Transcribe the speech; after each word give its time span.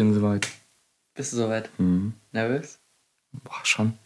bin 0.00 0.14
soweit. 0.14 0.48
Bist 1.14 1.34
du 1.34 1.36
soweit? 1.36 1.68
Mhm. 1.78 2.14
Nervös? 2.32 2.78
Boah, 3.44 3.60
schon. 3.64 3.98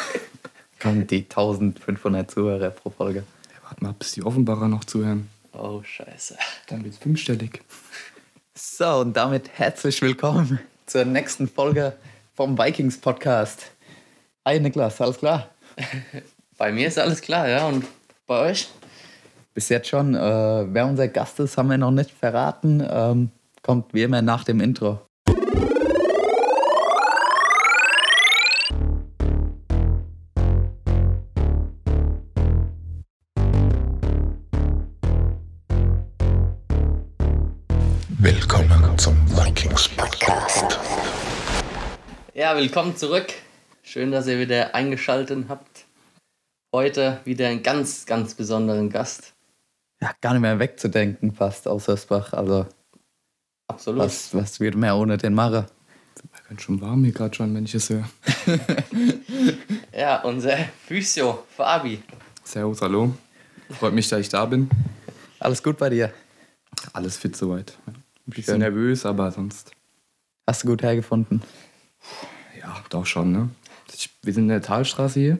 Kommen 0.78 1.06
die 1.06 1.22
1500 1.22 2.30
Zuhörer 2.30 2.68
pro 2.68 2.90
Folge. 2.90 3.20
Ja, 3.48 3.56
warte 3.62 3.82
mal, 3.82 3.94
bis 3.94 4.12
die 4.12 4.22
Offenbarer 4.22 4.68
noch 4.68 4.84
zuhören. 4.84 5.30
Oh, 5.54 5.82
scheiße. 5.82 6.36
Dann 6.66 6.84
wird's 6.84 6.98
fünfstellig. 6.98 7.62
So, 8.54 9.00
und 9.00 9.16
damit 9.16 9.48
herzlich 9.58 10.02
willkommen 10.02 10.58
zur 10.84 11.06
nächsten 11.06 11.48
Folge 11.48 11.94
vom 12.34 12.58
Vikings 12.58 12.98
Podcast. 12.98 13.70
Hi 14.46 14.60
Niklas, 14.60 15.00
alles 15.00 15.16
klar? 15.16 15.48
Bei 16.58 16.72
mir 16.72 16.88
ist 16.88 16.98
alles 16.98 17.22
klar, 17.22 17.48
ja. 17.48 17.66
Und 17.68 17.86
bei 18.26 18.50
euch? 18.50 18.68
Bis 19.54 19.70
jetzt 19.70 19.88
schon. 19.88 20.14
Äh, 20.14 20.18
wer 20.74 20.84
unser 20.84 21.08
Gast 21.08 21.40
ist, 21.40 21.56
haben 21.56 21.70
wir 21.70 21.78
noch 21.78 21.90
nicht 21.90 22.10
verraten. 22.10 22.86
Ähm, 22.86 23.30
kommt 23.62 23.94
wie 23.94 24.02
immer 24.02 24.20
nach 24.20 24.44
dem 24.44 24.60
Intro. 24.60 25.00
Willkommen 42.62 42.96
zurück. 42.96 43.26
Schön, 43.82 44.12
dass 44.12 44.28
ihr 44.28 44.38
wieder 44.38 44.72
eingeschaltet 44.72 45.46
habt. 45.48 45.84
Heute 46.72 47.18
wieder 47.24 47.48
einen 47.48 47.64
ganz, 47.64 48.06
ganz 48.06 48.34
besonderen 48.34 48.88
Gast. 48.88 49.32
Ja, 50.00 50.12
gar 50.20 50.32
nicht 50.32 50.42
mehr 50.42 50.60
wegzudenken 50.60 51.34
fast 51.34 51.66
aus 51.66 51.88
Hösbach. 51.88 52.32
Also, 52.32 52.68
Absolut. 53.66 54.02
was, 54.02 54.32
was 54.32 54.60
wird 54.60 54.76
mehr 54.76 54.94
ohne 54.94 55.18
den 55.18 55.34
Macher? 55.34 55.66
Mir 56.22 56.40
ganz 56.48 56.62
schon 56.62 56.80
warm 56.80 57.02
hier 57.02 57.12
gerade 57.12 57.34
schon, 57.34 57.52
wenn 57.52 57.64
ich 57.64 57.74
es 57.74 57.90
höre. 57.90 58.08
Ja, 59.92 60.22
unser 60.22 60.56
Physio, 60.86 61.44
Fabi. 61.56 62.00
Servus, 62.44 62.80
hallo. 62.80 63.12
Freut 63.70 63.92
mich, 63.92 64.08
dass 64.08 64.20
ich 64.20 64.28
da 64.28 64.44
bin. 64.44 64.70
Alles 65.40 65.64
gut 65.64 65.78
bei 65.78 65.90
dir? 65.90 66.12
Alles 66.92 67.16
fit 67.16 67.36
soweit. 67.36 67.76
Ein 67.88 68.04
bisschen 68.26 68.52
Schön. 68.52 68.60
nervös, 68.60 69.04
aber 69.04 69.32
sonst. 69.32 69.72
Hast 70.46 70.62
du 70.62 70.68
gut 70.68 70.82
hergefunden? 70.82 71.42
Ja, 72.72 72.84
doch 72.90 73.06
schon, 73.06 73.32
ne? 73.32 73.50
Ich, 73.92 74.10
wir 74.22 74.32
sind 74.32 74.44
in 74.44 74.48
der 74.48 74.62
Talstraße 74.62 75.20
hier. 75.20 75.38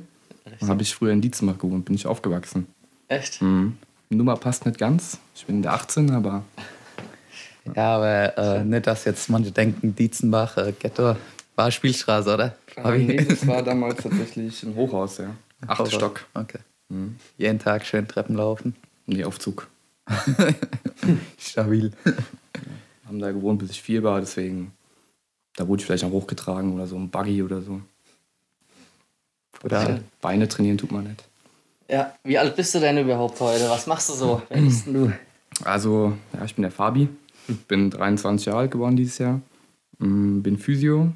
Da 0.61 0.69
habe 0.69 0.83
ich 0.83 0.95
früher 0.95 1.13
in 1.13 1.21
Dietzenbach 1.21 1.59
gewohnt, 1.59 1.85
bin 1.85 1.95
ich 1.95 2.07
aufgewachsen. 2.07 2.67
Echt? 3.09 3.41
Mhm. 3.41 3.79
Die 4.11 4.17
Nummer 4.17 4.37
passt 4.37 4.67
nicht 4.67 4.79
ganz. 4.79 5.19
Ich 5.35 5.47
bin 5.47 5.57
in 5.57 5.63
der 5.63 5.73
18, 5.73 6.11
aber 6.11 6.45
Ja, 7.77 7.97
aber 7.97 8.39
äh, 8.39 8.65
nicht, 8.65 8.87
dass 8.87 9.05
jetzt 9.05 9.31
manche 9.31 9.53
denken, 9.53 9.95
Dietzenbach, 9.95 10.57
äh, 10.57 10.73
Ghetto, 10.79 11.17
war 11.55 11.71
Spielstraße, 11.71 12.35
oder? 12.35 12.57
nee, 12.97 13.25
das 13.25 13.47
war 13.47 13.63
damals 13.63 13.97
tatsächlich 14.03 14.63
ein 14.63 14.75
Hochhaus, 14.75 15.19
ja. 15.19 15.31
Achter 15.67 15.91
Stock. 15.91 16.27
Okay. 16.35 16.59
Mhm. 16.89 17.17
Jeden 17.39 17.59
Tag 17.59 17.87
schön 17.87 18.09
Treppen 18.09 18.37
laufen. 18.37 18.75
Nee, 19.07 19.25
Aufzug. 19.25 19.69
Stabil. 21.39 21.93
Haben 23.07 23.21
da 23.21 23.31
gewohnt, 23.31 23.61
bis 23.61 23.71
ich 23.71 23.83
vier 23.83 24.03
war, 24.03 24.21
deswegen. 24.21 24.73
Da 25.56 25.69
wurde 25.69 25.81
ich 25.81 25.86
vielleicht 25.86 26.05
auch 26.05 26.11
hochgetragen 26.11 26.75
oder 26.75 26.86
so, 26.86 26.97
ein 26.97 27.11
Buggy 27.11 27.42
oder 27.42 27.61
so. 27.62 27.81
Oder 29.64 30.00
Beine 30.20 30.48
trainieren 30.48 30.78
tut 30.78 30.92
man 30.92 31.05
nicht. 31.05 31.25
Ja, 31.89 32.14
wie 32.25 32.39
alt 32.39 32.56
bist 32.56 32.75
du 32.75 32.81
denn 32.81 32.98
überhaupt 32.98 33.39
heute? 33.41 33.69
Was 33.69 33.86
machst 33.86 34.08
du 34.08 34.14
so? 34.14 34.42
Wer 34.48 34.62
bist 34.62 34.86
denn 34.86 34.95
du? 34.95 35.12
Also, 35.64 36.14
ja, 36.33 36.45
ich 36.45 36.55
bin 36.55 36.62
der 36.62 36.70
Fabi. 36.70 37.08
Bin 37.69 37.91
23 37.91 38.47
Jahre 38.47 38.61
alt 38.61 38.70
geworden 38.70 38.97
dieses 38.97 39.19
Jahr. 39.19 39.41
Mm, 39.98 40.41
Bin 40.41 40.58
Physio. 40.58 41.12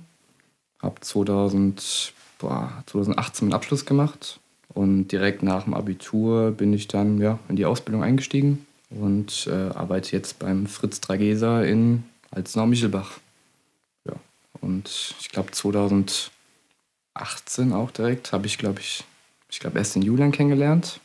Hab 0.83 1.03
2000, 1.03 2.13
boah, 2.39 2.83
2018 2.87 3.47
einen 3.47 3.55
Abschluss 3.55 3.87
gemacht. 3.87 4.41
Und 4.69 5.09
direkt 5.09 5.43
nach 5.43 5.65
dem 5.65 5.73
Abitur 5.73 6.51
bin 6.51 6.75
ich 6.75 6.89
dann 6.89 7.19
ja, 7.21 7.39
in 7.49 7.57
die 7.57 7.65
Ausbildung 7.65 8.03
eingestiegen 8.03 8.67
und 8.91 9.49
äh, 9.51 9.75
arbeite 9.75 10.13
jetzt 10.13 10.39
beim 10.39 10.67
Fritz 10.67 11.01
Trageser 11.01 11.67
in 11.67 12.05
Alzenau-Michelbach. 12.33 13.19
Und 14.67 15.15
ich 15.21 15.29
glaube 15.29 15.53
2018 15.53 16.31
auch 17.73 17.93
direkt 17.93 18.33
habe 18.33 18.47
ich, 18.47 18.59
glaube 18.59 18.81
ich, 18.81 19.05
ich 19.49 19.61
glaube 19.61 19.79
erst 19.79 19.95
den 19.95 20.03
Julian 20.03 20.33
kennengelernt. 20.33 20.99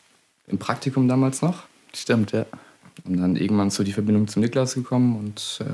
Im 0.48 0.58
Praktikum 0.58 1.08
damals 1.08 1.44
noch. 1.44 1.64
Stimmt, 1.94 2.32
ja. 2.32 2.48
Und 3.04 3.18
dann 3.18 3.36
irgendwann 3.36 3.70
so 3.70 3.84
die 3.84 3.94
Verbindung 3.94 4.28
zum 4.28 4.42
Niklas 4.42 4.74
gekommen 4.74 5.16
und 5.16 5.60
äh, 5.62 5.66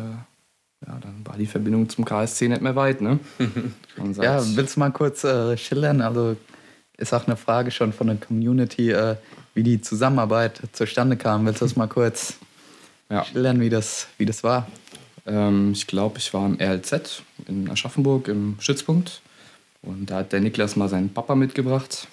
ja, 0.86 1.00
dann 1.00 1.26
war 1.26 1.38
die 1.38 1.46
Verbindung 1.46 1.88
zum 1.88 2.03
KSC 2.03 2.50
nicht 2.50 2.62
mehr 2.62 2.76
weit, 2.76 3.02
ne? 3.02 3.20
Ja, 4.22 4.44
willst 4.56 4.76
du 4.76 4.80
mal 4.81 4.92
kurz 4.92 5.24
äh, 5.24 5.58
schildern? 5.58 6.02
Also 6.02 6.36
ist 6.97 7.14
auch 7.14 7.26
eine 7.26 7.38
Frage 7.38 7.72
schon 7.72 7.94
von 7.94 8.08
der 8.08 8.18
Community, 8.18 8.92
äh, 8.92 9.16
wie 9.53 9.64
die 9.64 9.81
Zusammenarbeit 9.81 10.62
zustande 10.74 11.18
kam. 11.18 11.46
Willst 11.46 11.62
du 11.62 11.66
das 11.66 11.76
mal 11.76 11.88
kurz 11.88 12.36
ja. 13.09 13.24
schildern, 13.24 13.59
wie 13.59 13.70
das, 13.70 14.08
wie 14.18 14.26
das 14.26 14.44
war? 14.44 14.68
Ähm, 15.28 15.74
ich 15.74 15.86
glaube, 15.86 16.18
ich 16.18 16.34
war 16.34 16.46
im 16.46 16.58
RLZ 16.60 17.22
in 17.48 17.70
Aschaffenburg 17.70 18.28
im 18.28 18.56
Stützpunkt. 18.60 19.22
Und 19.82 20.08
da 20.08 20.18
hat 20.18 20.34
der 20.34 20.40
Niklas 20.40 20.76
mal 20.76 20.90
seinen 20.90 21.14
Papa 21.14 21.36
mitgebracht, 21.36 22.08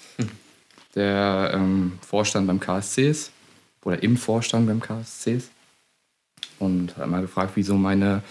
der 0.94 1.52
ähm, 1.54 1.98
Vorstand 2.06 2.46
beim 2.46 2.60
KSC 2.60 3.08
ist. 3.08 3.30
Oder 3.84 4.02
im 4.02 4.16
Vorstand 4.16 4.66
beim 4.66 4.80
KSC 4.80 5.34
ist. 5.34 5.50
Und 6.58 6.96
hat 6.96 7.08
mal 7.08 7.22
gefragt, 7.22 7.56
wie 7.56 7.62
so 7.62 7.74
meine 7.74 8.22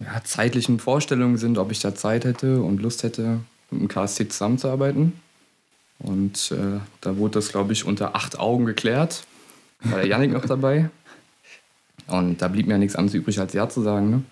ja, 0.00 0.22
zeitlichen 0.24 0.78
Vorstellungen 0.78 1.38
sind, 1.38 1.58
ob 1.58 1.72
ich 1.72 1.80
da 1.80 1.94
Zeit 1.94 2.24
hätte 2.24 2.60
und 2.62 2.80
Lust 2.80 3.02
hätte, 3.02 3.40
mit 3.70 3.80
dem 3.82 3.88
KSC 3.88 4.28
zusammenzuarbeiten. 4.28 5.20
Und 5.98 6.52
äh, 6.52 6.78
da 7.00 7.16
wurde 7.16 7.34
das, 7.34 7.48
glaube 7.48 7.72
ich, 7.72 7.84
unter 7.84 8.14
acht 8.14 8.38
Augen 8.38 8.66
geklärt. 8.66 9.24
War 9.80 9.98
der 9.98 10.06
Janik 10.06 10.32
noch 10.32 10.46
dabei. 10.46 10.90
Und 12.06 12.40
da 12.40 12.48
blieb 12.48 12.66
mir 12.66 12.74
ja 12.74 12.78
nichts 12.78 12.96
anderes 12.96 13.14
übrig, 13.14 13.38
als 13.38 13.52
Ja 13.52 13.68
zu 13.68 13.82
sagen. 13.82 14.10
Ne? 14.10 14.22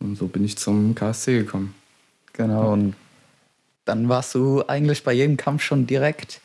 Und 0.00 0.16
so 0.16 0.28
bin 0.28 0.44
ich 0.44 0.56
zum 0.56 0.94
KSC 0.94 1.38
gekommen. 1.40 1.74
Genau, 2.32 2.72
und 2.72 2.94
dann 3.84 4.08
warst 4.08 4.34
du 4.34 4.62
eigentlich 4.68 5.02
bei 5.02 5.12
jedem 5.12 5.36
Kampf 5.36 5.62
schon 5.62 5.86
direkt 5.86 6.40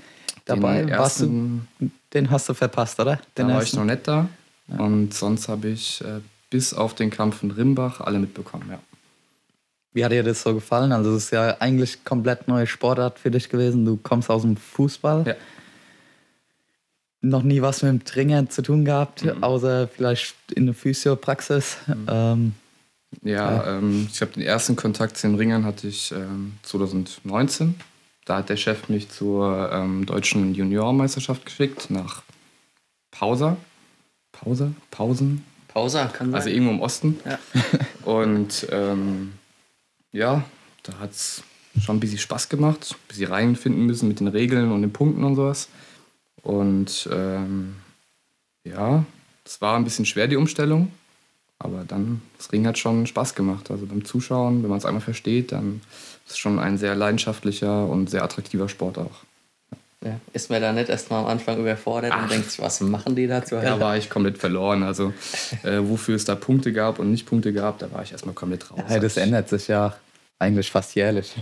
dabei. 0.45 0.84
Den 0.84 0.97
warst 0.97 1.19
du, 1.19 1.25
ersten, 1.25 1.67
den 2.13 2.31
hast 2.31 2.50
du 2.50 2.53
verpasst, 2.53 3.00
oder? 3.00 3.19
da 3.35 3.44
Den 3.44 3.47
war 3.47 3.57
ich 3.57 3.69
ersten? 3.69 3.78
noch 3.78 3.85
nicht 3.85 4.07
da. 4.07 4.28
Und 4.78 5.13
sonst 5.13 5.50
habe 5.50 5.67
ich 5.67 6.01
äh, 6.01 6.22
bis 6.50 6.73
auf 6.73 6.95
den 6.95 7.09
Kampf 7.09 7.44
in 7.44 7.51
Rimbach 7.51 8.00
alle 8.01 8.17
mitbekommen. 8.17 8.66
Ja. 8.72 8.79
Wie 9.94 10.03
hat 10.03 10.11
dir 10.11 10.23
das 10.23 10.41
so 10.41 10.53
gefallen? 10.55 10.91
Also 10.91 11.16
es 11.16 11.25
ist 11.25 11.31
ja 11.31 11.57
eigentlich 11.59 12.03
komplett 12.03 12.47
neue 12.47 12.66
Sportart 12.66 13.19
für 13.19 13.29
dich 13.29 13.50
gewesen. 13.50 13.85
Du 13.85 13.97
kommst 13.97 14.29
aus 14.29 14.41
dem 14.41 14.57
Fußball. 14.57 15.25
Ja. 15.28 15.35
Noch 17.25 17.41
nie 17.44 17.61
was 17.61 17.81
mit 17.81 17.89
dem 17.91 18.03
Trainer 18.03 18.50
zu 18.50 18.61
tun 18.61 18.84
gehabt, 18.84 19.23
Mhm. 19.23 19.41
außer 19.44 19.88
vielleicht 19.88 20.35
in 20.53 20.66
der 20.66 20.75
Physiopraxis. 20.75 21.78
Ähm, 22.07 22.53
Ja, 23.22 23.78
ähm, 23.78 24.07
ich 24.11 24.17
glaube, 24.17 24.34
den 24.34 24.44
ersten 24.44 24.75
Kontakt 24.75 25.17
zu 25.17 25.28
den 25.28 25.35
Ringern 25.35 25.66
hatte 25.66 25.88
ich 25.88 26.11
ähm, 26.11 26.53
2019. 26.63 27.75
Da 28.25 28.38
hat 28.38 28.50
der 28.50 28.57
Chef 28.57 28.89
mich 28.89 29.09
zur 29.09 29.69
ähm, 29.72 30.06
deutschen 30.06 30.53
Juniormeisterschaft 30.56 31.45
geschickt 31.45 31.89
nach 31.91 32.23
Pausa. 33.11 33.55
Pausa? 34.31 34.72
Pausen? 34.91 35.45
Pause, 35.67 36.09
kann 36.11 36.28
sein. 36.31 36.35
Also 36.35 36.50
irgendwo 36.50 36.72
im 36.72 36.81
Osten. 36.81 37.19
Ja. 37.25 37.40
Und 38.11 38.67
ähm, 38.72 39.34
ja, 40.11 40.44
da 40.84 41.00
hat 41.00 41.11
es 41.11 41.44
schon 41.79 41.97
ein 41.97 42.00
bisschen 42.00 42.17
Spaß 42.19 42.50
gemacht. 42.50 42.90
Ein 42.95 43.07
bisschen 43.07 43.28
reinfinden 43.31 43.85
müssen 43.85 44.07
mit 44.07 44.19
den 44.19 44.28
Regeln 44.28 44.72
und 44.72 44.81
den 44.81 44.91
Punkten 44.94 45.23
und 45.23 45.35
sowas. 45.35 45.69
Und 46.44 47.09
ähm, 47.12 47.78
ja, 48.64 49.04
es 49.46 49.62
war 49.62 49.76
ein 49.76 49.84
bisschen 49.84 50.06
schwer, 50.06 50.28
die 50.28 50.36
Umstellung. 50.36 50.92
Aber 51.59 51.86
dann, 51.88 52.22
das 52.38 52.52
Ring 52.52 52.68
hat 52.68 52.78
schon 52.78 53.08
Spaß 53.08 53.36
gemacht. 53.36 53.72
Also 53.72 53.86
beim 53.86 54.04
Zuschauen, 54.04 54.64
wenn 54.64 54.70
man 54.70 54.78
es 54.78 54.86
einmal 54.86 55.02
versteht, 55.02 55.53
dann 55.53 55.82
ist 56.26 56.34
es 56.34 56.38
schon 56.38 56.59
ein 56.59 56.78
sehr 56.78 56.96
leidenschaftlicher 56.96 57.88
und 57.88 58.09
sehr 58.09 58.23
attraktiver 58.23 58.67
Sport 58.67 58.97
auch. 58.97 59.23
ja. 60.03 60.20
Ist 60.34 60.50
man 60.50 60.62
da 60.62 60.73
nicht 60.73 60.90
erstmal 60.90 61.22
am 61.22 61.28
Anfang 61.28 61.59
überfordert 61.59 62.12
Ach. 62.14 62.23
und 62.23 62.32
denkt, 62.32 62.52
sich, 62.52 62.62
was 62.62 62.82
machen 62.82 63.16
die 63.16 63.28
da 63.28 63.46
zur 63.46 63.62
Da 63.62 63.79
war 63.79 63.96
ich 63.96 64.09
komplett 64.09 64.38
verloren. 64.38 64.84
Also 64.84 65.14
äh, 65.64 65.79
wofür 65.79 66.16
es 66.16 66.26
da 66.26 66.35
Punkte 66.35 66.73
gab 66.73 67.00
und 67.00 67.12
nicht 67.12 67.26
Punkte 67.26 67.53
gab, 67.53 67.79
da 67.79 67.90
war 67.91 68.03
ich 68.03 68.12
erstmal 68.12 68.35
komplett 68.35 68.70
raus. 68.70 68.82
ja, 68.90 69.00
das 69.00 69.16
ändert 69.16 69.47
sich 69.47 69.70
ja 69.70 69.96
eigentlich 70.40 70.70
fast 70.70 70.96
jährlich. 70.96 71.34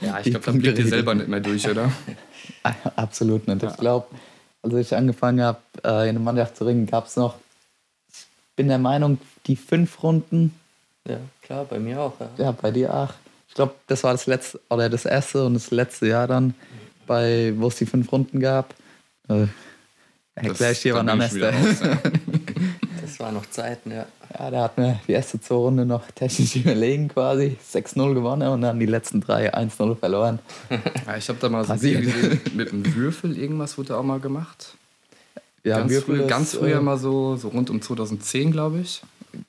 Ja, 0.00 0.18
ich 0.18 0.30
glaube, 0.32 0.46
da 0.46 0.52
blickt 0.52 0.78
ihr 0.78 0.88
selber 0.88 1.14
nicht 1.14 1.28
mehr 1.28 1.40
durch, 1.40 1.68
oder? 1.70 1.92
Absolut 2.96 3.46
nicht. 3.46 3.62
Ich 3.62 3.76
glaube, 3.76 4.06
als 4.62 4.74
ich 4.74 4.94
angefangen 4.94 5.40
habe, 5.42 5.58
äh, 5.84 6.08
in 6.08 6.16
der 6.16 6.22
Mannschaft 6.22 6.56
zu 6.56 6.64
ringen, 6.64 6.86
gab 6.86 7.06
es 7.06 7.16
noch, 7.16 7.36
ich 8.12 8.26
bin 8.56 8.68
der 8.68 8.78
Meinung, 8.78 9.18
die 9.46 9.56
fünf 9.56 10.02
Runden, 10.02 10.54
Ja, 11.08 11.18
klar, 11.42 11.64
bei 11.64 11.78
mir 11.78 12.00
auch. 12.00 12.20
Ja. 12.20 12.30
ja, 12.36 12.52
bei 12.52 12.70
dir 12.70 12.92
auch. 12.92 13.12
Ich 13.48 13.54
glaube, 13.54 13.74
das 13.86 14.04
war 14.04 14.12
das 14.12 14.26
letzte, 14.26 14.60
oder 14.68 14.88
das 14.88 15.04
erste 15.06 15.44
und 15.44 15.54
das 15.54 15.70
letzte 15.70 16.06
Jahr 16.06 16.28
dann, 16.28 16.54
bei, 17.06 17.52
wo 17.56 17.68
es 17.68 17.76
die 17.76 17.86
fünf 17.86 18.12
Runden 18.12 18.38
gab. 18.38 18.74
Äh, 19.28 19.46
erkläre 20.34 20.72
ich 20.72 20.82
dir 20.82 20.92
da 20.94 20.98
wann 21.00 21.08
am 21.08 21.18
besten. 21.18 21.42
Ja. 23.20 23.26
Das 23.26 23.26
waren 23.26 23.34
noch 23.34 23.50
Zeiten, 23.50 23.90
ja. 23.90 24.06
Ja, 24.38 24.50
der 24.50 24.62
hat 24.62 24.78
mir 24.78 25.00
die 25.06 25.12
erste 25.12 25.40
zwei 25.40 25.56
Runde 25.56 25.84
noch 25.84 26.10
technisch 26.12 26.56
überlegen 26.56 27.08
quasi. 27.08 27.56
6-0 27.72 28.14
gewonnen 28.14 28.48
und 28.48 28.62
dann 28.62 28.78
die 28.80 28.86
letzten 28.86 29.20
drei 29.20 29.54
1-0 29.54 29.96
verloren. 29.96 30.38
Ja, 31.06 31.16
ich 31.16 31.28
habe 31.28 31.38
da 31.40 31.48
mal 31.48 31.64
so 31.64 31.72
ein 31.72 31.78
Passiert. 31.78 32.02
Video 32.02 32.14
gesehen, 32.14 32.40
mit 32.54 32.72
einem 32.72 32.94
Würfel 32.94 33.36
irgendwas 33.36 33.76
wurde 33.78 33.96
auch 33.96 34.02
mal 34.02 34.20
gemacht. 34.20 34.74
Ja, 35.64 35.78
ganz, 35.78 35.90
Würfel 35.92 36.16
früh, 36.16 36.22
ist, 36.22 36.28
ganz 36.30 36.54
früher 36.54 36.78
äh, 36.78 36.80
mal 36.80 36.96
so, 36.98 37.36
so 37.36 37.48
rund 37.48 37.68
um 37.70 37.82
2010, 37.82 38.52
glaube 38.52 38.78
ich. 38.80 39.02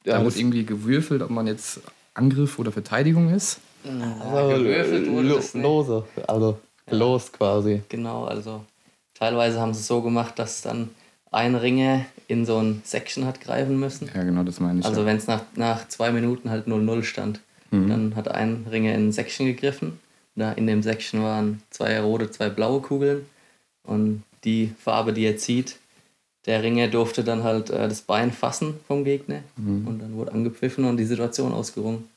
Ja, 0.04 0.18
da 0.20 0.26
wurde 0.26 0.38
irgendwie 0.38 0.66
gewürfelt, 0.66 1.22
ob 1.22 1.30
man 1.30 1.48
jetzt 1.48 1.80
Angriff 2.14 2.60
oder 2.60 2.72
Verteidigung 2.72 3.34
ist. 3.34 3.60
Also, 3.86 4.64
gewürfelt 4.64 5.10
wurde 5.10 5.28
lo- 5.30 5.36
das 5.38 5.54
nicht. 5.54 5.64
Lose, 5.64 6.04
also 6.28 6.60
gelost 6.88 7.34
quasi. 7.34 7.82
Genau, 7.90 8.26
also 8.26 8.64
teilweise 9.14 9.60
haben 9.62 9.74
sie 9.74 9.80
es 9.80 9.88
so 9.88 10.02
gemacht, 10.02 10.38
dass 10.38 10.62
dann 10.62 10.90
ein 11.32 11.56
Ringer 11.56 12.06
in 12.28 12.46
so 12.46 12.58
ein 12.58 12.82
Section 12.84 13.26
hat 13.26 13.42
greifen 13.42 13.80
müssen. 13.80 14.10
Ja, 14.14 14.24
genau, 14.24 14.44
das 14.44 14.60
meine 14.60 14.82
ich. 14.82 14.86
Also 14.86 15.02
ja. 15.02 15.08
wenn 15.08 15.18
es 15.18 15.28
nach, 15.28 15.44
nach 15.56 15.88
zwei 15.88 16.12
Minuten 16.12 16.50
halt 16.50 16.68
0-0 16.68 17.04
stand, 17.04 17.40
Mhm. 17.72 17.90
dann 17.90 18.16
hat 18.16 18.28
ein 18.28 18.66
Ringer 18.70 18.94
in 18.94 19.08
ein 19.08 19.12
Section 19.12 19.46
gegriffen. 19.48 20.00
Da 20.36 20.52
in 20.52 20.68
dem 20.68 20.84
Section 20.84 21.24
waren 21.24 21.62
zwei 21.70 22.00
rote, 22.00 22.30
zwei 22.30 22.50
blaue 22.50 22.82
Kugeln. 22.82 23.26
Und 23.84 24.24
die 24.44 24.74
Farbe, 24.78 25.14
die 25.14 25.26
er 25.26 25.38
zieht, 25.38 25.78
der 26.46 26.64
Ringer 26.64 26.88
durfte 26.88 27.24
dann 27.24 27.44
halt 27.44 27.70
äh, 27.70 27.88
das 27.88 28.02
Bein 28.02 28.32
fassen 28.32 28.76
vom 28.88 29.04
Gegner. 29.04 29.42
Mhm. 29.58 29.88
Und 29.88 30.00
dann 30.00 30.16
wurde 30.16 30.34
angepfiffen 30.34 30.86
und 30.86 30.98
die 30.98 31.06
Situation 31.06 31.54
ausgerungen. 31.54 32.10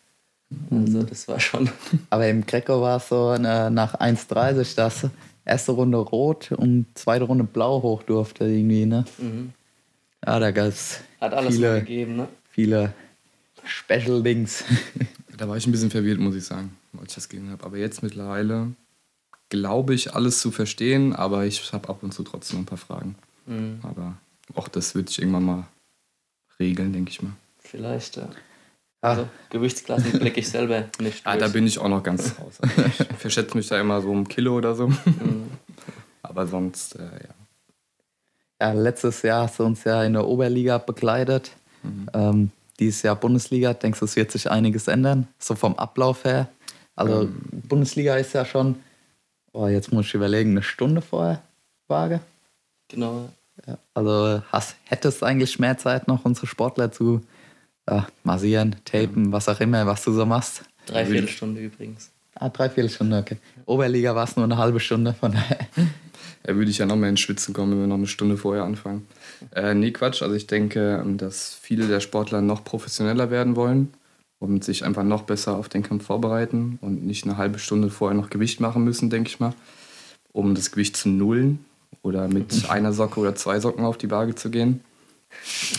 Also 0.70 1.02
das 1.02 1.26
war 1.26 1.40
schon... 1.40 1.70
Aber 2.10 2.28
im 2.28 2.44
Greco 2.46 2.80
war 2.80 2.98
es 2.98 3.08
so 3.08 3.32
äh, 3.32 3.70
nach 3.70 3.94
1,30, 3.98 4.76
dass 4.76 5.06
erste 5.44 5.72
Runde 5.72 5.98
rot 5.98 6.52
und 6.52 6.86
zweite 6.94 7.24
Runde 7.24 7.44
blau 7.44 7.82
hoch 7.82 8.02
durfte 8.02 8.44
irgendwie, 8.44 8.86
ne? 8.86 9.04
Mhm. 9.18 9.52
Ja, 10.24 10.38
da 10.38 10.50
gab 10.50 10.66
es 10.66 11.00
Hat 11.20 11.34
alles 11.34 11.54
viele, 11.54 11.80
gegeben, 11.80 12.16
ne? 12.16 12.28
viele 12.50 12.94
Special 13.64 14.22
Dings. 14.22 14.64
Da 15.36 15.48
war 15.48 15.56
ich 15.56 15.66
ein 15.66 15.72
bisschen 15.72 15.90
verwirrt, 15.90 16.20
muss 16.20 16.36
ich 16.36 16.44
sagen, 16.44 16.76
als 16.96 17.08
ich 17.08 17.14
das 17.16 17.28
gesehen 17.28 17.50
habe. 17.50 17.64
Aber 17.64 17.76
jetzt 17.76 18.04
mittlerweile 18.04 18.68
glaube 19.48 19.94
ich, 19.94 20.14
alles 20.14 20.40
zu 20.40 20.50
verstehen, 20.50 21.12
aber 21.12 21.44
ich 21.44 21.72
habe 21.72 21.88
ab 21.88 22.02
und 22.02 22.12
zu 22.12 22.22
trotzdem 22.24 22.60
ein 22.60 22.66
paar 22.66 22.78
Fragen. 22.78 23.14
Mhm. 23.46 23.78
Aber 23.82 24.16
auch 24.54 24.68
das 24.68 24.94
wird 24.94 25.08
sich 25.08 25.20
irgendwann 25.20 25.44
mal 25.44 25.68
regeln, 26.58 26.92
denke 26.92 27.10
ich 27.10 27.22
mal. 27.22 27.32
Vielleicht, 27.58 28.16
ja. 28.16 28.28
Ja. 29.04 29.10
Also 29.10 29.28
Gewichtsklassen 29.50 30.18
blicke 30.18 30.40
ich 30.40 30.48
selber 30.48 30.84
nicht 30.98 31.26
Ah, 31.26 31.36
da 31.36 31.48
bin 31.48 31.66
ich 31.66 31.78
auch 31.78 31.88
noch 31.88 32.02
ganz 32.02 32.36
raus. 32.40 32.58
Ich 32.98 33.18
verschätze 33.18 33.54
mich 33.54 33.68
da 33.68 33.78
immer 33.78 34.00
so 34.00 34.10
um 34.10 34.26
Kilo 34.26 34.56
oder 34.56 34.74
so. 34.74 34.88
Mhm. 34.88 35.50
Aber 36.22 36.46
sonst, 36.46 36.96
äh, 36.96 37.02
ja. 37.02 37.34
Ja, 38.60 38.72
letztes 38.72 39.20
Jahr 39.20 39.42
hast 39.42 39.58
du 39.58 39.64
uns 39.64 39.84
ja 39.84 40.02
in 40.04 40.14
der 40.14 40.26
Oberliga 40.26 40.78
begleitet. 40.78 41.50
Ähm, 42.14 42.50
dieses 42.80 43.02
Jahr 43.02 43.14
Bundesliga. 43.14 43.74
Denkst 43.74 43.98
du, 43.98 44.06
es 44.06 44.16
wird 44.16 44.30
sich 44.30 44.50
einiges 44.50 44.88
ändern? 44.88 45.28
So 45.38 45.54
vom 45.54 45.74
Ablauf 45.76 46.24
her. 46.24 46.48
Also 46.96 47.28
Bundesliga 47.68 48.16
ist 48.16 48.32
ja 48.32 48.46
schon, 48.46 48.76
oh, 49.52 49.66
jetzt 49.66 49.92
muss 49.92 50.06
ich 50.06 50.14
überlegen, 50.14 50.52
eine 50.52 50.62
Stunde 50.62 51.02
vorher 51.02 51.42
Waage. 51.88 52.20
Genau. 52.88 53.28
Ja, 53.66 53.76
also 53.92 54.42
hast, 54.50 54.76
hättest 54.84 55.22
eigentlich 55.22 55.58
mehr 55.58 55.76
Zeit 55.76 56.08
noch, 56.08 56.24
unsere 56.24 56.46
Sportler 56.46 56.90
zu 56.90 57.20
ja, 57.88 58.06
massieren, 58.22 58.76
tapen, 58.84 59.32
was 59.32 59.48
auch 59.48 59.60
immer, 59.60 59.86
was 59.86 60.04
du 60.04 60.12
so 60.12 60.26
machst. 60.26 60.64
Dreiviertel 60.86 61.28
Stunde 61.28 61.60
übrigens. 61.60 62.10
Ah, 62.34 62.48
dreiviertel 62.48 62.90
Stunde, 62.90 63.18
okay. 63.18 63.36
Oberliga 63.66 64.14
war 64.14 64.24
es 64.24 64.36
nur 64.36 64.44
eine 64.44 64.56
halbe 64.56 64.80
Stunde, 64.80 65.14
von 65.14 65.32
daher. 65.32 65.58
Da 66.42 66.54
würde 66.54 66.70
ich 66.70 66.78
ja 66.78 66.86
noch 66.86 66.96
mehr 66.96 67.08
ins 67.08 67.20
Schwitzen 67.20 67.54
kommen, 67.54 67.72
wenn 67.72 67.80
wir 67.80 67.86
noch 67.86 67.96
eine 67.96 68.06
Stunde 68.06 68.36
vorher 68.36 68.64
anfangen. 68.64 69.06
Äh, 69.54 69.74
nee, 69.74 69.92
Quatsch. 69.92 70.22
Also 70.22 70.34
ich 70.34 70.46
denke, 70.46 71.00
ähm, 71.02 71.16
dass 71.16 71.54
viele 71.60 71.86
der 71.86 72.00
Sportler 72.00 72.42
noch 72.42 72.64
professioneller 72.64 73.30
werden 73.30 73.56
wollen 73.56 73.94
und 74.40 74.62
sich 74.62 74.84
einfach 74.84 75.04
noch 75.04 75.22
besser 75.22 75.56
auf 75.56 75.70
den 75.70 75.82
Kampf 75.82 76.04
vorbereiten 76.04 76.78
und 76.82 77.06
nicht 77.06 77.24
eine 77.24 77.38
halbe 77.38 77.58
Stunde 77.58 77.88
vorher 77.88 78.16
noch 78.16 78.28
Gewicht 78.28 78.60
machen 78.60 78.84
müssen, 78.84 79.08
denke 79.08 79.30
ich 79.30 79.40
mal, 79.40 79.54
um 80.32 80.54
das 80.54 80.70
Gewicht 80.70 80.96
zu 80.96 81.08
nullen 81.08 81.64
oder 82.02 82.28
mit 82.28 82.68
einer 82.68 82.92
Socke 82.92 83.20
oder 83.20 83.34
zwei 83.34 83.58
Socken 83.58 83.86
auf 83.86 83.96
die 83.96 84.10
Waage 84.10 84.34
zu 84.34 84.50
gehen. 84.50 84.80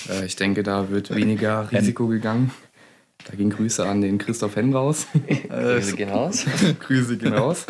Äh, 0.10 0.26
ich 0.26 0.36
denke, 0.36 0.64
da 0.64 0.90
wird 0.90 1.14
weniger 1.14 1.72
Risiko 1.72 2.08
gegangen. 2.08 2.52
Da 3.26 3.36
gehen 3.36 3.50
Grüße 3.50 3.88
an 3.88 4.02
den 4.02 4.18
Christoph 4.18 4.56
Henn 4.56 4.74
raus. 4.74 5.08
Grüße 5.50 5.96
gehen 5.96 6.10
raus. 6.10 6.46
Grüße 6.80 7.18
gehen 7.18 7.34
raus. 7.34 7.66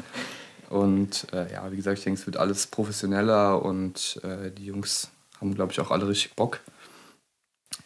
Und 0.69 1.27
äh, 1.31 1.51
ja, 1.53 1.71
wie 1.71 1.77
gesagt, 1.77 1.99
ich 1.99 2.03
denke, 2.03 2.19
es 2.19 2.25
wird 2.25 2.37
alles 2.37 2.67
professioneller 2.67 3.63
und 3.63 4.19
äh, 4.23 4.51
die 4.51 4.65
Jungs 4.65 5.09
haben, 5.39 5.53
glaube 5.53 5.71
ich, 5.71 5.79
auch 5.79 5.91
alle 5.91 6.07
richtig 6.07 6.35
Bock. 6.35 6.59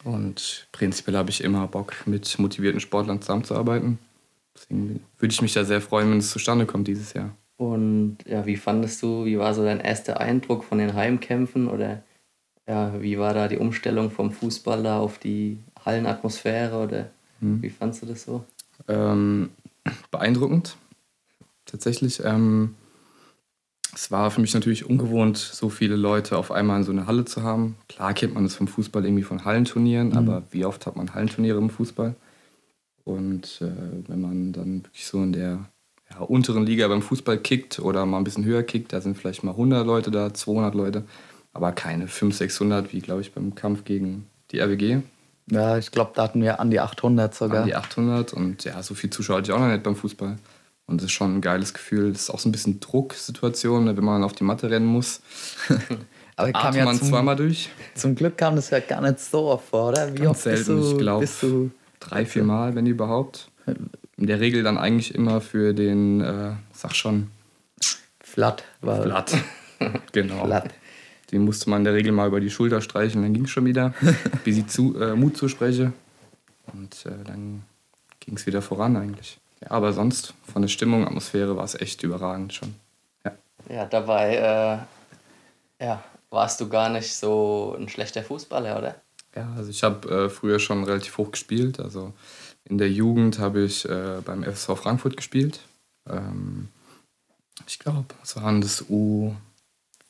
Und 0.03 0.67
prinzipiell 0.71 1.17
habe 1.17 1.29
ich 1.29 1.43
immer 1.43 1.67
Bock, 1.67 1.93
mit 2.05 2.39
motivierten 2.39 2.79
Sportlern 2.79 3.21
zusammenzuarbeiten. 3.21 3.99
Deswegen 4.55 5.01
würde 5.17 5.33
ich 5.33 5.41
mich 5.41 5.53
da 5.53 5.63
sehr 5.63 5.81
freuen, 5.81 6.11
wenn 6.11 6.19
es 6.19 6.31
zustande 6.31 6.65
kommt 6.65 6.87
dieses 6.87 7.13
Jahr. 7.13 7.35
Und 7.57 8.19
ja, 8.25 8.45
wie 8.45 8.55
fandest 8.55 9.03
du, 9.03 9.25
wie 9.25 9.37
war 9.37 9.53
so 9.53 9.63
dein 9.63 9.81
erster 9.81 10.19
Eindruck 10.19 10.63
von 10.63 10.77
den 10.77 10.93
Heimkämpfen 10.93 11.67
oder 11.67 12.03
ja, 12.69 13.01
wie 13.01 13.17
war 13.17 13.33
da 13.33 13.47
die 13.47 13.57
Umstellung 13.57 14.11
vom 14.11 14.31
Fußball 14.31 14.83
da 14.83 14.99
auf 14.99 15.17
die 15.17 15.57
Hallenatmosphäre 15.83 16.77
oder 16.77 17.09
wie 17.41 17.69
fandst 17.69 18.01
du 18.01 18.05
das 18.05 18.23
so? 18.23 18.43
Ähm, 18.87 19.49
beeindruckend, 20.11 20.75
tatsächlich. 21.65 22.21
Ähm, 22.23 22.75
es 23.93 24.11
war 24.11 24.29
für 24.29 24.41
mich 24.41 24.53
natürlich 24.53 24.85
ungewohnt, 24.85 25.37
so 25.37 25.69
viele 25.69 25.95
Leute 25.95 26.37
auf 26.37 26.51
einmal 26.51 26.77
in 26.77 26.83
so 26.83 26.91
einer 26.91 27.07
Halle 27.07 27.25
zu 27.25 27.41
haben. 27.41 27.75
Klar 27.87 28.13
kennt 28.13 28.35
man 28.35 28.43
das 28.43 28.55
vom 28.55 28.67
Fußball 28.67 29.03
irgendwie 29.03 29.23
von 29.23 29.45
Hallenturnieren, 29.45 30.15
aber 30.15 30.43
wie 30.51 30.65
oft 30.65 30.85
hat 30.85 30.95
man 30.95 31.13
Hallenturniere 31.13 31.57
im 31.57 31.69
Fußball? 31.69 32.15
Und 33.03 33.61
äh, 33.61 34.07
wenn 34.07 34.21
man 34.21 34.53
dann 34.53 34.83
wirklich 34.83 35.07
so 35.07 35.23
in 35.23 35.33
der 35.33 35.65
ja, 36.11 36.19
unteren 36.19 36.65
Liga 36.65 36.87
beim 36.87 37.01
Fußball 37.01 37.39
kickt 37.39 37.79
oder 37.79 38.05
mal 38.05 38.17
ein 38.17 38.23
bisschen 38.23 38.45
höher 38.45 38.63
kickt, 38.63 38.93
da 38.93 39.01
sind 39.01 39.17
vielleicht 39.17 39.43
mal 39.43 39.51
100 39.51 39.85
Leute 39.87 40.11
da, 40.11 40.33
200 40.33 40.75
Leute, 40.75 41.05
aber 41.59 41.73
keine 41.73 42.07
500, 42.07 42.37
600, 42.37 42.93
wie 42.93 43.01
glaube 43.01 43.19
ich 43.19 43.33
beim 43.33 43.53
Kampf 43.53 43.83
gegen 43.83 44.27
die 44.51 44.59
RWG. 44.59 45.01
Ja, 45.51 45.77
ich 45.77 45.91
glaube, 45.91 46.11
da 46.15 46.23
hatten 46.23 46.41
wir 46.41 46.61
an 46.61 46.71
die 46.71 46.79
800 46.79 47.35
sogar. 47.35 47.61
An 47.61 47.67
die 47.67 47.75
800 47.75 48.31
und 48.31 48.63
ja, 48.63 48.81
so 48.81 48.93
viel 48.93 49.09
Zuschauer 49.09 49.37
hatte 49.37 49.51
ich 49.51 49.55
auch 49.55 49.59
noch 49.59 49.67
nicht 49.67 49.83
beim 49.83 49.97
Fußball. 49.97 50.37
Und 50.85 50.97
das 50.97 51.05
ist 51.05 51.11
schon 51.11 51.35
ein 51.35 51.41
geiles 51.41 51.73
Gefühl. 51.73 52.13
Das 52.13 52.23
ist 52.23 52.29
auch 52.29 52.39
so 52.39 52.47
ein 52.47 52.53
bisschen 52.53 52.79
Drucksituation, 52.79 53.83
ne, 53.83 53.97
wenn 53.97 54.03
man 54.05 54.23
auf 54.23 54.33
die 54.33 54.45
Matte 54.45 54.71
rennen 54.71 54.85
muss. 54.85 55.21
Aber 56.37 56.53
kam 56.53 56.73
ja 56.75 56.85
man 56.85 56.97
zum, 56.97 57.09
zweimal 57.09 57.35
durch, 57.35 57.69
zum 57.95 58.15
Glück 58.15 58.37
kam 58.37 58.55
das 58.55 58.69
ja 58.69 58.79
gar 58.79 59.01
nicht 59.01 59.19
so 59.19 59.47
oft 59.47 59.67
vor, 59.67 59.89
oder? 59.89 60.13
Wie 60.13 60.19
Ganz 60.19 60.37
oft 60.37 60.43
bist 60.45 60.65
selten, 60.65 60.81
du, 60.81 60.91
ich 60.91 60.97
glaub, 60.97 61.19
bist 61.19 61.43
du 61.43 61.71
drei, 61.99 62.25
vier 62.25 62.45
Mal, 62.45 62.75
wenn 62.75 62.85
überhaupt. 62.85 63.51
In 64.15 64.27
der 64.27 64.39
Regel 64.39 64.63
dann 64.63 64.77
eigentlich 64.77 65.13
immer 65.13 65.41
für 65.41 65.73
den, 65.73 66.21
äh, 66.21 66.53
sag 66.71 66.95
schon, 66.95 67.27
flat? 68.21 68.63
War 68.79 69.01
Blatt. 69.01 69.35
genau. 70.13 70.45
Flat. 70.45 70.73
Den 71.31 71.45
musste 71.45 71.69
man 71.69 71.81
in 71.81 71.85
der 71.85 71.93
Regel 71.93 72.11
mal 72.11 72.27
über 72.27 72.39
die 72.39 72.49
Schulter 72.49 72.81
streichen, 72.81 73.21
dann 73.21 73.33
ging 73.33 73.45
es 73.45 73.51
schon 73.51 73.65
wieder, 73.65 73.93
bis 74.43 74.57
ich 74.57 74.67
zu, 74.67 74.99
äh, 74.99 75.15
Mut 75.15 75.37
zuspreche. 75.37 75.93
Und 76.73 77.05
äh, 77.05 77.23
dann 77.25 77.63
ging 78.19 78.35
es 78.35 78.45
wieder 78.45 78.61
voran 78.61 78.95
eigentlich. 78.95 79.39
Ja, 79.61 79.71
aber 79.71 79.93
sonst, 79.93 80.33
von 80.51 80.61
der 80.61 80.69
Stimmung, 80.69 81.05
Atmosphäre 81.05 81.55
war 81.55 81.65
es 81.65 81.75
echt 81.75 82.03
überragend 82.03 82.53
schon. 82.53 82.75
Ja. 83.25 83.31
Ja, 83.69 83.85
dabei 83.85 84.35
äh, 85.79 85.85
ja, 85.85 86.03
warst 86.29 86.61
du 86.61 86.69
gar 86.69 86.89
nicht 86.89 87.13
so 87.13 87.75
ein 87.77 87.89
schlechter 87.89 88.23
Fußballer, 88.23 88.77
oder? 88.77 88.95
Ja, 89.35 89.53
also 89.55 89.69
ich 89.69 89.83
habe 89.83 90.09
äh, 90.09 90.29
früher 90.29 90.59
schon 90.59 90.83
relativ 90.83 91.17
hoch 91.17 91.31
gespielt. 91.31 91.79
Also 91.79 92.13
in 92.65 92.77
der 92.77 92.89
Jugend 92.89 93.39
habe 93.39 93.61
ich 93.61 93.87
äh, 93.87 94.21
beim 94.23 94.43
FSV 94.43 94.77
Frankfurt 94.77 95.17
gespielt. 95.17 95.59
Ähm, 96.07 96.69
ich 97.67 97.79
glaube, 97.79 98.05
es 98.23 98.35
waren 98.35 98.61
das 98.61 98.85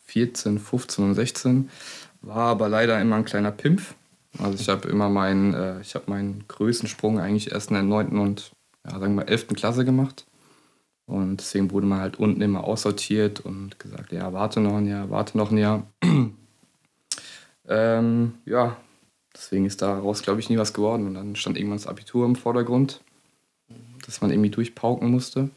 U14, 0.10 0.60
15 0.60 1.06
und 1.06 1.16
16. 1.16 1.70
War 2.22 2.50
aber 2.50 2.70
leider 2.70 3.00
immer 3.00 3.16
ein 3.16 3.26
kleiner 3.26 3.52
Pimpf. 3.52 3.96
Also 4.38 4.60
ich 4.60 4.70
habe 4.70 4.88
immer 4.88 5.10
meinen, 5.10 5.54
äh, 5.54 5.82
ich 5.82 5.96
habe 5.96 6.10
meinen 6.10 6.44
größten 6.48 6.88
Sprung 6.88 7.20
eigentlich 7.20 7.52
erst 7.52 7.70
in 7.70 7.76
der 7.76 7.84
9. 7.84 8.18
und 8.18 8.52
ja, 8.86 9.00
sagen 9.00 9.16
wir 9.16 9.28
11. 9.28 9.48
Klasse 9.50 9.86
gemacht. 9.86 10.26
Und 11.06 11.38
deswegen 11.38 11.72
wurde 11.72 11.88
man 11.88 12.00
halt 12.00 12.20
unten 12.20 12.42
immer 12.42 12.64
aussortiert 12.64 13.40
und 13.40 13.80
gesagt, 13.80 14.12
ja, 14.12 14.32
warte 14.32 14.60
noch 14.60 14.78
ein 14.78 14.86
Jahr, 14.86 15.10
warte 15.10 15.38
noch 15.38 15.50
ein 15.50 15.58
Jahr. 15.58 15.88
ähm, 17.68 18.34
ja, 18.46 18.78
deswegen 19.34 19.66
ist 19.66 19.82
daraus, 19.82 20.22
glaube 20.22 20.40
ich, 20.40 20.50
nie 20.52 20.60
was 20.60 20.74
geworden. 20.74 21.08
Und 21.08 21.16
dann 21.16 21.36
stand 21.36 21.58
irgendwann 21.58 21.80
das 21.80 21.88
Abitur 21.88 22.28
im 22.28 22.36
Vordergrund, 22.36 23.02
dass 24.06 24.22
man 24.22 24.30
irgendwie 24.30 24.52
durchpauken 24.52 25.10
musste. 25.10 25.50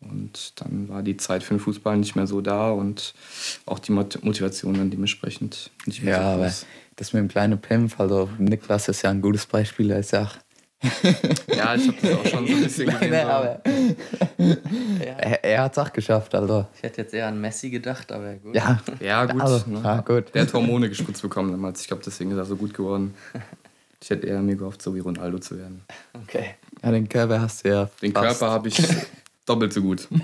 Und 0.00 0.60
dann 0.60 0.88
war 0.88 1.02
die 1.02 1.16
Zeit 1.18 1.42
für 1.42 1.54
den 1.54 1.60
Fußball 1.60 1.96
nicht 1.98 2.16
mehr 2.16 2.26
so 2.26 2.40
da 2.40 2.70
und 2.70 3.12
auch 3.66 3.78
die 3.78 3.92
Mot- 3.92 4.22
Motivation 4.24 4.74
dann 4.74 4.90
dementsprechend 4.90 5.70
nicht 5.86 6.02
mehr 6.02 6.14
Ja, 6.16 6.22
so 6.22 6.28
aber 6.28 6.44
groß. 6.44 6.66
das 6.96 7.12
mit 7.12 7.20
dem 7.20 7.28
kleinen 7.28 7.60
Pimpf, 7.60 8.00
also 8.00 8.28
Niklas 8.38 8.88
ist 8.88 9.02
ja 9.02 9.10
ein 9.10 9.20
gutes 9.20 9.44
Beispiel, 9.46 9.90
er 9.90 9.98
ist 10.00 10.12
ja 10.12 10.30
Ja, 11.54 11.74
ich 11.74 11.88
habe 11.88 11.96
das 12.00 12.12
auch 12.14 12.26
schon 12.26 12.46
so 12.46 12.54
ein 12.54 12.62
bisschen 12.62 12.86
gesehen. 12.90 13.10
Nee, 13.10 13.18
aber 13.20 13.60
Ja. 14.38 14.54
er, 15.18 15.44
er 15.44 15.62
hat 15.64 15.72
es 15.72 15.78
auch 15.78 15.92
geschafft, 15.92 16.34
also. 16.34 16.66
Ich 16.76 16.82
hätte 16.82 17.02
jetzt 17.02 17.12
eher 17.12 17.26
an 17.28 17.38
Messi 17.38 17.68
gedacht, 17.68 18.10
aber 18.10 18.34
gut. 18.36 18.54
Ja, 18.54 18.80
Ja, 19.00 19.26
gut. 19.26 19.42
Also, 19.42 19.68
ne? 19.70 19.82
ja, 19.84 20.00
gut. 20.00 20.34
Der 20.34 20.42
hat 20.42 20.52
Hormone 20.54 20.88
gespritzt 20.88 21.20
bekommen 21.20 21.50
damals. 21.52 21.82
Ich 21.82 21.88
glaube, 21.88 22.02
deswegen 22.04 22.30
ist 22.30 22.38
er 22.38 22.46
so 22.46 22.56
gut 22.56 22.72
geworden. 22.72 23.14
Ich 24.02 24.08
hätte 24.08 24.26
eher 24.26 24.40
mir 24.40 24.56
gehofft, 24.56 24.80
so 24.80 24.94
wie 24.94 25.00
Ronaldo 25.00 25.38
zu 25.38 25.58
werden. 25.58 25.82
Okay. 26.22 26.54
Ja, 26.82 26.90
den 26.90 27.06
Körper 27.06 27.42
hast 27.42 27.62
du 27.66 27.68
ja. 27.68 27.90
Den 28.00 28.12
fast. 28.12 28.38
Körper 28.38 28.50
habe 28.54 28.68
ich 28.68 28.82
doppelt 29.46 29.72
so 29.72 29.82
gut. 29.82 30.08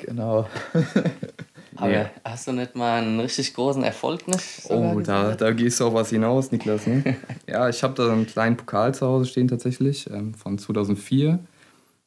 Genau. 0.00 0.48
Aber 1.76 1.90
Ja. 1.90 2.10
hast 2.24 2.46
du 2.46 2.52
nicht 2.52 2.76
mal 2.76 3.02
einen 3.02 3.18
richtig 3.18 3.52
großen 3.54 3.82
Erfolg 3.82 4.26
nicht? 4.28 4.62
sogar 4.62 4.94
Oh, 4.96 5.00
da, 5.00 5.34
da 5.34 5.50
gehst 5.50 5.80
du 5.80 5.86
auf 5.86 5.94
was 5.94 6.10
hinaus, 6.10 6.52
Niklas. 6.52 6.86
Ne? 6.86 7.16
ja, 7.48 7.68
ich 7.68 7.82
habe 7.82 7.94
da 7.94 8.12
einen 8.12 8.24
kleinen 8.26 8.56
Pokal 8.56 8.94
zu 8.94 9.06
Hause 9.06 9.26
stehen 9.28 9.48
tatsächlich 9.48 10.08
ähm, 10.10 10.34
von 10.34 10.56
2004. 10.56 11.40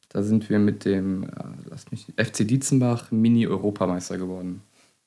Da 0.08 0.22
sind 0.22 0.48
wir 0.48 0.58
mit 0.58 0.86
dem, 0.86 1.24
äh, 1.24 1.28
lass 1.68 1.90
mich, 1.90 2.06
FC 2.16 2.48
Dietzenbach 2.48 3.10
Mini-Europameister 3.10 4.16
geworden. 4.16 4.62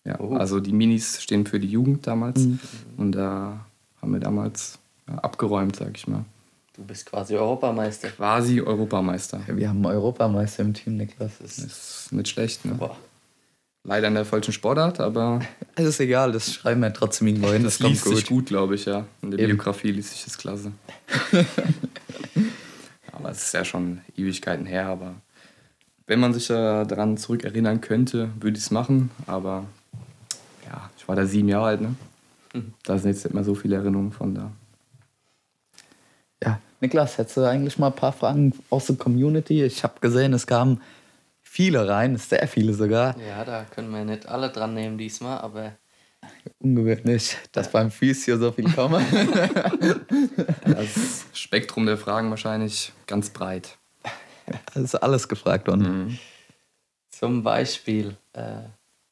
Ja, 0.06 0.20
Oh. 0.20 0.36
also 0.36 0.60
die 0.60 0.72
Minis 0.74 1.22
stehen 1.24 1.48
für 1.48 1.60
die 1.60 1.70
Jugend 1.70 2.06
damals. 2.06 2.40
Mhm. 2.46 2.60
Und 2.98 3.12
da 3.14 3.66
haben 4.00 4.14
wir 4.14 4.20
damals 4.20 4.78
abgeräumt, 5.08 5.76
sag 5.76 5.98
ich 5.98 6.08
mal. 6.08 6.24
Du 6.76 6.84
bist 6.84 7.06
quasi 7.06 7.36
Europameister. 7.36 8.10
Quasi 8.10 8.60
Europameister. 8.62 9.40
Wir 9.48 9.70
haben 9.70 9.78
einen 9.78 9.96
Europameister 9.96 10.64
im 10.64 10.74
Team, 10.74 10.98
Niklas. 10.98 11.32
Das 11.42 11.58
ist 11.58 12.12
nicht 12.12 12.28
schlecht, 12.28 12.66
ne? 12.66 12.74
Boah. 12.74 12.98
Leider 13.84 14.08
in 14.08 14.16
der 14.16 14.26
falschen 14.26 14.52
Sportart, 14.52 15.00
aber 15.00 15.40
Es 15.76 15.86
ist 15.86 16.00
egal, 16.00 16.32
das 16.32 16.54
schreiben 16.54 16.82
wir 16.82 16.92
trotzdem 16.92 17.28
irgendwo 17.28 17.52
hin. 17.52 17.64
das, 17.64 17.78
Das, 17.78 17.82
kommt 17.82 17.92
liest 17.94 18.06
gut. 18.06 18.16
sich 18.16 18.26
gut, 18.28 18.46
glaube 18.48 18.76
ich, 18.76 18.86
ja. 18.86 19.06
In 19.22 19.32
der 19.32 19.40
Eben. 19.40 19.50
Biografie 19.56 19.92
liest 19.92 20.12
sich 20.12 20.26
das 20.26 20.38
klasse. 20.38 20.72
aber 23.12 23.30
es 23.30 23.44
ist 23.44 23.54
ja 23.54 23.64
schon 23.64 24.02
Ewigkeiten 24.18 24.66
her, 24.66 24.88
aber 24.88 25.16
wenn 26.08 26.20
man 26.20 26.34
sich 26.34 26.50
ja 26.50 26.84
daran 26.84 27.18
zurückerinnern 27.18 27.80
könnte, 27.80 28.30
würde 28.40 28.58
ich 28.58 28.64
es 28.66 28.72
machen. 28.72 29.12
Aber 29.28 29.66
ja, 30.66 30.90
ich 30.98 31.08
war 31.08 31.16
da 31.16 31.26
sieben 31.26 31.48
Jahre 31.48 31.66
alt, 31.68 31.82
ne? 31.82 31.96
Mhm. 32.54 32.74
Da 32.84 32.98
sind 32.98 33.12
jetzt 33.12 33.24
nicht 33.24 33.34
mehr 33.34 33.44
so 33.44 33.56
viele 33.56 33.76
Erinnerungen 33.78 34.12
von 34.12 34.36
da. 34.36 34.52
Ja, 36.44 36.60
Niklas, 36.82 37.18
hättest 37.18 37.38
du 37.38 37.42
eigentlich 37.42 37.78
mal 37.78 37.88
ein 37.88 37.96
paar 37.96 38.14
Fragen 38.14 38.54
aus 38.70 38.88
der 38.88 38.96
Community? 38.98 39.64
Ich 39.64 39.84
habe 39.84 40.00
gesehen, 40.02 40.34
es 40.34 40.46
kamen 40.46 40.82
viele 41.42 41.88
rein, 41.88 42.18
sehr 42.18 42.48
viele 42.48 42.74
sogar. 42.74 43.16
Ja, 43.20 43.44
da 43.46 43.64
können 43.64 43.92
wir 43.92 44.04
nicht 44.04 44.28
alle 44.28 44.50
dran 44.50 44.74
nehmen 44.74 44.98
diesmal, 44.98 45.40
aber 45.40 45.74
Ungewöhnlich, 46.60 47.38
dass 47.52 47.72
beim 47.72 47.92
Physio 47.92 48.38
so 48.38 48.52
viel 48.52 48.72
kommen. 48.72 49.06
Das 50.66 51.26
Spektrum 51.34 51.86
der 51.86 51.98
Fragen 51.98 52.30
wahrscheinlich 52.30 52.92
ganz 53.08 53.30
breit. 53.30 53.78
Es 54.74 54.82
ist 54.82 54.96
alles 54.96 55.28
gefragt 55.28 55.68
worden. 55.68 56.20
zum 57.10 57.44
Beispiel, 57.44 58.16
äh, 58.34 58.62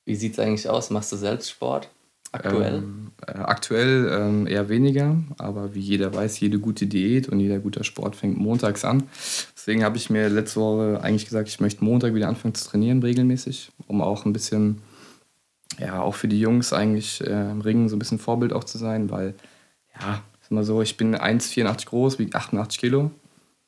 wie 0.06 0.16
sieht 0.16 0.34
es 0.34 0.40
eigentlich 0.40 0.68
aus? 0.68 0.90
Machst 0.90 1.12
du 1.12 1.16
selbst 1.16 1.50
Sport? 1.50 1.90
Aktuell? 2.34 2.74
Ähm, 2.74 3.12
äh, 3.28 3.32
aktuell 3.32 4.10
ähm, 4.12 4.48
eher 4.48 4.68
weniger, 4.68 5.16
aber 5.38 5.76
wie 5.76 5.80
jeder 5.80 6.14
weiß, 6.14 6.40
jede 6.40 6.60
gute 6.60 6.88
Diät 6.88 7.30
und 7.30 7.40
jeder 7.40 7.60
guter 7.60 7.84
Sport 7.84 8.16
fängt 8.16 8.38
montags 8.38 8.84
an. 8.84 9.04
Deswegen 9.56 9.84
habe 9.84 9.98
ich 9.98 10.10
mir 10.10 10.30
letzte 10.30 10.60
Woche 10.60 11.00
eigentlich 11.02 11.26
gesagt, 11.26 11.48
ich 11.48 11.60
möchte 11.60 11.86
Montag 11.86 12.16
wieder 12.16 12.28
anfangen 12.28 12.56
zu 12.56 12.68
trainieren, 12.68 13.02
regelmäßig, 13.02 13.72
um 13.88 14.02
auch 14.02 14.26
ein 14.26 14.34
bisschen, 14.34 14.82
ja, 15.80 16.02
auch 16.02 16.16
für 16.16 16.28
die 16.28 16.40
Jungs 16.40 16.74
eigentlich 16.74 17.22
äh, 17.22 17.52
im 17.52 17.62
Ringen 17.62 17.88
so 17.88 17.96
ein 17.96 18.00
bisschen 18.00 18.20
Vorbild 18.20 18.52
auch 18.52 18.64
zu 18.64 18.78
sein, 18.78 19.12
weil, 19.12 19.36
ja, 20.02 20.22
ist 20.42 20.52
mal 20.52 20.64
so, 20.64 20.82
ich 20.82 20.98
bin 20.98 21.16
1,84 21.16 21.86
groß, 21.86 22.20
wiege 22.20 22.36
88 22.36 22.80
Kilo. 22.80 23.12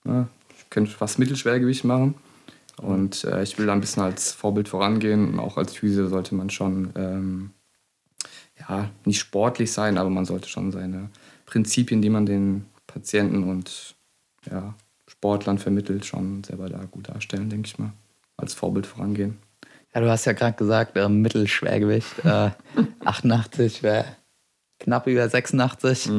Ne? 0.03 0.27
Ich 0.57 0.69
könnte 0.72 0.91
fast 0.91 1.19
Mittelschwergewicht 1.19 1.84
machen. 1.86 2.15
Und 2.81 3.24
äh, 3.24 3.43
ich 3.43 3.57
will 3.57 3.67
da 3.67 3.74
ein 3.74 3.79
bisschen 3.79 4.03
als 4.03 4.34
Vorbild 4.34 4.67
vorangehen 4.67 5.29
und 5.29 5.39
auch 5.39 5.55
als 5.57 5.75
Physio 5.75 6.10
sollte 6.10 6.36
man 6.36 6.50
schon 6.50 6.89
ähm, 6.95 7.51
ja, 8.67 8.89
nicht 9.05 9.19
sportlich 9.19 9.72
sein, 9.72 9.98
aber 9.98 10.10
man 10.10 10.25
sollte 10.25 10.50
schon 10.50 10.72
seine 10.72 11.10
Prinzipien, 11.45 12.01
die 12.01 12.10
man 12.10 12.25
den 12.25 12.65
Patienten 12.88 13.43
und 13.43 13.95
ja, 14.50 14.75
Sportlern 15.07 15.57
vermittelt, 15.57 16.05
schon 16.05 16.43
selber 16.43 16.69
da 16.69 16.84
gut 16.86 17.10
darstellen, 17.10 17.50
denke 17.50 17.67
ich 17.67 17.79
mal. 17.79 17.93
Als 18.38 18.53
Vorbild 18.53 18.86
vorangehen. 18.86 19.38
Ja, 19.93 20.01
du 20.01 20.10
hast 20.10 20.25
ja 20.25 20.34
gerade 20.34 20.57
gesagt, 20.57 20.98
äh, 20.98 21.07
Mittelschwergewicht. 21.07 22.25
Äh, 22.25 22.51
88 23.05 23.81
wäre 23.81 24.05
knapp 24.79 25.07
über 25.07 25.27
86. 25.27 26.10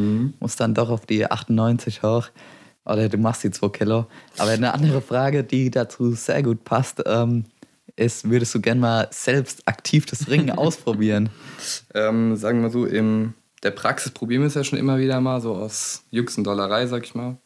Muss 0.40 0.56
dann 0.56 0.74
doch 0.74 0.88
auf 0.88 1.04
die 1.04 1.30
98 1.30 2.02
hoch. 2.02 2.28
Oder 2.86 3.08
du 3.08 3.18
machst 3.18 3.44
die 3.44 3.50
2 3.50 3.68
Kilo. 3.68 4.06
Aber 4.38 4.52
eine 4.52 4.72
andere 4.72 5.02
Frage, 5.02 5.44
die 5.44 5.70
dazu 5.70 6.12
sehr 6.12 6.42
gut 6.42 6.64
passt, 6.64 7.02
ähm, 7.04 7.44
ist, 7.96 8.28
würdest 8.28 8.54
du 8.54 8.60
gerne 8.60 8.80
mal 8.80 9.08
selbst 9.10 9.66
aktiv 9.66 10.06
das 10.06 10.28
Ringen 10.28 10.50
ausprobieren? 10.58 11.30
Ähm, 11.94 12.36
sagen 12.36 12.62
wir 12.62 12.70
so, 12.70 12.84
in 12.84 13.34
der 13.62 13.70
Praxis 13.70 14.12
probieren 14.12 14.42
wir 14.42 14.48
es 14.48 14.54
ja 14.54 14.64
schon 14.64 14.78
immer 14.78 14.98
wieder 14.98 15.20
mal, 15.20 15.40
so 15.40 15.54
aus 15.54 16.02
Jux 16.10 16.36
und 16.38 16.44
Dollerei, 16.44 16.86
sag 16.86 17.04
ich 17.04 17.14
mal. 17.14 17.36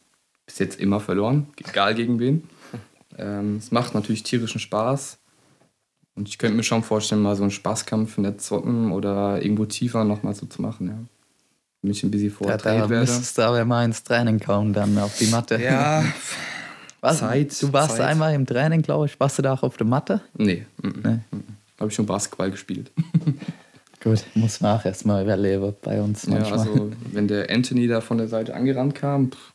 Bis 0.45 0.59
jetzt 0.59 0.79
immer 0.79 0.99
verloren, 0.99 1.47
egal 1.57 1.95
gegen 1.95 2.19
wen. 2.19 2.43
Ähm, 3.17 3.57
es 3.57 3.71
macht 3.71 3.93
natürlich 3.93 4.23
tierischen 4.23 4.59
Spaß. 4.59 5.17
Und 6.15 6.27
ich 6.27 6.37
könnte 6.37 6.57
mir 6.57 6.63
schon 6.63 6.83
vorstellen, 6.83 7.21
mal 7.21 7.35
so 7.37 7.43
einen 7.43 7.51
Spaßkampf 7.51 8.17
in 8.17 8.23
der 8.23 8.37
Zocken 8.37 8.91
oder 8.91 9.41
irgendwo 9.41 9.65
tiefer 9.65 10.03
nochmal 10.03 10.35
so 10.35 10.45
zu 10.45 10.61
machen, 10.61 10.87
ja. 10.87 10.97
Wenn 11.81 11.91
ich 11.91 12.03
ein 12.03 12.11
bisschen 12.11 12.29
Da, 12.29 12.35
vortrainiert 12.35 12.85
da 12.85 12.89
werde. 12.89 13.05
müsstest 13.11 13.37
du 13.37 13.41
aber 13.43 13.65
mal 13.65 13.85
ins 13.85 14.03
Training 14.03 14.39
kommen, 14.39 14.71
dann 14.73 14.97
auf 14.99 15.17
die 15.17 15.27
Matte. 15.27 15.59
Ja, 15.61 16.03
Was? 17.01 17.19
Zeit, 17.19 17.61
Du 17.61 17.73
warst 17.73 17.97
Zeit. 17.97 18.07
einmal 18.07 18.33
im 18.33 18.45
Training, 18.45 18.81
glaube 18.81 19.07
ich. 19.07 19.19
Warst 19.19 19.37
du 19.37 19.41
da 19.41 19.53
auch 19.53 19.63
auf 19.63 19.77
der 19.77 19.87
Matte? 19.87 20.21
nee. 20.35 20.65
nee. 20.81 21.19
Habe 21.79 21.89
ich 21.89 21.95
schon 21.95 22.05
Basketball 22.05 22.51
gespielt. 22.51 22.91
Gut, 24.03 24.23
muss 24.35 24.61
man 24.61 24.77
auch 24.79 24.85
erstmal 24.85 25.23
überleben 25.23 25.73
bei 25.81 25.99
uns 26.01 26.23
Ja, 26.25 26.33
manchmal. 26.33 26.59
also 26.59 26.91
wenn 27.11 27.27
der 27.27 27.49
Anthony 27.49 27.87
da 27.87 28.01
von 28.01 28.17
der 28.19 28.27
Seite 28.27 28.53
angerannt 28.55 28.93
kam, 28.95 29.31
pff, 29.31 29.51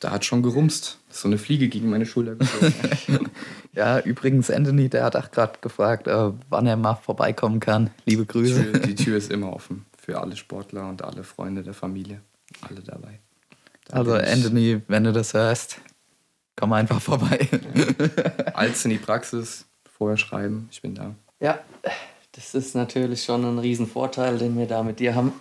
da 0.00 0.10
hat 0.12 0.24
schon 0.24 0.42
gerumst. 0.42 0.98
Ist 1.10 1.20
so 1.20 1.28
eine 1.28 1.36
Fliege 1.38 1.68
gegen 1.68 1.90
meine 1.90 2.06
Schulter 2.06 2.34
geflogen. 2.36 3.28
Ja, 3.74 4.00
übrigens, 4.00 4.50
Anthony, 4.50 4.90
der 4.90 5.04
hat 5.04 5.16
auch 5.16 5.30
gerade 5.30 5.54
gefragt, 5.62 6.06
äh, 6.06 6.30
wann 6.50 6.66
er 6.66 6.76
mal 6.76 6.94
vorbeikommen 6.94 7.58
kann. 7.58 7.88
Liebe 8.04 8.22
die, 8.22 8.28
Grüße. 8.28 8.70
Tür, 8.72 8.80
die 8.80 8.94
Tür 8.94 9.16
ist 9.18 9.30
immer 9.32 9.50
offen 9.52 9.86
für 9.98 10.20
alle 10.20 10.36
Sportler 10.36 10.86
und 10.90 11.02
alle 11.02 11.24
Freunde 11.24 11.62
der 11.62 11.72
Familie. 11.72 12.20
Alle 12.68 12.80
dabei. 12.82 13.18
Da 13.88 13.96
Also, 13.96 14.12
Anthony, 14.12 14.82
wenn 14.88 15.04
du 15.04 15.12
das 15.14 15.32
hörst, 15.32 15.78
komm 16.56 16.72
einfach 16.72 17.00
vorbei. 17.00 17.48
Als 18.54 18.84
in 18.84 18.90
die 18.90 18.98
Praxis, 18.98 19.66
vorher 19.84 20.16
schreiben, 20.16 20.68
ich 20.70 20.82
bin 20.82 20.94
da. 20.94 21.14
Ja, 21.40 21.58
das 22.32 22.54
ist 22.54 22.74
natürlich 22.74 23.24
schon 23.24 23.44
ein 23.44 23.58
Riesenvorteil, 23.58 24.38
den 24.38 24.56
wir 24.58 24.66
da 24.66 24.82
mit 24.82 25.00
dir 25.00 25.14
haben. 25.14 25.32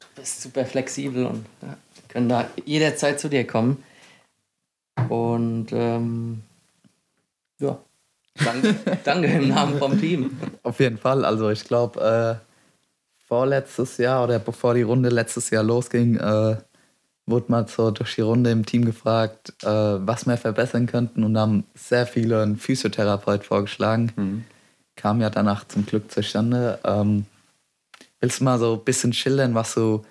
Du 0.00 0.06
bist 0.20 0.42
super 0.42 0.64
flexibel 0.64 1.26
und 1.26 1.46
ja, 1.62 1.76
können 2.08 2.28
da 2.28 2.48
jederzeit 2.64 3.18
zu 3.18 3.28
dir 3.28 3.46
kommen. 3.46 3.82
Und 5.08 5.68
ähm, 5.72 6.42
ja, 7.58 7.78
danke, 8.42 8.74
danke 9.04 9.28
im 9.28 9.48
Namen 9.48 9.78
vom 9.78 9.98
Team. 9.98 10.38
Auf 10.62 10.80
jeden 10.80 10.98
Fall. 10.98 11.24
Also, 11.24 11.50
ich 11.50 11.64
glaube, 11.64 12.40
äh, 12.40 13.26
vorletztes 13.26 13.96
Jahr 13.98 14.24
oder 14.24 14.38
bevor 14.38 14.74
die 14.74 14.82
Runde 14.82 15.08
letztes 15.08 15.50
Jahr 15.50 15.62
losging, 15.62 16.16
äh, 16.16 16.56
wurde 17.26 17.50
mal 17.50 17.66
so 17.68 17.90
durch 17.90 18.14
die 18.16 18.20
Runde 18.20 18.50
im 18.50 18.66
Team 18.66 18.84
gefragt, 18.84 19.54
äh, 19.62 19.66
was 19.66 20.26
wir 20.26 20.36
verbessern 20.36 20.86
könnten. 20.86 21.24
Und 21.24 21.38
haben 21.38 21.64
sehr 21.74 22.06
viele 22.06 22.42
einen 22.42 22.56
Physiotherapeut 22.56 23.44
vorgeschlagen. 23.44 24.12
Mhm. 24.16 24.44
kam 24.96 25.20
ja 25.20 25.30
danach 25.30 25.66
zum 25.66 25.86
Glück 25.86 26.10
zustande. 26.10 26.78
Ähm, 26.84 27.26
willst 28.20 28.40
du 28.40 28.44
mal 28.44 28.58
so 28.58 28.74
ein 28.74 28.84
bisschen 28.84 29.12
schildern, 29.12 29.54
was 29.54 29.72
so, 29.72 30.04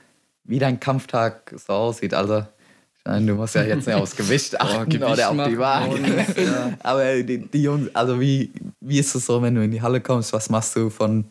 wie 0.44 0.60
dein 0.60 0.80
Kampftag 0.80 1.54
so 1.56 1.74
aussieht? 1.74 2.14
Also, 2.14 2.40
ich 2.40 3.06
meine, 3.06 3.26
du 3.26 3.36
musst 3.36 3.56
ja 3.56 3.64
jetzt 3.64 3.86
nicht 3.88 3.96
aufs 3.96 4.16
Gewicht 4.18 4.60
achten 4.60 4.90
Gewicht 4.90 5.12
oder 5.12 5.30
auf 5.30 5.48
die 5.48 5.58
Waage. 5.58 6.00
ja. 6.44 6.74
Aber 6.84 7.22
die, 7.22 7.38
die 7.48 7.64
Jungs, 7.64 7.94
also 7.94 8.20
wie, 8.20 8.52
wie 8.82 9.00
ist 9.00 9.14
es 9.16 9.26
so, 9.26 9.42
wenn 9.42 9.56
du 9.56 9.64
in 9.64 9.72
die 9.72 9.82
Halle 9.82 10.02
kommst? 10.02 10.34
Was 10.34 10.50
machst 10.50 10.76
du 10.76 10.90
von, 10.90 11.26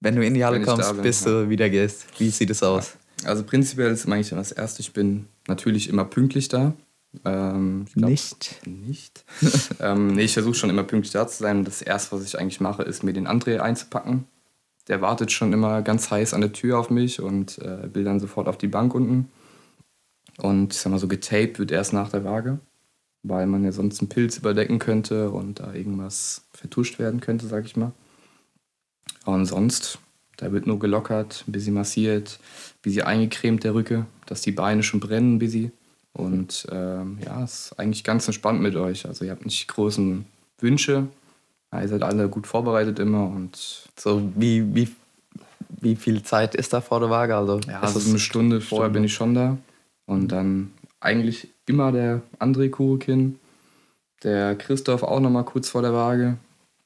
wenn 0.00 0.16
du 0.16 0.24
in 0.24 0.34
die 0.34 0.44
Halle 0.44 0.58
Wenn 0.58 0.66
kommst, 0.66 0.92
bin, 0.92 1.02
bis 1.02 1.24
ja. 1.24 1.30
du 1.30 1.48
wieder 1.50 1.68
gehst? 1.68 2.06
Wie 2.18 2.30
sieht 2.30 2.50
es 2.50 2.62
aus? 2.62 2.94
Also 3.24 3.44
prinzipiell 3.44 3.90
ist 3.90 4.06
eigentlich 4.06 4.30
das 4.30 4.52
Erste, 4.52 4.80
ich 4.80 4.92
bin 4.92 5.26
natürlich 5.46 5.88
immer 5.88 6.04
pünktlich 6.04 6.48
da. 6.48 6.74
Ähm, 7.24 7.84
ich 7.88 7.94
glaub, 7.94 8.10
Nicht. 8.10 8.66
Nicht. 8.66 9.24
ähm, 9.80 10.14
nee, 10.14 10.22
ich 10.22 10.34
versuche 10.34 10.54
schon 10.54 10.70
immer 10.70 10.84
pünktlich 10.84 11.12
da 11.12 11.26
zu 11.26 11.42
sein. 11.42 11.58
Und 11.58 11.64
das 11.66 11.82
Erste, 11.82 12.16
was 12.16 12.24
ich 12.24 12.38
eigentlich 12.38 12.60
mache, 12.60 12.82
ist 12.82 13.02
mir 13.02 13.12
den 13.12 13.26
André 13.26 13.58
einzupacken. 13.58 14.26
Der 14.88 15.00
wartet 15.00 15.30
schon 15.30 15.52
immer 15.52 15.82
ganz 15.82 16.10
heiß 16.10 16.34
an 16.34 16.40
der 16.40 16.52
Tür 16.52 16.78
auf 16.78 16.90
mich 16.90 17.20
und 17.20 17.58
äh, 17.58 17.94
will 17.94 18.04
dann 18.04 18.20
sofort 18.20 18.48
auf 18.48 18.58
die 18.58 18.68
Bank 18.68 18.94
unten. 18.94 19.30
Und 20.38 20.72
ich 20.72 20.80
sag 20.80 20.90
mal 20.90 20.98
so, 20.98 21.08
getaped 21.08 21.58
wird 21.58 21.70
erst 21.70 21.92
nach 21.92 22.08
der 22.08 22.24
Waage, 22.24 22.60
weil 23.22 23.46
man 23.46 23.64
ja 23.64 23.72
sonst 23.72 24.00
einen 24.00 24.08
Pilz 24.08 24.38
überdecken 24.38 24.78
könnte 24.78 25.30
und 25.30 25.60
da 25.60 25.74
irgendwas 25.74 26.46
vertuscht 26.52 26.98
werden 26.98 27.20
könnte, 27.20 27.46
sag 27.46 27.66
ich 27.66 27.76
mal. 27.76 27.92
Und 29.26 29.44
sonst, 29.44 29.98
da 30.40 30.52
wird 30.52 30.66
nur 30.66 30.78
gelockert, 30.78 31.44
ein 31.46 31.52
bisschen 31.52 31.74
massiert, 31.74 32.38
ein 32.40 32.82
bisschen 32.82 33.02
eingecremt 33.02 33.62
der 33.62 33.74
Rücke, 33.74 34.06
dass 34.24 34.40
die 34.40 34.52
Beine 34.52 34.82
schon 34.82 35.00
brennen 35.00 35.34
ein 35.34 35.38
bisschen. 35.38 35.70
Und 36.14 36.66
ähm, 36.72 37.18
ja, 37.24 37.44
es 37.44 37.66
ist 37.66 37.78
eigentlich 37.78 38.04
ganz 38.04 38.26
entspannt 38.26 38.60
mit 38.60 38.74
euch. 38.74 39.06
Also 39.06 39.24
ihr 39.24 39.32
habt 39.32 39.44
nicht 39.44 39.68
großen 39.68 40.24
Wünsche. 40.58 41.08
Ja, 41.72 41.82
ihr 41.82 41.88
seid 41.88 42.02
alle 42.02 42.28
gut 42.28 42.46
vorbereitet 42.46 42.98
immer 42.98 43.26
und 43.26 43.84
So, 43.96 44.32
wie, 44.34 44.74
wie, 44.74 44.88
wie 45.68 45.94
viel 45.94 46.22
Zeit 46.22 46.54
ist 46.54 46.72
da 46.72 46.80
vor 46.80 47.00
der 47.00 47.10
Waage? 47.10 47.36
Also, 47.36 47.60
ja, 47.68 47.80
ist 47.80 47.94
also 47.94 48.08
eine 48.08 48.18
Stunde 48.18 48.60
vorher 48.62 48.90
bin 48.90 49.04
ich 49.04 49.12
schon 49.12 49.34
da. 49.34 49.58
Und 50.06 50.32
dann 50.32 50.72
eigentlich 51.00 51.48
immer 51.66 51.92
der 51.92 52.22
André 52.38 52.70
Kurekin, 52.70 53.38
der 54.22 54.56
Christoph 54.56 55.02
auch 55.02 55.20
nochmal 55.20 55.44
kurz 55.44 55.68
vor 55.68 55.82
der 55.82 55.92
Waage. 55.92 56.38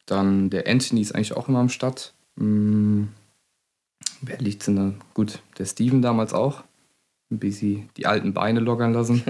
Dann 0.06 0.50
der 0.50 0.66
Anthony 0.66 1.00
ist 1.00 1.14
eigentlich 1.14 1.34
auch 1.36 1.48
immer 1.48 1.60
am 1.60 1.68
Start. 1.68 2.12
Hm, 2.36 3.08
wer 4.26 4.38
liegt 4.38 4.66
denn 4.66 4.76
da? 4.76 4.92
Gut, 5.14 5.40
der 5.58 5.66
Steven 5.66 6.02
damals 6.02 6.32
auch. 6.32 6.62
Ein 7.30 7.38
bisschen 7.38 7.88
die 7.96 8.06
alten 8.06 8.32
Beine 8.32 8.60
lockern 8.60 8.92
lassen. 8.92 9.22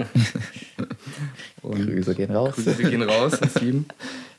Und 1.63 1.87
Grüße 1.87 2.15
gehen 2.15 2.33
raus. 2.33 2.55
Grüße 2.57 2.83
gehen 2.83 3.03
raus, 3.03 3.39
Steven. 3.51 3.87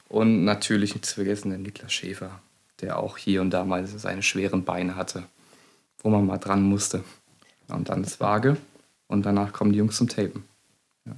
Und 0.07 0.45
natürlich 0.45 0.93
nicht 0.93 1.05
zu 1.05 1.15
vergessen 1.15 1.49
der 1.49 1.59
Niklas 1.59 1.91
Schäfer, 1.91 2.39
der 2.81 2.99
auch 2.99 3.17
hier 3.17 3.41
und 3.41 3.49
da 3.49 3.65
mal 3.65 3.85
seine 3.87 4.21
schweren 4.21 4.63
Beine 4.63 4.95
hatte, 4.95 5.23
wo 6.03 6.09
man 6.09 6.25
mal 6.25 6.37
dran 6.37 6.61
musste. 6.61 7.03
Und 7.67 7.89
dann 7.89 8.03
ist 8.03 8.19
Waage 8.19 8.57
und 9.07 9.25
danach 9.25 9.51
kommen 9.51 9.71
die 9.71 9.79
Jungs 9.79 9.97
zum 9.97 10.07
Tapen. 10.07 10.43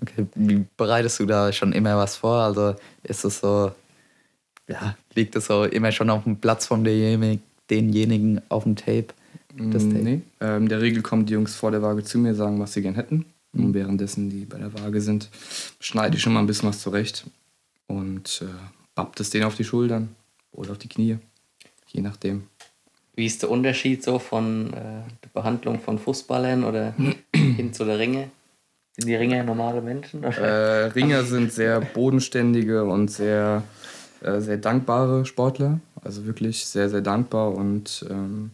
Okay, 0.01 0.25
wie 0.35 0.65
bereitest 0.75 1.19
du 1.19 1.25
da 1.25 1.51
schon 1.51 1.73
immer 1.73 1.97
was 1.97 2.17
vor? 2.17 2.41
Also 2.41 2.75
ist 3.03 3.23
es 3.23 3.39
so, 3.39 3.71
ja, 4.67 4.95
liegt 5.15 5.35
es 5.35 5.45
so 5.45 5.63
immer 5.63 5.91
schon 5.91 6.09
auf 6.09 6.23
dem 6.23 6.37
Platz 6.37 6.65
von 6.65 6.83
denjenigen 6.83 8.41
auf 8.49 8.63
dem 8.63 8.75
Tape? 8.75 9.07
Das 9.57 9.83
Tape? 9.83 10.03
Nee, 10.03 10.21
ähm, 10.39 10.63
in 10.63 10.69
der 10.69 10.81
Regel 10.81 11.01
kommen 11.01 11.25
die 11.25 11.33
Jungs 11.33 11.55
vor 11.55 11.71
der 11.71 11.81
Waage 11.81 12.03
zu 12.03 12.19
mir, 12.19 12.35
sagen, 12.35 12.59
was 12.59 12.73
sie 12.73 12.81
gern 12.81 12.95
hätten. 12.95 13.25
Mhm. 13.53 13.65
Und 13.65 13.73
währenddessen 13.73 14.29
die 14.29 14.45
bei 14.45 14.57
der 14.57 14.73
Waage 14.73 15.01
sind, 15.01 15.29
schneide 15.79 16.15
ich 16.15 16.21
schon 16.21 16.33
mal 16.33 16.39
ein 16.39 16.47
bisschen 16.47 16.69
was 16.69 16.81
zurecht 16.81 17.25
und 17.87 18.43
äh, 18.43 18.53
babbt 18.95 19.19
es 19.19 19.29
denen 19.29 19.45
auf 19.45 19.55
die 19.55 19.63
Schultern 19.63 20.09
oder 20.51 20.71
auf 20.71 20.77
die 20.77 20.89
Knie, 20.89 21.17
je 21.87 22.01
nachdem. 22.01 22.43
Wie 23.15 23.25
ist 23.25 23.41
der 23.41 23.49
Unterschied 23.49 24.03
so 24.03 24.19
von 24.19 24.73
äh, 24.73 24.73
der 25.23 25.29
Behandlung 25.33 25.79
von 25.79 25.97
Fußballern 25.97 26.63
oder 26.63 26.93
hin 27.33 27.73
zu 27.73 27.83
der 27.83 27.97
Ringe? 27.97 28.29
Sind 28.95 29.07
die 29.07 29.15
Ringer 29.15 29.43
normale 29.43 29.81
Menschen? 29.81 30.23
Äh, 30.23 30.85
Ringer 30.85 31.23
sind 31.23 31.51
sehr 31.51 31.81
bodenständige 31.81 32.83
und 32.83 33.09
sehr, 33.09 33.63
äh, 34.21 34.39
sehr 34.39 34.57
dankbare 34.57 35.25
Sportler. 35.25 35.79
Also 36.03 36.25
wirklich 36.25 36.65
sehr, 36.65 36.89
sehr 36.89 37.01
dankbar 37.01 37.53
und 37.53 38.05
ähm, 38.09 38.51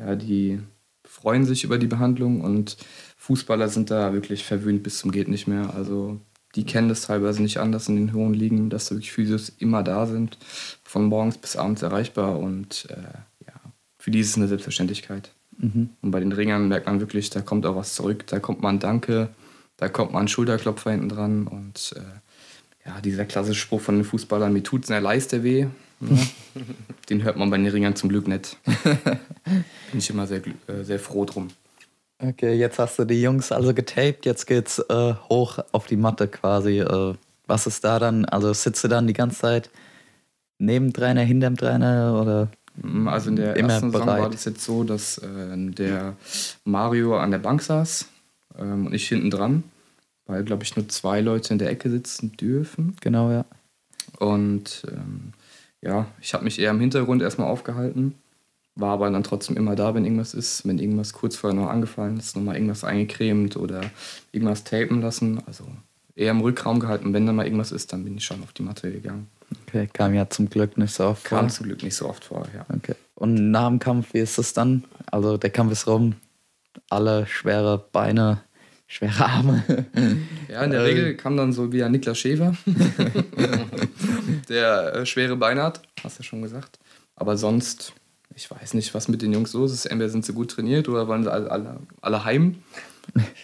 ja, 0.00 0.16
die 0.16 0.60
freuen 1.04 1.44
sich 1.44 1.64
über 1.64 1.78
die 1.78 1.86
Behandlung 1.86 2.40
und 2.40 2.76
Fußballer 3.16 3.68
sind 3.68 3.90
da 3.90 4.12
wirklich 4.12 4.44
verwöhnt 4.44 4.82
bis 4.82 4.98
zum 4.98 5.12
geht 5.12 5.28
nicht 5.28 5.46
mehr. 5.46 5.74
Also 5.74 6.20
die 6.54 6.64
kennen 6.64 6.88
das 6.88 7.02
teilweise 7.02 7.42
nicht 7.42 7.58
anders 7.58 7.88
in 7.88 7.96
den 7.96 8.12
hohen 8.12 8.34
Ligen, 8.34 8.70
dass 8.70 8.86
da 8.86 8.94
wirklich 8.94 9.12
Physios 9.12 9.50
immer 9.58 9.82
da 9.82 10.06
sind, 10.06 10.38
von 10.82 11.04
morgens 11.04 11.38
bis 11.38 11.56
abends 11.56 11.82
erreichbar 11.82 12.38
und 12.38 12.86
äh, 12.90 13.46
ja, 13.46 13.54
für 13.98 14.10
die 14.10 14.20
ist 14.20 14.30
es 14.30 14.36
eine 14.36 14.48
Selbstverständlichkeit. 14.48 15.32
Mhm. 15.58 15.90
Und 16.00 16.10
bei 16.10 16.20
den 16.20 16.32
Ringern 16.32 16.68
merkt 16.68 16.86
man 16.86 17.00
wirklich, 17.00 17.30
da 17.30 17.40
kommt 17.40 17.66
auch 17.66 17.76
was 17.76 17.94
zurück, 17.94 18.26
da 18.26 18.40
kommt 18.40 18.62
mal 18.62 18.70
ein 18.70 18.80
Danke, 18.80 19.28
da 19.76 19.88
kommt 19.88 20.12
mal 20.12 20.20
ein 20.20 20.28
Schulterklopfer 20.28 20.90
hinten 20.90 21.08
dran 21.08 21.46
und 21.46 21.94
äh, 21.96 22.88
ja, 22.88 23.00
dieser 23.00 23.26
klassische 23.26 23.60
Spruch 23.60 23.80
von 23.80 23.96
den 23.96 24.04
Fußballern, 24.04 24.52
mir 24.52 24.62
tut's 24.62 24.88
in 24.88 24.94
der 24.94 25.02
Leiste 25.02 25.44
weh, 25.44 25.66
ja, 26.00 26.16
den 27.10 27.22
hört 27.22 27.36
man 27.36 27.50
bei 27.50 27.56
den 27.56 27.66
Ringern 27.66 27.96
zum 27.96 28.08
Glück 28.08 28.28
nicht. 28.28 28.56
Bin 28.64 29.98
ich 29.98 30.10
immer 30.10 30.26
sehr, 30.26 30.42
äh, 30.66 30.82
sehr 30.82 30.98
froh 30.98 31.24
drum. 31.24 31.48
Okay, 32.22 32.54
jetzt 32.54 32.78
hast 32.78 32.98
du 32.98 33.04
die 33.04 33.22
Jungs 33.22 33.50
also 33.50 33.72
getaped, 33.72 34.26
jetzt 34.26 34.46
geht's 34.46 34.78
äh, 34.78 35.14
hoch 35.28 35.58
auf 35.72 35.86
die 35.86 35.96
Matte 35.96 36.28
quasi. 36.28 36.80
Äh, 36.80 37.14
was 37.46 37.66
ist 37.66 37.82
da 37.82 37.98
dann? 37.98 38.26
Also 38.26 38.52
sitzt 38.52 38.84
du 38.84 38.88
dann 38.88 39.06
die 39.06 39.14
ganze 39.14 39.38
Zeit 39.38 39.70
neben 40.58 40.92
Trainer, 40.92 41.22
hinterm 41.22 41.56
Trainer 41.56 42.20
oder? 42.20 42.48
Mm, 42.76 43.08
also 43.08 43.30
in 43.30 43.36
der 43.36 43.56
ersten 43.56 43.90
bereit? 43.90 44.06
Saison 44.06 44.22
war 44.22 44.30
das 44.30 44.44
jetzt 44.44 44.64
so, 44.64 44.84
dass 44.84 45.18
äh, 45.18 45.56
der 45.56 46.16
Mario 46.64 47.16
an 47.16 47.30
der 47.30 47.38
Bank 47.38 47.62
saß 47.62 48.06
ähm, 48.58 48.86
und 48.86 48.92
ich 48.92 49.08
hinten 49.08 49.30
dran, 49.30 49.64
weil 50.26 50.44
glaube 50.44 50.62
ich 50.62 50.76
nur 50.76 50.88
zwei 50.88 51.22
Leute 51.22 51.54
in 51.54 51.58
der 51.58 51.70
Ecke 51.70 51.88
sitzen 51.88 52.36
dürfen. 52.36 52.96
Genau, 53.00 53.30
ja. 53.30 53.46
Und 54.18 54.82
ähm, 54.88 55.32
ja, 55.82 56.06
ich 56.20 56.34
habe 56.34 56.44
mich 56.44 56.58
eher 56.58 56.70
im 56.70 56.80
Hintergrund 56.80 57.22
erstmal 57.22 57.48
aufgehalten 57.48 58.14
war 58.80 58.92
aber 58.92 59.10
dann 59.10 59.22
trotzdem 59.22 59.56
immer 59.56 59.76
da, 59.76 59.94
wenn 59.94 60.04
irgendwas 60.04 60.34
ist. 60.34 60.66
Wenn 60.66 60.78
irgendwas 60.78 61.12
kurz 61.12 61.36
vorher 61.36 61.58
noch 61.58 61.68
angefallen 61.68 62.18
ist, 62.18 62.36
nochmal 62.36 62.56
irgendwas 62.56 62.84
eingecremt 62.84 63.56
oder 63.56 63.82
irgendwas 64.32 64.64
tapen 64.64 65.00
lassen. 65.00 65.42
Also 65.46 65.64
eher 66.14 66.30
im 66.30 66.40
Rückraum 66.40 66.80
gehalten. 66.80 67.12
Wenn 67.12 67.26
da 67.26 67.32
mal 67.32 67.44
irgendwas 67.44 67.72
ist, 67.72 67.92
dann 67.92 68.04
bin 68.04 68.16
ich 68.16 68.24
schon 68.24 68.42
auf 68.42 68.52
die 68.52 68.62
Matte 68.62 68.90
gegangen. 68.90 69.28
Okay, 69.66 69.88
kam 69.92 70.14
ja 70.14 70.28
zum 70.30 70.48
Glück 70.48 70.78
nicht 70.78 70.94
so 70.94 71.06
oft 71.06 71.26
vor. 71.26 71.38
Kam 71.38 71.50
zum 71.50 71.66
Glück 71.66 71.82
nicht 71.82 71.96
so 71.96 72.08
oft 72.08 72.24
vor, 72.24 72.46
ja. 72.54 72.64
Okay. 72.74 72.94
Und 73.16 73.50
nach 73.50 73.68
dem 73.68 73.80
Kampf, 73.80 74.14
wie 74.14 74.18
ist 74.18 74.38
das 74.38 74.52
dann? 74.52 74.84
Also 75.10 75.36
der 75.36 75.50
Kampf 75.50 75.72
ist 75.72 75.86
rum, 75.86 76.14
alle 76.88 77.26
schwere 77.26 77.84
Beine, 77.92 78.40
schwere 78.90 79.24
Arme. 79.24 79.86
Ja, 80.48 80.62
in 80.64 80.70
der 80.72 80.84
Regel 80.84 81.14
kam 81.14 81.36
dann 81.36 81.52
so 81.52 81.72
wie 81.72 81.82
ein 81.82 81.92
Niklas 81.92 82.18
Schäfer, 82.18 82.54
der 84.48 84.94
äh, 84.94 85.06
schwere 85.06 85.36
Beine 85.36 85.62
hat, 85.62 85.80
hast 86.02 86.18
du 86.18 86.22
ja 86.22 86.24
schon 86.24 86.42
gesagt. 86.42 86.78
Aber 87.14 87.36
sonst 87.36 87.94
ich 88.34 88.50
weiß 88.50 88.74
nicht, 88.74 88.94
was 88.94 89.08
mit 89.08 89.22
den 89.22 89.32
Jungs 89.32 89.52
los 89.52 89.72
ist. 89.72 89.86
Entweder 89.86 90.08
sind 90.08 90.24
sie 90.24 90.32
gut 90.32 90.50
trainiert 90.50 90.88
oder 90.88 91.08
wollen 91.08 91.24
sie 91.24 91.32
alle, 91.32 91.50
alle, 91.50 91.80
alle 92.00 92.24
heim. 92.24 92.62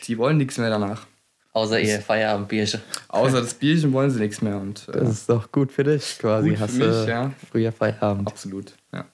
Die 0.07 0.17
wollen 0.17 0.37
nichts 0.37 0.59
mehr 0.59 0.71
danach. 0.71 1.07
Außer 1.53 1.81
ihr 1.81 2.01
Feierabendbierchen. 2.01 2.83
Außer 3.09 3.41
das 3.41 3.55
Bierchen 3.55 3.93
wollen 3.93 4.11
sie 4.11 4.21
nichts 4.21 4.43
mehr. 4.43 4.59
Und, 4.59 4.89
äh, 4.89 4.93
das 4.93 5.11
ist 5.11 5.29
doch 5.29 5.51
gut 5.51 5.73
für 5.73 5.85
dich 5.85 6.19
quasi. 6.19 6.51
Gut 6.51 6.61
Hast 6.61 6.77
für 6.77 6.89
mich, 6.89 7.09
ja. 7.09 7.33
früher 7.51 7.73
Feierabend. 7.73 8.29
Absolut, 8.29 8.75
ja. 8.93 9.07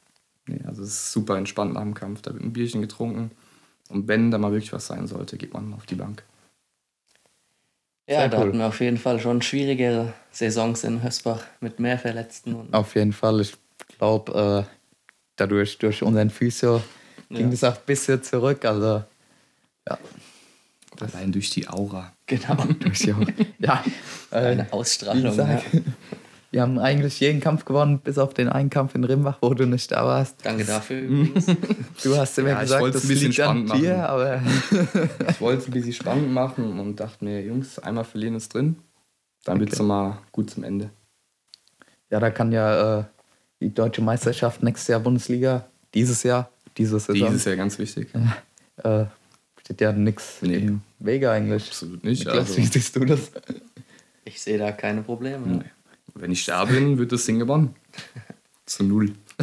Nee, 0.46 0.60
also 0.66 0.82
es 0.82 0.88
ist 0.88 1.12
super 1.12 1.36
entspannt 1.36 1.74
nach 1.74 1.82
dem 1.82 1.94
Kampf. 1.94 2.22
Da 2.22 2.32
wird 2.32 2.42
ein 2.42 2.52
Bierchen 2.52 2.80
getrunken. 2.80 3.30
Und 3.92 4.08
wenn 4.08 4.30
da 4.30 4.38
mal 4.38 4.50
wirklich 4.52 4.72
was 4.72 4.86
sein 4.86 5.06
sollte, 5.06 5.36
geht 5.36 5.52
man 5.52 5.74
auf 5.74 5.84
die 5.84 5.94
Bank. 5.96 6.24
Ja, 8.08 8.20
Sehr 8.20 8.28
da 8.30 8.38
cool. 8.38 8.46
hatten 8.46 8.58
wir 8.58 8.66
auf 8.66 8.80
jeden 8.80 8.96
Fall 8.98 9.20
schon 9.20 9.42
schwierigere 9.42 10.14
Saisons 10.30 10.82
in 10.84 11.02
Hösbach 11.02 11.44
mit 11.60 11.78
mehr 11.78 11.98
Verletzten. 11.98 12.72
auf 12.72 12.94
jeden 12.94 13.12
Fall. 13.12 13.40
Ich 13.42 13.54
glaube, 13.98 14.66
äh, 14.66 14.74
dadurch, 15.36 15.78
durch 15.78 16.02
unseren 16.02 16.30
Physio, 16.30 16.82
ja. 17.28 17.36
ging 17.36 17.50
das 17.50 17.62
auch 17.64 17.76
ein 17.76 17.84
bisschen 17.86 18.22
zurück. 18.22 18.64
Also, 18.64 19.04
ja. 19.86 19.98
Allein 21.00 21.32
durch 21.32 21.50
die 21.50 21.68
Aura. 21.68 22.12
Genau. 22.26 22.64
durch 22.80 23.00
die 23.00 23.12
Aura. 23.12 23.26
Ja. 23.58 23.84
Eine 24.30 24.68
äh, 24.68 24.72
Ausstrahlung. 24.72 25.36
Ja. 25.36 25.62
Wir 26.52 26.60
haben 26.60 26.78
eigentlich 26.78 27.18
jeden 27.18 27.40
Kampf 27.40 27.64
gewonnen, 27.64 28.00
bis 28.00 28.18
auf 28.18 28.34
den 28.34 28.50
einen 28.50 28.68
Kampf 28.68 28.94
in 28.94 29.04
Rimbach, 29.04 29.38
wo 29.40 29.54
du 29.54 29.66
nicht 29.66 29.90
da 29.90 30.04
warst. 30.04 30.44
Danke 30.44 30.66
dafür 30.66 31.00
übrigens. 31.00 31.46
Du 32.02 32.14
hast 32.14 32.38
immer 32.38 32.50
ja, 32.50 32.60
gesagt, 32.60 32.94
das 32.94 33.04
ein 33.04 33.08
bisschen 33.08 33.32
spannend 33.32 33.68
machen. 33.68 33.80
Dir, 33.80 34.06
aber 34.06 34.42
ich 35.30 35.40
wollte 35.40 35.62
es 35.62 35.68
ein 35.68 35.72
bisschen 35.72 35.94
spannend 35.94 36.30
machen 36.30 36.78
und 36.78 37.00
dachte 37.00 37.24
mir, 37.24 37.42
Jungs, 37.42 37.78
einmal 37.78 38.04
verlieren 38.04 38.34
ist 38.34 38.52
drin. 38.52 38.76
Dann 39.44 39.54
okay. 39.54 39.60
wird 39.60 39.72
es 39.72 39.78
nochmal 39.78 40.18
gut 40.30 40.50
zum 40.50 40.62
Ende. 40.64 40.90
Ja, 42.10 42.20
da 42.20 42.28
kann 42.28 42.52
ja 42.52 42.98
äh, 42.98 43.04
die 43.60 43.72
deutsche 43.72 44.02
Meisterschaft 44.02 44.62
nächstes 44.62 44.88
Jahr 44.88 45.00
Bundesliga, 45.00 45.64
dieses 45.94 46.22
Jahr, 46.22 46.50
diese 46.76 47.00
Saison. 47.00 47.28
Dieses 47.28 47.46
Jahr 47.46 47.56
ganz 47.56 47.78
wichtig. 47.78 48.08
Äh, 48.82 49.04
steht 49.60 49.82
ja 49.82 49.92
nichts 49.92 50.38
nee. 50.40 50.56
im 50.56 50.80
Wege 50.98 51.30
eigentlich. 51.30 51.68
Absolut 51.68 52.02
nicht. 52.02 52.24
Niklas, 52.24 52.48
also, 52.48 52.56
wie 52.56 52.64
siehst 52.64 52.96
du 52.96 53.04
das? 53.04 53.30
Ich 54.24 54.40
sehe 54.40 54.56
da 54.56 54.72
keine 54.72 55.02
Probleme. 55.02 55.46
Nee. 55.46 55.70
Wenn 56.14 56.30
ich 56.30 56.44
da 56.44 56.64
bin, 56.64 56.98
wird 56.98 57.12
das 57.12 57.24
Ding 57.24 57.38
gewonnen. 57.38 57.74
Zu 58.66 58.84
null. 58.84 59.12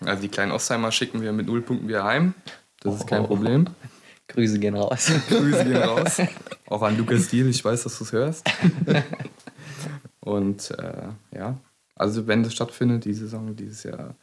also 0.00 0.22
die 0.22 0.28
kleinen 0.28 0.52
Ostheimer 0.52 0.90
schicken 0.92 1.20
wir 1.20 1.32
mit 1.32 1.46
null 1.46 1.62
Punkten 1.62 1.88
wieder 1.88 2.04
heim. 2.04 2.34
Das 2.80 2.96
ist 2.96 3.06
kein 3.06 3.24
Problem. 3.24 3.66
Grüße 4.28 4.58
gehen 4.58 4.74
raus. 4.74 5.10
Grüße 5.28 5.64
gehen 5.64 5.76
raus. 5.76 6.20
Auch 6.66 6.82
an 6.82 6.98
Lukas 6.98 7.28
Diel, 7.28 7.48
ich 7.48 7.64
weiß, 7.64 7.84
dass 7.84 7.98
du 7.98 8.04
es 8.04 8.12
hörst. 8.12 8.50
Und 10.20 10.72
äh, 10.72 11.08
ja, 11.36 11.56
also 11.94 12.26
wenn 12.26 12.42
das 12.42 12.52
stattfindet, 12.52 13.04
die 13.04 13.14
Saison 13.14 13.54
dieses 13.54 13.84
Jahr, 13.84 14.16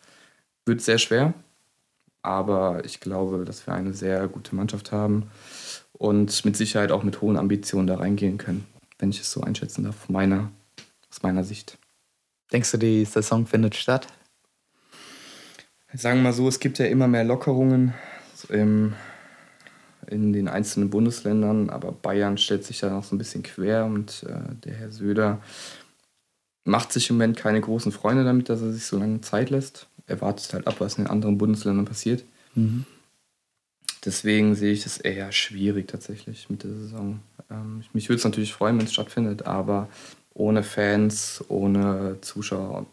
wird 0.65 0.79
es 0.79 0.85
sehr 0.85 0.97
schwer. 0.97 1.33
Aber 2.21 2.83
ich 2.85 2.99
glaube, 2.99 3.43
dass 3.45 3.65
wir 3.67 3.73
eine 3.73 3.93
sehr 3.93 4.27
gute 4.27 4.55
Mannschaft 4.55 4.91
haben 4.91 5.29
und 5.93 6.45
mit 6.45 6.55
Sicherheit 6.55 6.91
auch 6.91 7.03
mit 7.03 7.21
hohen 7.21 7.37
Ambitionen 7.37 7.87
da 7.87 7.95
reingehen 7.95 8.37
können, 8.37 8.65
wenn 9.03 9.09
ich 9.09 9.19
es 9.19 9.33
so 9.33 9.41
einschätzen 9.41 9.83
darf, 9.83 10.07
meiner, 10.07 10.49
aus 11.11 11.23
meiner 11.23 11.43
Sicht. 11.43 11.77
Denkst 12.53 12.71
du, 12.71 12.77
die 12.77 13.03
Saison 13.03 13.45
findet 13.45 13.75
statt? 13.75 14.07
Sagen 15.93 16.19
wir 16.19 16.23
mal 16.23 16.33
so, 16.33 16.47
es 16.47 16.61
gibt 16.61 16.79
ja 16.79 16.85
immer 16.85 17.09
mehr 17.09 17.25
Lockerungen 17.25 17.93
im, 18.47 18.93
in 20.07 20.31
den 20.31 20.47
einzelnen 20.47 20.89
Bundesländern, 20.89 21.69
aber 21.69 21.91
Bayern 21.91 22.37
stellt 22.37 22.63
sich 22.63 22.79
da 22.79 22.89
noch 22.89 23.03
so 23.03 23.13
ein 23.13 23.17
bisschen 23.17 23.43
quer 23.43 23.83
und 23.85 24.23
äh, 24.23 24.55
der 24.63 24.73
Herr 24.75 24.91
Söder 24.91 25.41
macht 26.63 26.93
sich 26.93 27.09
im 27.09 27.17
Moment 27.17 27.35
keine 27.35 27.59
großen 27.59 27.91
Freunde 27.91 28.23
damit, 28.23 28.47
dass 28.47 28.61
er 28.61 28.71
sich 28.71 28.85
so 28.85 28.97
lange 28.97 29.19
Zeit 29.19 29.49
lässt. 29.49 29.87
Er 30.07 30.21
wartet 30.21 30.53
halt 30.53 30.65
ab, 30.65 30.75
was 30.79 30.97
in 30.97 31.03
den 31.03 31.11
anderen 31.11 31.37
Bundesländern 31.37 31.85
passiert. 31.85 32.23
Mhm. 32.55 32.85
Deswegen 34.05 34.55
sehe 34.55 34.73
ich 34.73 34.85
es 34.85 34.97
eher 34.97 35.31
schwierig 35.31 35.87
tatsächlich 35.87 36.49
mit 36.49 36.63
der 36.63 36.71
Saison. 36.71 37.19
Ähm, 37.49 37.83
mich 37.93 38.09
würde 38.09 38.17
es 38.17 38.25
natürlich 38.25 38.53
freuen, 38.53 38.77
wenn 38.77 38.85
es 38.85 38.93
stattfindet, 38.93 39.45
aber 39.45 39.87
ohne 40.33 40.63
Fans, 40.63 41.43
ohne 41.47 42.17
Zuschauer 42.21 42.85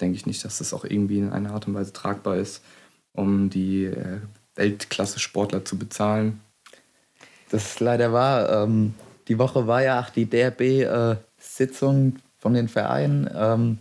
denke 0.00 0.16
ich 0.16 0.26
nicht, 0.26 0.44
dass 0.44 0.58
das 0.58 0.74
auch 0.74 0.84
irgendwie 0.84 1.18
in 1.18 1.30
einer 1.30 1.52
Art 1.52 1.68
und 1.68 1.74
Weise 1.74 1.92
tragbar 1.92 2.36
ist, 2.36 2.62
um 3.12 3.48
die 3.48 3.84
äh, 3.84 4.20
Weltklasse-Sportler 4.56 5.64
zu 5.64 5.78
bezahlen. 5.78 6.40
Das 7.50 7.64
ist 7.66 7.80
leider 7.80 8.12
wahr. 8.12 8.64
Ähm, 8.64 8.94
die 9.28 9.38
Woche 9.38 9.66
war 9.66 9.82
ja 9.82 10.00
auch 10.00 10.10
die 10.10 10.28
DRB-Sitzung 10.28 12.16
äh, 12.16 12.20
von 12.38 12.54
den 12.54 12.68
Vereinen. 12.68 13.30
Ähm, 13.34 13.78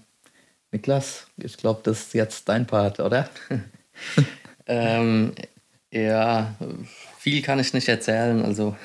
Niklas, 0.72 1.28
ich 1.38 1.58
glaube, 1.58 1.82
das 1.84 2.02
ist 2.02 2.14
jetzt 2.14 2.48
dein 2.48 2.68
Part, 2.68 3.00
oder? 3.00 3.30
ähm, 4.68 5.34
ja, 5.96 6.54
viel 7.18 7.42
kann 7.42 7.60
ich 7.60 7.74
nicht 7.74 7.88
erzählen. 7.88 8.44
Also, 8.44 8.76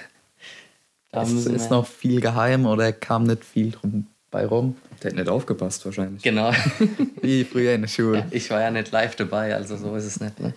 da 1.13 1.23
es 1.23 1.47
ist 1.47 1.71
noch 1.71 1.87
viel 1.87 2.21
geheim 2.21 2.67
oder 2.67 2.93
kam 2.93 3.25
nicht 3.25 3.45
viel 3.45 3.73
drum 3.73 4.07
bei 4.31 4.47
rum? 4.47 4.77
Der 5.03 5.11
hat 5.11 5.17
nicht 5.17 5.29
aufgepasst 5.29 5.85
wahrscheinlich. 5.85 6.23
Genau. 6.23 6.53
Wie 7.23 7.45
früher 7.45 7.75
in 7.75 7.83
der 7.83 7.89
Schule. 7.89 8.19
Ja, 8.19 8.27
ich 8.31 8.49
war 8.51 8.61
ja 8.61 8.71
nicht 8.71 8.93
live 8.93 9.17
dabei, 9.17 9.55
also 9.55 9.77
so 9.77 9.97
ist 9.97 10.05
es 10.05 10.21
nicht. 10.21 10.39
Ne? 10.39 10.55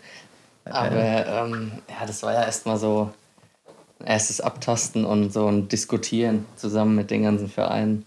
Aber 0.66 1.46
ähm, 1.46 1.72
ja, 1.90 2.06
das 2.06 2.22
war 2.24 2.34
ja 2.34 2.44
erstmal 2.44 2.78
so 2.78 3.12
ein 4.00 4.08
erstes 4.08 4.40
Abtasten 4.40 5.06
und 5.06 5.34
so 5.34 5.48
ein 5.48 5.68
Diskutieren 5.70 6.46
zusammen 6.56 6.96
mit 6.96 7.10
den 7.10 7.24
ganzen 7.24 7.50
Vereinen, 7.50 8.06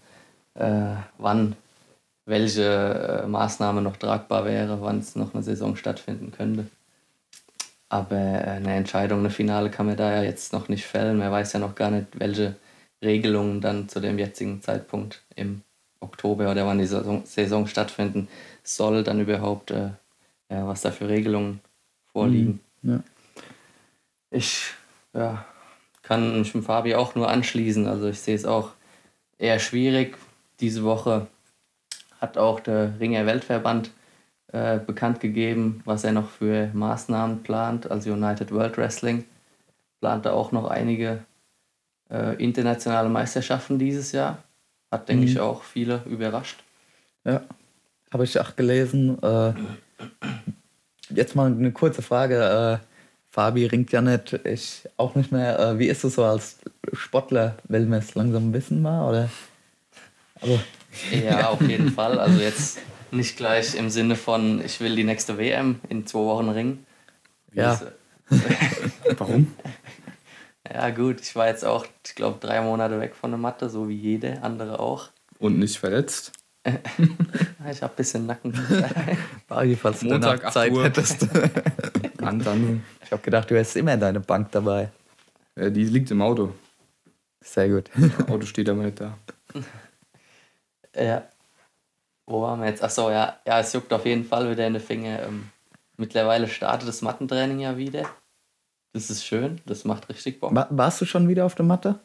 äh, 0.55 0.95
wann 1.17 1.55
welche 2.25 3.23
äh, 3.23 3.27
Maßnahme 3.27 3.81
noch 3.81 3.97
tragbar 3.97 4.45
wäre, 4.45 4.81
wann 4.81 4.99
es 4.99 5.15
noch 5.15 5.33
eine 5.33 5.43
Saison 5.43 5.75
stattfinden 5.75 6.31
könnte. 6.31 6.67
Aber 7.89 8.17
äh, 8.17 8.49
eine 8.49 8.75
Entscheidung, 8.75 9.19
eine 9.19 9.29
Finale 9.29 9.69
kann 9.69 9.85
man 9.85 9.97
da 9.97 10.11
ja 10.11 10.23
jetzt 10.23 10.53
noch 10.53 10.67
nicht 10.67 10.85
fällen. 10.85 11.17
Man 11.17 11.31
weiß 11.31 11.53
ja 11.53 11.59
noch 11.59 11.75
gar 11.75 11.91
nicht, 11.91 12.07
welche 12.19 12.55
Regelungen 13.01 13.61
dann 13.61 13.87
zu 13.87 13.99
dem 13.99 14.19
jetzigen 14.19 14.61
Zeitpunkt 14.61 15.23
im 15.35 15.61
Oktober 15.99 16.51
oder 16.51 16.65
wann 16.65 16.79
die 16.79 16.85
Saison, 16.85 17.25
Saison 17.25 17.67
stattfinden 17.67 18.27
soll, 18.63 19.03
dann 19.03 19.21
überhaupt, 19.21 19.71
äh, 19.71 19.89
ja, 20.49 20.67
was 20.67 20.81
da 20.81 20.91
für 20.91 21.07
Regelungen 21.07 21.61
vorliegen. 22.11 22.59
Mhm, 22.81 22.91
ja. 22.91 23.03
Ich 24.29 24.73
ja, 25.13 25.45
kann 26.01 26.39
mich 26.39 26.53
mit 26.53 26.65
Fabi 26.65 26.95
auch 26.95 27.15
nur 27.15 27.29
anschließen. 27.29 27.87
Also 27.87 28.07
ich 28.07 28.19
sehe 28.19 28.35
es 28.35 28.45
auch 28.45 28.71
eher 29.37 29.59
schwierig. 29.59 30.17
Diese 30.59 30.83
Woche 30.83 31.27
hat 32.19 32.37
auch 32.37 32.59
der 32.59 32.99
Ringer 32.99 33.25
Weltverband 33.25 33.91
äh, 34.53 34.79
bekannt 34.79 35.19
gegeben, 35.19 35.81
was 35.85 36.03
er 36.03 36.13
noch 36.13 36.29
für 36.29 36.69
Maßnahmen 36.73 37.43
plant. 37.43 37.91
Also 37.91 38.13
United 38.13 38.51
World 38.51 38.77
Wrestling 38.77 39.25
plant 39.99 40.25
da 40.25 40.31
auch 40.31 40.51
noch 40.51 40.69
einige 40.69 41.19
äh, 42.09 42.41
internationale 42.41 43.09
Meisterschaften 43.09 43.77
dieses 43.77 44.11
Jahr. 44.11 44.43
Hat, 44.91 45.09
denke 45.09 45.23
mhm. 45.25 45.27
ich, 45.27 45.39
auch 45.39 45.63
viele 45.63 46.01
überrascht. 46.05 46.63
Ja, 47.25 47.41
habe 48.13 48.23
ich 48.23 48.39
auch 48.39 48.55
gelesen. 48.55 49.21
Äh, 49.21 49.53
jetzt 51.09 51.35
mal 51.35 51.47
eine 51.47 51.71
kurze 51.73 52.01
Frage. 52.01 52.79
Äh, 52.81 52.85
Fabi 53.29 53.65
ringt 53.65 53.91
ja 53.91 54.01
nicht, 54.01 54.33
ich 54.45 54.87
auch 54.95 55.15
nicht 55.15 55.31
mehr. 55.31 55.59
Äh, 55.59 55.79
wie 55.79 55.87
ist 55.87 56.05
es 56.05 56.15
so 56.15 56.23
als 56.23 56.59
Sportler? 56.93 57.57
Will 57.67 57.85
man 57.85 57.99
es 57.99 58.15
langsam 58.15 58.53
wissen 58.53 58.81
mal? 58.81 59.09
Oder? 59.09 59.29
Also, 60.39 60.59
ja, 61.11 61.49
auf 61.49 61.61
jeden 61.61 61.91
Fall. 61.91 62.17
Also 62.17 62.39
jetzt 62.39 62.79
nicht 63.11 63.37
gleich 63.37 63.75
im 63.75 63.89
Sinne 63.89 64.15
von, 64.15 64.63
ich 64.63 64.79
will 64.79 64.95
die 64.95 65.03
nächste 65.03 65.37
WM 65.37 65.79
in 65.89 66.05
zwei 66.05 66.19
Wochen 66.19 66.49
ringen. 66.49 66.85
Ja. 67.53 67.79
Warum? 69.17 69.53
Ja, 70.71 70.89
gut, 70.89 71.21
ich 71.21 71.35
war 71.35 71.47
jetzt 71.47 71.63
auch, 71.63 71.85
ich 72.05 72.15
glaube, 72.15 72.39
drei 72.39 72.61
Monate 72.61 72.99
weg 72.99 73.15
von 73.15 73.31
der 73.31 73.37
Matte, 73.37 73.69
so 73.69 73.87
wie 73.87 73.95
jede 73.95 74.41
andere 74.43 74.79
auch. 74.79 75.09
Und 75.39 75.59
nicht 75.59 75.77
verletzt? 75.77 76.33
ich 76.65 77.81
habe 77.81 77.93
ein 77.93 77.95
bisschen 77.95 78.25
Nacken. 78.25 78.53
falls 79.81 79.99
du 80.01 80.07
Montag 80.07 80.51
Zeit 80.51 80.71
Uhr. 80.71 80.83
hättest. 80.83 81.27
dann. 82.17 82.83
Ich 83.03 83.11
habe 83.11 83.21
gedacht, 83.21 83.49
du 83.49 83.57
hast 83.57 83.75
immer 83.77 83.95
deine 83.95 84.19
Bank 84.19 84.51
dabei. 84.51 84.91
Ja, 85.55 85.69
die 85.69 85.85
liegt 85.85 86.11
im 86.11 86.21
Auto. 86.21 86.53
Sehr 87.41 87.69
gut. 87.69 87.89
Das 87.95 88.27
Auto 88.27 88.45
steht 88.45 88.67
aber 88.67 88.83
nicht 88.83 88.99
da. 88.99 89.17
Ja. 90.93 91.23
Wo 92.27 92.41
waren 92.41 92.59
wir 92.59 92.67
jetzt? 92.67 92.83
Achso, 92.83 93.09
ja. 93.09 93.39
Ja, 93.47 93.59
es 93.59 93.73
juckt 93.73 93.91
auf 93.93 94.05
jeden 94.05 94.25
Fall 94.25 94.51
wieder 94.51 94.67
in 94.67 94.73
den 94.73 94.81
Finger. 94.81 95.23
Ähm, 95.23 95.49
mittlerweile 95.95 96.47
startet 96.47 96.87
das 96.87 97.01
Mattentraining 97.01 97.59
ja 97.59 97.77
wieder. 97.77 98.03
Das 98.93 99.09
ist 99.09 99.25
schön, 99.25 99.61
das 99.65 99.85
macht 99.85 100.09
richtig 100.09 100.39
Bock. 100.39 100.53
War, 100.53 100.67
warst 100.69 100.99
du 101.01 101.05
schon 101.05 101.27
wieder 101.27 101.45
auf 101.45 101.55
der 101.55 101.65
Matte? 101.65 101.99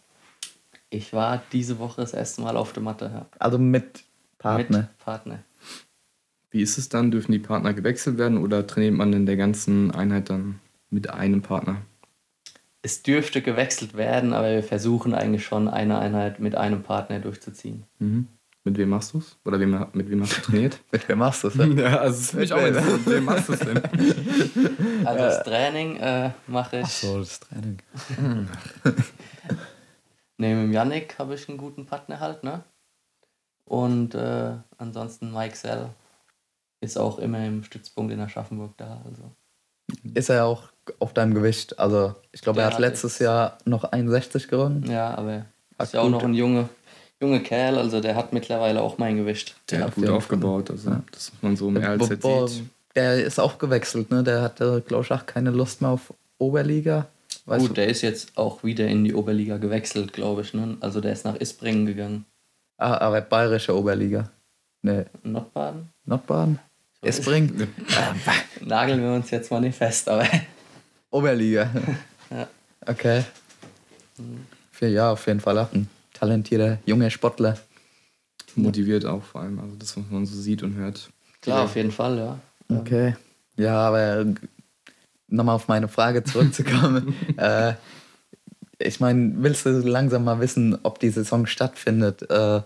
Ich 0.91 1.13
war 1.13 1.43
diese 1.53 1.79
Woche 1.79 2.03
das 2.03 2.13
erste 2.13 2.43
Mal 2.43 2.57
auf 2.57 2.73
der 2.73 2.83
Matte, 2.83 3.11
ja. 3.13 3.27
Also 3.39 3.59
mit 3.59 4.05
Partner? 4.39 4.79
Mit 4.79 4.99
Partner. 4.99 5.39
Wie 6.51 6.61
ist 6.61 6.79
es 6.79 6.89
dann? 6.89 7.11
Dürfen 7.11 7.33
die 7.33 7.39
Partner 7.39 7.73
gewechselt 7.73 8.19
werden 8.19 8.39
oder 8.39 8.67
trainiert 8.67 8.95
man 8.95 9.13
in 9.13 9.27
der 9.27 9.37
ganzen 9.37 9.91
Einheit 9.91 10.31
dann 10.31 10.61
mit 10.91 11.11
einem 11.11 11.43
Partner? 11.43 11.79
Es 12.83 13.03
dürfte 13.03 13.43
gewechselt 13.43 13.95
werden, 13.95 14.35
aber 14.35 14.53
wir 14.53 14.63
versuchen 14.63 15.15
eigentlich 15.15 15.45
schon 15.45 15.69
eine 15.69 15.99
Einheit 15.99 16.41
mit 16.41 16.55
einem 16.55 16.83
Partner 16.83 17.21
durchzuziehen. 17.21 17.85
Mhm. 17.99 18.29
Mit 18.65 18.79
wem 18.79 18.91
machst 18.91 19.13
du 19.13 19.19
es? 19.19 19.37
Oder 19.45 19.59
wem, 19.59 19.87
mit 19.93 20.09
wem 20.09 20.23
hast 20.23 20.37
du 20.37 20.43
trainiert? 20.43 20.79
mit 20.93 21.09
wem 21.09 21.19
machst 21.19 21.43
du 21.43 21.49
es 21.49 21.55
denn? 21.55 21.77
Ja, 21.77 21.99
also 21.99 22.21
es 22.21 22.33
mich 22.33 22.53
auch 22.53 22.63
mit 22.63 23.07
wem 23.07 23.25
machst 23.25 23.49
du 23.49 23.55
es 23.55 23.59
denn? 23.59 23.83
Also 25.05 25.19
das 25.19 25.43
Training 25.43 25.97
äh, 25.97 26.31
mache 26.47 26.79
ich. 26.79 26.85
Ach 26.85 26.91
so, 26.91 27.19
das 27.19 27.41
Training. 27.41 27.79
Neben 30.39 30.61
dem 30.61 30.73
Yannick 30.73 31.19
habe 31.19 31.35
ich 31.35 31.49
einen 31.49 31.59
guten 31.59 31.87
Partner 31.87 32.21
halt, 32.21 32.45
ne? 32.45 32.63
Und 33.65 34.15
äh, 34.15 34.53
ansonsten 34.79 35.33
Mike 35.33 35.57
Sell 35.57 35.89
ist 36.81 36.97
auch 36.97 37.19
immer 37.19 37.45
im 37.45 37.65
Stützpunkt 37.65 38.13
in 38.13 38.21
Aschaffenburg 38.21 38.77
da. 38.77 39.03
Also. 39.05 39.33
Ist 40.15 40.29
er 40.31 40.45
auch 40.45 40.69
auf 41.01 41.13
deinem 41.13 41.35
Gewicht? 41.35 41.81
Also 41.81 42.15
ich 42.31 42.43
glaube, 42.43 42.61
er 42.61 42.67
hat 42.67 42.79
letztes 42.79 43.19
Jahr 43.19 43.59
noch 43.65 43.83
61 43.85 44.47
gewonnen. 44.47 44.89
Ja, 44.89 45.17
aber 45.17 45.47
ist 45.79 45.95
ja 45.95 46.01
auch 46.01 46.11
noch 46.11 46.23
ein 46.23 46.35
Junge 46.35 46.69
junge 47.23 47.41
Kerl, 47.41 47.79
also 47.79 48.01
der 48.01 48.17
hat 48.17 48.33
mittlerweile 48.33 48.83
auch 48.83 48.99
mein 48.99 49.17
Gewicht. 49.17 49.55
Der, 49.71 49.79
der 49.79 49.87
hat 49.87 49.95
gut 49.95 50.09
aufgebaut, 50.09 50.71
also 50.71 50.91
ja. 50.91 51.03
das 51.13 51.33
muss 51.33 51.43
man 51.43 51.57
so 51.57 51.71
mehr 51.71 51.89
als 51.89 52.09
jetzt 52.09 52.23
sieht. 52.23 52.65
Der 52.95 53.25
ist 53.25 53.39
auch 53.41 53.57
gewechselt, 53.57 54.11
ne? 54.11 54.23
Der 54.23 54.43
hatte, 54.43 54.83
glaube 54.87 55.05
ich, 55.05 55.13
auch 55.13 55.25
keine 55.25 55.51
Lust 55.51 55.81
mehr 55.81 55.93
auf 55.93 56.13
Oberliga. 56.37 57.07
Weißt 57.47 57.61
Gut, 57.61 57.71
du? 57.71 57.75
der 57.75 57.87
ist 57.87 58.03
jetzt 58.03 58.37
auch 58.37 58.65
wieder 58.65 58.87
in 58.87 59.05
die 59.05 59.15
Oberliga 59.15 59.57
gewechselt, 59.57 60.13
glaube 60.13 60.43
ich. 60.43 60.53
Ne? 60.53 60.77
Also 60.81 61.01
der 61.01 61.13
ist 61.13 61.25
nach 61.25 61.37
Isbringen 61.37 61.87
gegangen. 61.87 62.27
Ah, 62.77 62.99
aber 62.99 63.21
bayerische 63.21 63.75
Oberliga. 63.75 64.31
Ne. 64.83 65.07
Nordbaden? 65.23 65.89
Nordbaden? 66.05 66.59
Isbringen? 67.03 67.73
Nageln 68.61 69.01
wir 69.01 69.13
uns 69.13 69.31
jetzt 69.31 69.51
mal 69.51 69.61
nicht 69.61 69.77
fest, 69.77 70.09
aber. 70.09 70.27
Oberliga. 71.11 71.71
ja. 72.31 72.49
Okay. 72.87 73.25
Für, 74.71 74.89
ja, 74.89 75.13
auf 75.13 75.27
jeden 75.27 75.41
Fall 75.41 75.59
auch 75.59 75.73
ein 75.73 75.89
talentierter 76.23 76.79
junger 76.87 77.11
Sportler. 77.11 77.59
Motiviert 78.55 79.05
auch 79.05 79.25
vor 79.25 79.41
allem, 79.41 79.59
also 79.59 79.75
das, 79.77 79.97
was 79.97 80.05
man 80.09 80.25
so 80.25 80.41
sieht 80.41 80.63
und 80.63 80.77
hört. 80.77 81.11
Klar, 81.41 81.65
auf 81.65 81.75
jeden 81.75 81.91
Fall, 81.91 82.17
ja. 82.17 82.39
Okay. 82.69 83.17
Ja, 83.57 83.75
aber 83.89 84.27
nochmal 85.27 85.57
auf 85.57 85.67
meine 85.67 85.89
Frage 85.89 86.23
zurückzukommen. 86.23 87.17
äh, 87.39 87.73
ich 88.79 89.01
meine, 89.01 89.33
willst 89.39 89.67
du 89.67 89.71
langsam 89.71 90.23
mal 90.23 90.39
wissen, 90.39 90.79
ob 90.85 91.01
die 91.01 91.11
Saison 91.11 91.47
stattfindet? 91.47 92.23
Äh, 92.31 92.61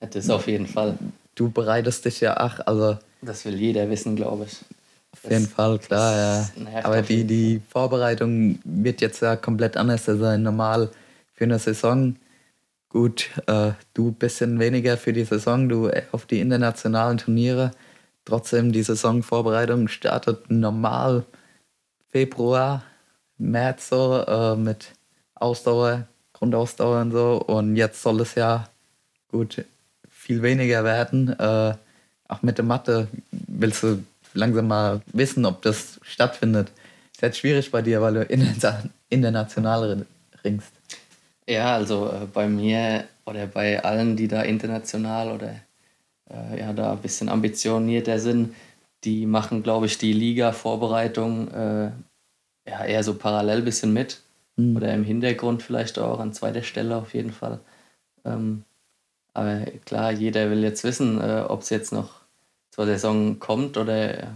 das 0.00 0.28
auf 0.28 0.46
jeden 0.46 0.66
Fall. 0.66 0.98
Du 1.34 1.50
bereitest 1.50 2.04
dich 2.04 2.20
ja 2.20 2.36
ach, 2.36 2.60
also. 2.66 2.98
Das 3.22 3.46
will 3.46 3.54
jeder 3.54 3.88
wissen, 3.88 4.14
glaube 4.14 4.44
ich. 4.44 4.58
Auf 5.12 5.30
jeden 5.30 5.48
Fall, 5.48 5.78
klar, 5.78 6.16
ja. 6.16 6.84
Aber 6.84 7.00
die, 7.00 7.24
die 7.24 7.62
Vorbereitung 7.70 8.58
wird 8.64 9.00
jetzt 9.00 9.22
ja 9.22 9.36
komplett 9.36 9.78
anders 9.78 10.04
sein. 10.04 10.42
Normal 10.42 10.90
für 11.34 11.44
eine 11.44 11.58
Saison 11.58 12.16
Gut, 12.90 13.30
äh, 13.46 13.70
du 13.94 14.08
ein 14.08 14.14
bisschen 14.14 14.58
weniger 14.58 14.96
für 14.96 15.12
die 15.12 15.22
Saison, 15.22 15.68
du 15.68 15.86
äh, 15.86 16.02
auf 16.10 16.26
die 16.26 16.40
internationalen 16.40 17.18
Turniere. 17.18 17.70
Trotzdem, 18.24 18.72
die 18.72 18.82
Saisonvorbereitung 18.82 19.86
startet 19.86 20.50
normal 20.50 21.24
Februar, 22.10 22.82
März 23.38 23.90
so 23.90 24.24
äh, 24.26 24.56
mit 24.56 24.92
Ausdauer, 25.36 26.08
Grundausdauer 26.32 27.00
und 27.00 27.12
so. 27.12 27.40
Und 27.46 27.76
jetzt 27.76 28.02
soll 28.02 28.20
es 28.22 28.34
ja 28.34 28.68
gut 29.28 29.64
viel 30.10 30.42
weniger 30.42 30.82
werden. 30.82 31.28
Äh, 31.38 31.74
auch 32.26 32.42
mit 32.42 32.58
der 32.58 32.64
Mathe 32.64 33.06
willst 33.30 33.84
du 33.84 34.04
langsam 34.34 34.66
mal 34.66 35.00
wissen, 35.12 35.46
ob 35.46 35.62
das 35.62 36.00
stattfindet. 36.02 36.72
Ist 37.12 37.22
jetzt 37.22 37.38
schwierig 37.38 37.70
bei 37.70 37.82
dir, 37.82 38.02
weil 38.02 38.14
du 38.14 38.22
international 39.08 40.06
ringst. 40.44 40.79
Ja, 41.50 41.74
also 41.74 42.06
äh, 42.06 42.26
bei 42.32 42.48
mir 42.48 43.08
oder 43.26 43.48
bei 43.48 43.82
allen, 43.82 44.16
die 44.16 44.28
da 44.28 44.42
international 44.42 45.32
oder 45.32 45.56
äh, 46.30 46.60
ja, 46.60 46.72
da 46.72 46.92
ein 46.92 47.00
bisschen 47.02 47.28
ambitionierter 47.28 48.20
sind, 48.20 48.54
die 49.02 49.26
machen, 49.26 49.64
glaube 49.64 49.86
ich, 49.86 49.98
die 49.98 50.12
Liga-Vorbereitung 50.12 51.48
äh, 51.48 51.90
ja, 52.68 52.84
eher 52.84 53.02
so 53.02 53.14
parallel 53.14 53.58
ein 53.58 53.64
bisschen 53.64 53.92
mit. 53.92 54.20
Mhm. 54.56 54.76
Oder 54.76 54.94
im 54.94 55.02
Hintergrund 55.02 55.64
vielleicht 55.64 55.98
auch, 55.98 56.20
an 56.20 56.32
zweiter 56.32 56.62
Stelle 56.62 56.96
auf 56.96 57.14
jeden 57.14 57.32
Fall. 57.32 57.58
Ähm, 58.24 58.62
aber 59.34 59.62
klar, 59.84 60.12
jeder 60.12 60.50
will 60.50 60.62
jetzt 60.62 60.84
wissen, 60.84 61.20
äh, 61.20 61.44
ob 61.48 61.62
es 61.62 61.70
jetzt 61.70 61.92
noch 61.92 62.20
zur 62.70 62.86
Saison 62.86 63.40
kommt 63.40 63.76
oder 63.76 64.34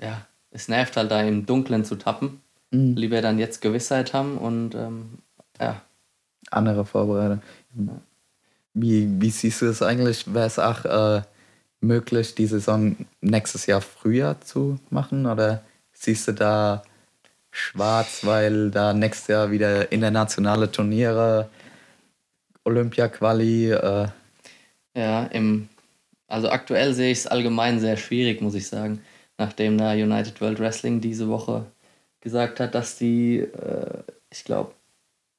ja, 0.00 0.26
es 0.50 0.68
nervt 0.68 0.96
halt 0.96 1.10
da 1.10 1.20
im 1.22 1.44
Dunkeln 1.44 1.84
zu 1.84 1.96
tappen. 1.96 2.40
Mhm. 2.70 2.96
Lieber 2.96 3.20
dann 3.20 3.38
jetzt 3.38 3.60
Gewissheit 3.60 4.14
haben 4.14 4.38
und 4.38 4.74
ähm, 4.74 5.18
ja. 5.60 5.82
Andere 6.50 6.84
Vorbereitung. 6.84 7.40
Wie, 8.74 9.08
wie 9.20 9.30
siehst 9.30 9.62
du 9.62 9.66
es 9.66 9.82
eigentlich? 9.82 10.32
Wäre 10.32 10.46
es 10.46 10.58
auch 10.58 10.84
äh, 10.84 11.22
möglich, 11.80 12.34
die 12.34 12.46
Saison 12.46 12.96
nächstes 13.20 13.66
Jahr 13.66 13.80
früher 13.80 14.36
zu 14.40 14.78
machen? 14.90 15.26
Oder 15.26 15.62
siehst 15.92 16.28
du 16.28 16.32
da 16.32 16.82
schwarz, 17.50 18.20
weil 18.24 18.70
da 18.70 18.92
nächstes 18.92 19.28
Jahr 19.28 19.50
wieder 19.50 19.90
internationale 19.90 20.70
Turniere, 20.70 21.48
Olympia-Quali? 22.64 23.72
Äh, 23.72 24.08
Ja, 24.94 25.24
im, 25.26 25.68
also 26.28 26.50
aktuell 26.50 26.92
sehe 26.94 27.10
ich 27.12 27.18
es 27.18 27.26
allgemein 27.26 27.80
sehr 27.80 27.96
schwierig, 27.96 28.40
muss 28.40 28.54
ich 28.54 28.68
sagen. 28.68 29.00
Nachdem 29.38 29.78
da 29.78 29.92
United 29.92 30.40
World 30.40 30.58
Wrestling 30.58 31.00
diese 31.00 31.28
Woche 31.28 31.64
gesagt 32.20 32.60
hat, 32.60 32.74
dass 32.74 32.98
die, 32.98 33.38
äh, 33.38 34.02
ich 34.30 34.44
glaube, 34.44 34.72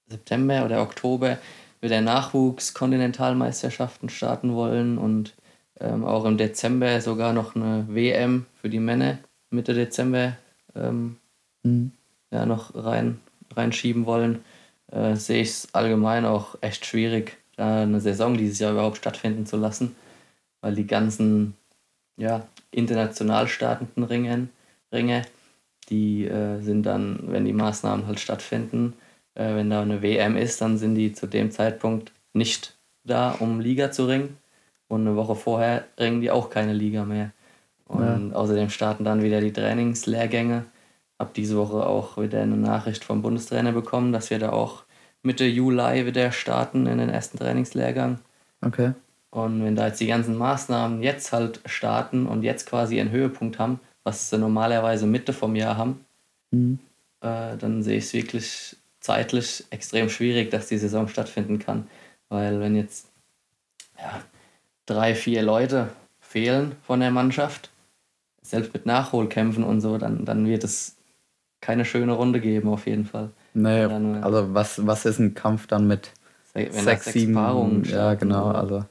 September 0.10 0.66
oder 0.66 0.82
Oktober 0.82 1.38
wieder 1.82 2.02
Nachwuchs-Kontinentalmeisterschaften 2.02 4.10
starten 4.10 4.54
wollen 4.54 4.98
und 4.98 5.36
ähm, 5.80 6.04
auch 6.04 6.26
im 6.26 6.38
Dezember 6.38 7.00
sogar 7.02 7.34
noch 7.34 7.56
eine 7.56 7.86
WM 7.88 8.46
für 8.62 8.70
die 8.70 8.80
Männer 8.80 9.20
Mitte 9.50 9.74
Dezember 9.74 10.36
ähm, 10.76 11.18
Mhm. 11.64 11.92
ja, 12.32 12.46
noch 12.46 12.74
rein, 12.76 13.20
reinschieben 13.56 14.06
wollen, 14.06 14.44
äh, 14.92 15.16
sehe 15.16 15.42
ich 15.42 15.50
es 15.50 15.74
allgemein 15.74 16.26
auch 16.26 16.56
echt 16.62 16.86
schwierig, 16.86 17.38
da 17.58 17.84
eine 17.84 18.00
Saison 18.00 18.38
dieses 18.38 18.60
Jahr 18.60 18.72
überhaupt 18.72 18.98
stattfinden 18.98 19.46
zu 19.46 19.58
lassen, 19.58 19.96
weil 20.62 20.76
die 20.76 20.88
ganzen 20.88 21.56
ja, 22.18 22.48
international 22.72 23.48
startenden 23.48 24.04
Ringen, 24.04 24.50
Ringe, 24.92 25.24
die 25.90 26.26
äh, 26.26 26.62
sind 26.62 26.84
dann, 26.84 27.24
wenn 27.28 27.46
die 27.46 27.54
Maßnahmen 27.54 28.08
halt 28.08 28.20
stattfinden, 28.20 28.94
äh, 29.40 29.56
wenn 29.56 29.70
da 29.70 29.82
eine 29.82 30.02
WM 30.02 30.36
ist, 30.36 30.60
dann 30.62 30.78
sind 30.78 30.96
die 30.96 31.14
zu 31.14 31.26
dem 31.26 31.50
Zeitpunkt 31.50 32.12
nicht 32.34 32.76
da, 33.06 33.32
um 33.40 33.62
Liga 33.62 33.92
zu 33.92 34.06
ringen. 34.06 34.38
Und 34.90 35.08
eine 35.08 35.16
Woche 35.16 35.36
vorher 35.36 35.86
ringen 36.00 36.20
die 36.22 36.32
auch 36.32 36.50
keine 36.50 36.74
Liga 36.74 37.06
mehr. 37.06 37.32
Und 37.86 38.34
außerdem 38.34 38.70
starten 38.70 39.04
dann 39.04 39.24
wieder 39.24 39.40
die 39.42 39.54
Trainingslehrgänge. 39.54 40.66
Hab 41.18 41.34
diese 41.34 41.58
Woche 41.58 41.86
auch 41.88 42.18
wieder 42.18 42.42
eine 42.42 42.58
Nachricht 42.58 43.04
vom 43.04 43.22
Bundestrainer 43.22 43.72
bekommen, 43.72 44.12
dass 44.12 44.30
wir 44.30 44.40
da 44.40 44.52
auch 44.52 44.84
Mitte 45.24 45.46
Juli 45.46 46.06
wieder 46.06 46.32
starten 46.32 46.86
in 46.86 46.98
den 46.98 47.10
ersten 47.10 47.38
Trainingslehrgang. 47.38 48.20
okay. 48.62 48.94
Und 49.32 49.64
wenn 49.64 49.76
da 49.76 49.88
jetzt 49.88 50.00
die 50.00 50.08
ganzen 50.08 50.36
Maßnahmen 50.38 51.04
jetzt 51.04 51.32
halt 51.34 51.62
starten 51.66 52.26
und 52.26 52.42
jetzt 52.42 52.68
quasi 52.68 53.00
einen 53.00 53.12
Höhepunkt 53.12 53.60
haben, 53.60 53.80
was 54.04 54.30
sie 54.32 54.40
normalerweise 54.40 55.06
Mitte 55.06 55.34
vom 55.34 55.56
Jahr 55.56 55.78
haben, 55.78 56.04
Mhm. 56.52 56.80
äh, 57.22 57.56
dann 57.58 57.84
sehe 57.84 57.98
ich 57.98 58.06
es 58.06 58.14
wirklich 58.14 58.76
zeitlich 59.00 59.66
extrem 59.70 60.10
schwierig, 60.10 60.52
dass 60.52 60.68
die 60.68 60.78
Saison 60.78 61.08
stattfinden 61.08 61.60
kann. 61.60 61.88
Weil 62.30 62.60
wenn 62.60 62.76
jetzt 62.76 63.08
ja, 63.98 64.22
drei, 64.86 65.16
vier 65.16 65.42
Leute 65.42 65.90
fehlen 66.20 66.76
von 66.84 67.00
der 67.00 67.12
Mannschaft, 67.12 67.72
selbst 68.42 68.74
mit 68.74 68.86
Nachholkämpfen 68.86 69.64
und 69.64 69.82
so, 69.82 69.98
dann, 69.98 70.26
dann 70.26 70.46
wird 70.46 70.64
es 70.64 70.96
keine 71.62 71.86
schöne 71.86 72.14
Runde 72.14 72.40
geben, 72.40 72.70
auf 72.70 72.88
jeden 72.88 73.06
Fall. 73.06 73.30
Nee, 73.54 73.88
Dann, 73.88 74.24
also 74.24 74.54
was, 74.54 74.86
was 74.86 75.06
ist 75.06 75.20
ein 75.20 75.34
Kampf 75.34 75.68
dann 75.68 75.88
mit 75.88 76.12
Wenn 76.54 76.72
da 76.72 76.82
sechs, 76.82 77.12
sieben 77.12 77.34
Paarungen 77.34 77.84
Ja, 77.84 78.14
genau. 78.14 78.50
oder? 78.50 78.88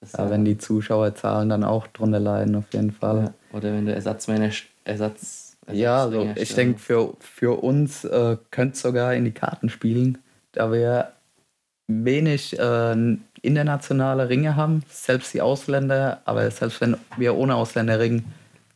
Also 0.00 0.18
ja, 0.18 0.30
wenn 0.30 0.44
die 0.44 0.58
Zuschauerzahlen 0.58 1.48
dann 1.48 1.64
auch 1.64 1.86
drunter 1.86 2.20
leiden, 2.20 2.56
auf 2.56 2.72
jeden 2.72 2.90
Fall. 2.90 3.24
ja, 3.24 3.56
oder 3.56 3.72
wenn 3.72 3.86
du 3.86 3.94
Ersatzmänner, 3.94 4.50
Ersatz, 4.84 5.51
Ja, 5.70 6.04
also 6.04 6.28
ich 6.34 6.54
denke, 6.54 6.78
für, 6.78 7.14
für 7.20 7.62
uns 7.62 8.04
äh, 8.04 8.36
könnte 8.50 8.74
es 8.74 8.82
sogar 8.82 9.14
in 9.14 9.24
die 9.24 9.32
Karten 9.32 9.68
spielen, 9.68 10.18
da 10.52 10.72
wir 10.72 11.12
wenig 11.86 12.58
äh, 12.58 13.16
internationale 13.42 14.28
Ringe 14.28 14.56
haben, 14.56 14.82
selbst 14.88 15.34
die 15.34 15.40
Ausländer, 15.40 16.22
aber 16.24 16.50
selbst 16.50 16.80
wenn 16.80 16.96
wir 17.16 17.36
ohne 17.36 17.54
Ausländer 17.54 18.00
ringen, 18.00 18.32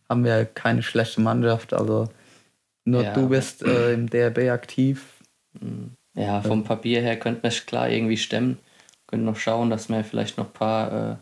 haben 0.08 0.24
wir 0.24 0.44
keine 0.44 0.82
schlechte 0.82 1.20
Mannschaft. 1.20 1.72
Also 1.72 2.08
nur 2.84 3.02
Ja, 3.02 3.12
du 3.12 3.28
bist 3.28 3.62
äh, 3.62 3.92
im 3.92 4.08
DRB 4.08 4.50
aktiv. 4.50 5.14
Ja, 6.14 6.40
vom 6.42 6.64
Papier 6.64 7.00
her 7.00 7.18
könnte 7.18 7.40
man 7.42 7.50
es 7.50 7.66
klar 7.66 7.88
irgendwie 7.88 8.16
stemmen. 8.16 8.58
Könnte 9.06 9.26
noch 9.26 9.36
schauen, 9.36 9.70
dass 9.70 9.88
man 9.88 10.04
vielleicht 10.04 10.38
noch 10.38 10.46
ein 10.46 10.52
paar 10.52 11.12
äh, 11.12 11.16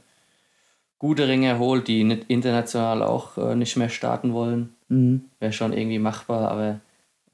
gute 1.04 1.28
Ringe 1.28 1.58
holt, 1.58 1.86
die 1.86 2.02
nicht 2.02 2.30
international 2.30 3.02
auch 3.02 3.36
äh, 3.36 3.54
nicht 3.54 3.76
mehr 3.76 3.90
starten 3.90 4.32
wollen. 4.32 4.74
Mhm. 4.88 5.26
Wäre 5.38 5.52
schon 5.52 5.74
irgendwie 5.74 5.98
machbar, 5.98 6.50
aber 6.50 6.80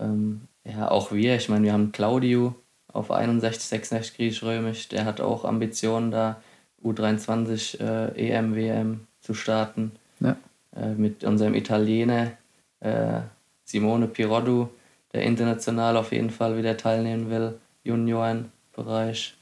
ähm, 0.00 0.48
ja, 0.64 0.90
auch 0.90 1.12
wir. 1.12 1.36
Ich 1.36 1.48
meine, 1.48 1.66
wir 1.66 1.72
haben 1.72 1.92
Claudio 1.92 2.56
auf 2.92 3.12
61, 3.12 3.62
66 3.62 4.16
griechisch-römisch. 4.16 4.88
Der 4.88 5.04
hat 5.04 5.20
auch 5.20 5.44
Ambitionen, 5.44 6.10
da 6.10 6.42
U23 6.82 7.80
äh, 7.80 8.30
EM, 8.30 8.56
WM 8.56 9.06
zu 9.20 9.34
starten. 9.34 9.92
Ja. 10.18 10.34
Äh, 10.74 10.94
mit 10.94 11.22
unserem 11.22 11.54
Italiener 11.54 12.32
äh, 12.80 13.20
Simone 13.62 14.08
Pirotto, 14.08 14.70
der 15.12 15.22
international 15.22 15.96
auf 15.96 16.10
jeden 16.10 16.30
Fall 16.30 16.58
wieder 16.58 16.76
teilnehmen 16.76 17.30
will, 17.30 17.60
Juniorenbereich. 17.84 19.36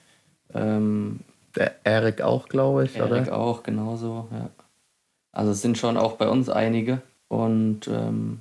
Ähm, 0.53 1.21
Erik 1.85 2.21
auch, 2.23 2.49
glaube 2.49 2.85
ich, 2.85 2.97
Erik 2.97 3.31
auch, 3.31 3.63
genauso, 3.63 4.29
ja. 4.33 4.51
Also 5.33 5.53
es 5.53 5.63
sind 5.63 5.79
schon 5.79 5.97
auch 5.97 6.17
bei 6.17 6.29
uns 6.29 6.49
einige. 6.49 7.03
Und 7.29 7.87
ähm, 7.89 8.41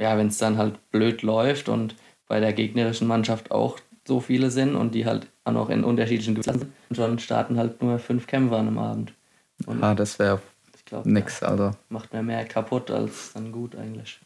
ja, 0.00 0.16
wenn 0.16 0.28
es 0.28 0.38
dann 0.38 0.56
halt 0.58 0.90
blöd 0.90 1.22
läuft 1.22 1.68
und 1.68 1.94
bei 2.26 2.40
der 2.40 2.52
gegnerischen 2.52 3.06
Mannschaft 3.06 3.50
auch 3.50 3.78
so 4.06 4.20
viele 4.20 4.50
sind 4.50 4.74
und 4.74 4.94
die 4.94 5.06
halt 5.06 5.28
auch 5.44 5.52
noch 5.52 5.70
in 5.70 5.84
unterschiedlichen 5.84 6.34
Gewissen 6.34 6.58
sind, 6.88 6.96
schon 6.96 7.18
starten 7.18 7.58
halt 7.58 7.82
nur 7.82 7.98
fünf 7.98 8.26
Kämpfer 8.26 8.56
an 8.56 8.68
einem 8.68 8.78
Abend. 8.78 9.12
Und 9.66 9.82
Ah, 9.82 9.94
das 9.94 10.18
wäre 10.18 10.40
ich 10.74 10.84
glaube, 10.84 11.10
nix, 11.10 11.42
also. 11.42 11.72
macht 11.88 12.12
mir 12.12 12.22
mehr 12.22 12.44
kaputt 12.44 12.90
als 12.90 13.32
dann 13.34 13.52
gut 13.52 13.76
eigentlich. 13.76 14.18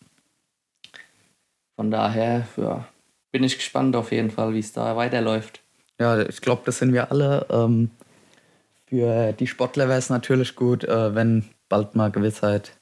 Von 1.75 1.91
daher, 1.91 2.47
ja, 2.57 2.87
bin 3.33 3.45
ich 3.45 3.57
gespannt 3.57 3.95
auf 3.97 4.13
jeden 4.13 4.31
Fall, 4.31 4.55
wie 4.55 4.61
es 4.61 4.73
da 4.73 4.97
weiterläuft. 4.97 5.61
Ja, 6.01 6.19
ich 6.21 6.41
glaube, 6.41 6.63
das 6.65 6.79
sind 6.79 6.93
wir 6.93 7.11
alle. 7.11 7.47
Ähm, 7.51 7.91
für 8.89 9.33
die 9.33 9.47
Sportler 9.47 9.89
wäre 9.89 9.99
es 9.99 10.11
natürlich 10.11 10.55
gut, 10.57 10.85
äh, 10.85 11.15
wenn 11.15 11.45
bald 11.69 11.95
mal 11.95 12.11
Gewissheit 12.11 12.73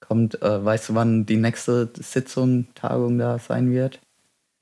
kommt. 0.00 0.40
Äh, 0.42 0.64
weißt 0.64 0.88
du, 0.90 0.94
wann 0.94 1.26
die 1.26 1.36
nächste 1.36 1.90
Sitzung, 1.94 2.66
Tagung 2.74 3.18
da 3.18 3.38
sein 3.38 3.70
wird? 3.70 4.00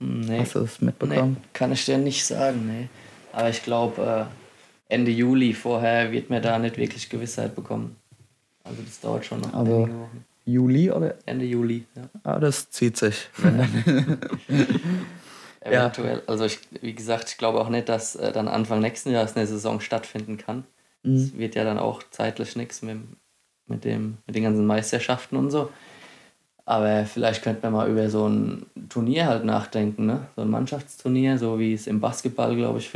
Nee, 0.01 0.41
Hast 0.41 0.55
du 0.55 0.61
es 0.61 0.81
nee, 0.81 0.87
mitbekommen? 0.87 1.37
kann 1.53 1.73
ich 1.73 1.85
dir 1.85 1.99
nicht 1.99 2.25
sagen, 2.25 2.67
nee. 2.67 2.89
Aber 3.33 3.49
ich 3.51 3.63
glaube, 3.63 4.29
äh, 4.29 4.95
Ende 4.95 5.11
Juli 5.11 5.53
vorher 5.55 6.13
wird 6.13 6.31
mir 6.31 6.41
da 6.41 6.59
nicht 6.59 6.77
wirklich 6.77 7.09
Gewissheit 7.11 7.55
bekommen. 7.55 7.97
Also 8.65 8.83
das 8.83 9.01
dauert 9.01 9.25
schon 9.25 9.41
noch 9.41 9.53
Also- 9.55 9.85
einige 9.85 9.99
Wochen. 10.01 10.25
Juli 10.45 10.91
oder? 10.91 11.15
Ende 11.27 11.45
Juli, 11.45 11.85
ja. 11.95 12.03
Ah, 12.25 12.39
das 12.39 12.71
zieht 12.71 12.97
sich. 12.97 13.29
Eventuell. 15.61 16.23
Also 16.27 16.45
ich, 16.45 16.59
wie 16.81 16.95
gesagt, 16.95 17.29
ich 17.31 17.37
glaube 17.37 17.61
auch 17.61 17.69
nicht, 17.69 17.89
dass 17.89 18.17
äh, 18.17 18.33
dann 18.33 18.49
Anfang 18.49 18.81
nächsten 18.81 19.11
Jahres 19.11 19.37
eine 19.37 19.47
Saison 19.47 19.81
stattfinden 19.81 20.39
kann. 20.39 20.65
Mhm. 21.09 21.16
Es 21.16 21.37
wird 21.38 21.55
ja 21.55 21.64
dann 21.64 21.79
auch 21.79 22.03
zeitlich 22.11 22.57
nichts 22.57 22.83
mit, 22.83 22.99
mit, 23.66 23.85
dem, 23.85 24.18
mit 24.27 24.37
den 24.37 24.42
ganzen 24.44 24.66
Meisterschaften 24.66 25.37
und 25.37 25.51
so. 25.51 25.71
Aber 26.64 27.07
vielleicht 27.07 27.42
könnte 27.42 27.62
man 27.62 27.73
mal 27.73 27.90
über 27.90 28.11
so 28.11 28.29
ein 28.29 28.66
Turnier 28.90 29.27
halt 29.27 29.44
nachdenken, 29.44 30.05
ne? 30.05 30.27
So 30.37 30.42
ein 30.42 30.51
Mannschaftsturnier, 30.51 31.38
so 31.38 31.59
wie 31.59 31.73
es 31.73 31.87
im 31.87 31.99
Basketball, 32.01 32.55
glaube 32.55 32.79
ich, 32.79 32.90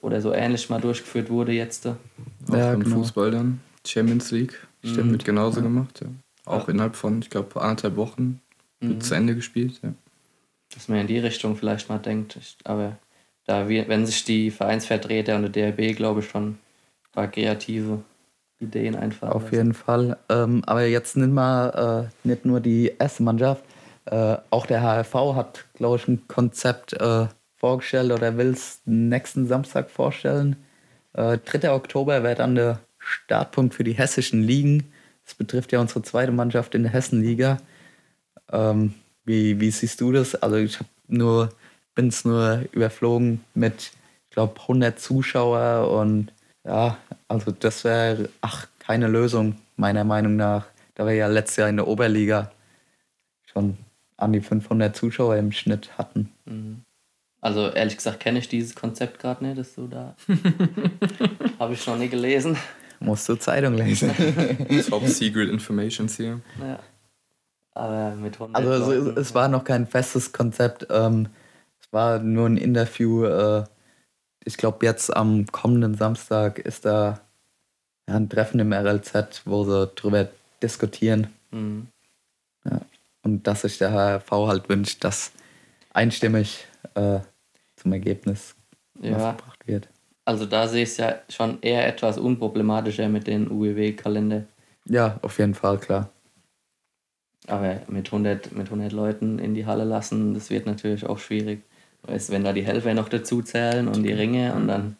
oder 0.00 0.20
so 0.20 0.32
ähnlich 0.32 0.68
mal 0.70 0.80
durchgeführt 0.80 1.30
wurde 1.30 1.52
jetzt. 1.52 1.86
Auch 1.86 1.94
Ja, 2.52 2.72
im 2.72 2.82
genau. 2.82 2.96
Fußball 2.96 3.30
dann. 3.30 3.60
Champions 3.86 4.32
League. 4.32 4.66
Stimmt, 4.84 5.12
wird 5.12 5.24
genauso 5.24 5.62
gemacht. 5.62 6.00
Ja. 6.00 6.08
Auch 6.44 6.66
Ja. 6.66 6.74
innerhalb 6.74 6.96
von, 6.96 7.20
ich 7.20 7.30
glaube, 7.30 7.60
anderthalb 7.62 7.94
Wochen 7.94 8.40
wird 8.80 8.94
Mhm. 8.96 9.00
zu 9.00 9.14
Ende 9.14 9.34
gespielt. 9.36 9.78
Ja. 9.82 9.92
dass 10.74 10.88
man 10.88 10.98
in 11.00 11.06
die 11.06 11.18
Richtung 11.18 11.54
vielleicht 11.54 11.88
mal 11.90 11.98
denkt. 11.98 12.36
Ich, 12.40 12.56
aber 12.64 12.96
da 13.44 13.68
wir, 13.68 13.86
wenn 13.88 14.06
sich 14.06 14.24
die 14.24 14.50
Vereinsvertreter 14.50 15.36
und 15.36 15.42
der 15.54 15.70
DRB, 15.72 15.94
glaube 15.94 16.20
ich, 16.20 16.28
schon 16.30 16.56
paar 17.12 17.28
kreative 17.28 18.02
Ideen 18.60 18.94
einfallen. 18.94 19.32
Auf 19.32 19.44
lassen. 19.44 19.54
jeden 19.54 19.74
Fall. 19.74 20.16
Ähm, 20.28 20.62
aber 20.66 20.84
jetzt 20.86 21.16
nicht 21.16 21.30
mal 21.30 22.10
äh, 22.24 22.26
nicht 22.26 22.44
nur 22.44 22.60
die 22.60 22.92
erste 22.98 23.22
Mannschaft, 23.22 23.64
äh, 24.06 24.36
auch 24.50 24.66
der 24.66 24.82
HFV 24.82 25.34
hat, 25.34 25.64
glaube 25.74 25.96
ich, 25.96 26.08
ein 26.08 26.26
Konzept 26.28 26.92
äh, 26.94 27.26
vorgestellt 27.56 28.12
oder 28.12 28.36
will 28.36 28.50
es 28.50 28.80
nächsten 28.84 29.46
Samstag 29.46 29.90
vorstellen. 29.90 30.56
Äh, 31.12 31.38
3. 31.38 31.72
Oktober 31.72 32.22
wäre 32.22 32.34
dann 32.34 32.54
der 32.54 32.80
Startpunkt 32.98 33.74
für 33.74 33.84
die 33.84 33.92
hessischen 33.92 34.42
Ligen. 34.42 34.92
Das 35.24 35.34
betrifft 35.34 35.72
ja 35.72 35.80
unsere 35.80 36.02
zweite 36.02 36.32
Mannschaft 36.32 36.74
in 36.74 36.82
der 36.82 36.92
Hessenliga. 36.92 37.58
Ähm, 38.50 38.94
wie, 39.24 39.60
wie 39.60 39.70
siehst 39.70 40.00
du 40.00 40.12
das? 40.12 40.34
Also 40.34 40.56
ich 40.56 40.80
hab 40.80 40.86
nur 41.06 41.50
bin 41.94 42.08
es 42.08 42.24
nur 42.24 42.64
überflogen 42.72 43.44
mit, 43.54 43.92
ich 44.28 44.34
glaube, 44.34 44.60
100 44.60 44.98
Zuschauer 44.98 45.90
und 45.90 46.32
ja, 46.64 46.98
also 47.28 47.50
das 47.50 47.84
wäre, 47.84 48.28
ach, 48.40 48.66
keine 48.78 49.08
Lösung, 49.08 49.56
meiner 49.76 50.04
Meinung 50.04 50.36
nach. 50.36 50.66
Da 50.94 51.06
wir 51.06 51.14
ja 51.14 51.26
letztes 51.26 51.56
Jahr 51.56 51.68
in 51.68 51.76
der 51.76 51.88
Oberliga 51.88 52.50
schon 53.52 53.78
an 54.16 54.32
die 54.32 54.40
500 54.40 54.94
Zuschauer 54.94 55.36
im 55.36 55.52
Schnitt 55.52 55.96
hatten. 55.98 56.32
Mhm. 56.44 56.82
Also 57.40 57.70
ehrlich 57.70 57.96
gesagt 57.96 58.20
kenne 58.20 58.38
ich 58.38 58.48
dieses 58.48 58.74
Konzept 58.74 59.18
gerade 59.18 59.44
nicht, 59.44 59.58
dass 59.58 59.74
du 59.74 59.88
da. 59.88 60.14
Habe 61.58 61.74
ich 61.74 61.86
noch 61.86 61.96
nie 61.96 62.08
gelesen. 62.08 62.56
Musst 63.00 63.28
du 63.28 63.34
Zeitung 63.34 63.74
lesen. 63.74 64.12
Top 64.88 65.06
Secret 65.08 65.50
Informations 65.50 66.16
hier. 66.16 66.40
Ja. 66.60 66.78
Aber 67.74 68.14
mit 68.14 68.34
100 68.34 68.54
Also 68.54 68.92
es, 68.92 69.16
es 69.16 69.34
war 69.34 69.48
noch 69.48 69.64
kein 69.64 69.88
festes 69.88 70.32
Konzept. 70.32 70.86
Ähm, 70.90 71.30
es 71.80 71.92
war 71.92 72.20
nur 72.20 72.46
ein 72.46 72.58
Interview. 72.58 73.24
Äh, 73.24 73.64
ich 74.44 74.56
glaube, 74.56 74.84
jetzt 74.86 75.14
am 75.14 75.46
kommenden 75.46 75.94
Samstag 75.94 76.58
ist 76.58 76.84
da 76.84 77.20
ja, 78.08 78.16
ein 78.16 78.28
Treffen 78.28 78.60
im 78.60 78.72
RLZ, 78.72 79.42
wo 79.44 79.64
sie 79.64 79.86
drüber 79.94 80.28
diskutieren. 80.62 81.28
Mhm. 81.50 81.88
Und 83.24 83.46
dass 83.46 83.62
sich 83.62 83.78
der 83.78 83.92
HRV 83.92 84.30
halt 84.30 84.68
wünscht, 84.68 85.04
dass 85.04 85.30
einstimmig 85.92 86.66
äh, 86.94 87.20
zum 87.76 87.92
Ergebnis 87.92 88.56
Ja, 89.00 89.32
gebracht 89.32 89.66
wird. 89.66 89.88
also 90.24 90.44
da 90.44 90.66
sehe 90.66 90.82
ich 90.82 90.90
es 90.90 90.96
ja 90.96 91.20
schon 91.28 91.60
eher 91.62 91.86
etwas 91.86 92.18
unproblematischer 92.18 93.08
mit 93.08 93.28
den 93.28 93.48
UEW-Kalender. 93.50 94.44
Ja, 94.86 95.20
auf 95.22 95.38
jeden 95.38 95.54
Fall, 95.54 95.78
klar. 95.78 96.10
Aber 97.46 97.80
mit 97.88 98.06
100, 98.06 98.52
mit 98.52 98.66
100 98.66 98.92
Leuten 98.92 99.38
in 99.38 99.54
die 99.54 99.66
Halle 99.66 99.84
lassen, 99.84 100.34
das 100.34 100.50
wird 100.50 100.66
natürlich 100.66 101.06
auch 101.06 101.18
schwierig. 101.18 101.62
Weißt, 102.02 102.30
wenn 102.30 102.44
da 102.44 102.52
die 102.52 102.64
Helfer 102.64 102.94
noch 102.94 103.08
dazu 103.08 103.42
zählen 103.42 103.88
und 103.88 104.02
die 104.02 104.12
Ringe 104.12 104.54
und 104.54 104.68
dann 104.68 104.96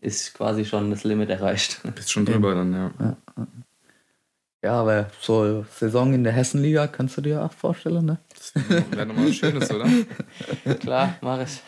ist 0.00 0.34
quasi 0.34 0.64
schon 0.64 0.90
das 0.90 1.04
Limit 1.04 1.30
erreicht. 1.30 1.80
Bist 1.94 2.12
schon 2.12 2.24
drüber 2.24 2.54
dann, 2.54 2.72
ja. 2.72 3.16
Ja, 4.62 4.80
aber 4.80 5.10
so 5.20 5.64
Saison 5.70 6.12
in 6.12 6.24
der 6.24 6.32
Hessenliga 6.32 6.86
kannst 6.86 7.16
du 7.16 7.20
dir 7.20 7.44
auch 7.44 7.52
vorstellen, 7.52 8.04
ne? 8.04 8.18
Das 8.30 8.52
wäre 8.90 9.06
nochmal 9.06 9.28
was 9.28 9.36
Schönes, 9.36 9.70
oder? 9.70 9.86
Klar, 10.80 11.16
mach 11.20 11.40
ich. 11.40 11.60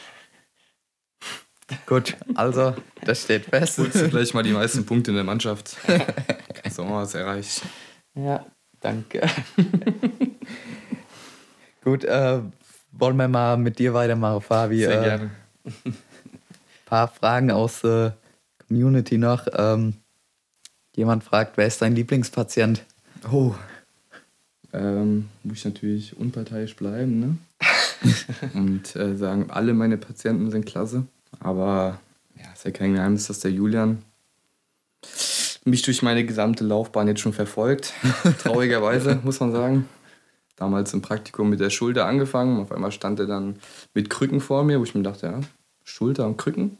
Gut, 1.86 2.16
also, 2.34 2.74
das 3.04 3.22
steht 3.22 3.44
fest. 3.44 3.78
Holst 3.78 4.00
du 4.00 4.08
gleich 4.08 4.32
mal 4.34 4.42
die 4.42 4.52
meisten 4.52 4.86
Punkte 4.86 5.10
in 5.10 5.16
der 5.16 5.24
Mannschaft. 5.24 5.76
So 6.70 6.84
haben 6.84 6.90
wir 6.90 6.96
was 6.96 7.14
erreicht. 7.14 7.62
Ja, 8.14 8.44
danke. 8.80 9.26
Gut, 11.82 12.04
äh, 12.04 12.42
wollen 12.92 13.16
wir 13.16 13.28
mal 13.28 13.56
mit 13.56 13.78
dir 13.78 13.94
weitermachen, 13.94 14.40
Fabi? 14.40 14.78
Sehr 14.78 15.00
äh, 15.00 15.04
gerne. 15.04 15.30
paar 16.86 17.08
Fragen 17.08 17.50
aus 17.50 17.82
der 17.82 18.16
Community 18.66 19.18
noch. 19.18 19.46
Ähm, 19.54 19.94
jemand 20.94 21.24
fragt, 21.24 21.56
wer 21.56 21.66
ist 21.66 21.82
dein 21.82 21.94
Lieblingspatient? 21.94 22.84
Oh. 23.30 23.54
Ähm, 24.72 25.28
muss 25.42 25.58
ich 25.58 25.64
natürlich 25.64 26.16
unparteiisch 26.16 26.76
bleiben, 26.76 27.20
ne? 27.20 27.38
Und 28.54 28.94
äh, 28.96 29.16
sagen, 29.16 29.50
alle 29.50 29.74
meine 29.74 29.96
Patienten 29.96 30.50
sind 30.50 30.66
klasse. 30.66 31.04
Aber 31.40 31.98
ja, 32.36 32.52
ist 32.52 32.64
ja 32.64 32.70
kein 32.70 32.94
Geheimnis, 32.94 33.26
dass 33.26 33.40
der 33.40 33.50
Julian 33.50 34.02
mich 35.64 35.82
durch 35.82 36.02
meine 36.02 36.24
gesamte 36.24 36.64
Laufbahn 36.64 37.08
jetzt 37.08 37.20
schon 37.20 37.32
verfolgt. 37.32 37.92
Traurigerweise, 38.42 39.20
muss 39.24 39.40
man 39.40 39.52
sagen. 39.52 39.88
Damals 40.58 40.92
im 40.92 41.02
Praktikum 41.02 41.48
mit 41.50 41.60
der 41.60 41.70
Schulter 41.70 42.06
angefangen. 42.06 42.60
Auf 42.60 42.72
einmal 42.72 42.90
stand 42.92 43.20
er 43.20 43.26
dann 43.26 43.56
mit 43.94 44.10
Krücken 44.10 44.40
vor 44.40 44.64
mir, 44.64 44.80
wo 44.80 44.84
ich 44.84 44.94
mir 44.94 45.02
dachte, 45.02 45.26
ja, 45.26 45.40
Schulter 45.84 46.26
und 46.26 46.36
Krücken, 46.36 46.78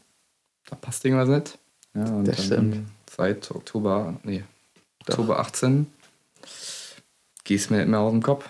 da 0.69 0.75
passt 0.75 1.05
irgendwas 1.05 1.29
nicht. 1.29 1.57
Ja, 1.95 2.03
und 2.13 2.25
Das 2.27 2.35
dann 2.37 2.45
stimmt. 2.45 2.87
seit 3.09 3.51
Oktober, 3.51 4.19
nee, 4.23 4.43
Oktober 5.07 5.39
18 5.39 5.87
gehst 7.43 7.71
mir 7.71 7.77
nicht 7.77 7.87
mehr 7.87 7.99
aus 7.99 8.11
dem 8.11 8.21
Kopf. 8.21 8.47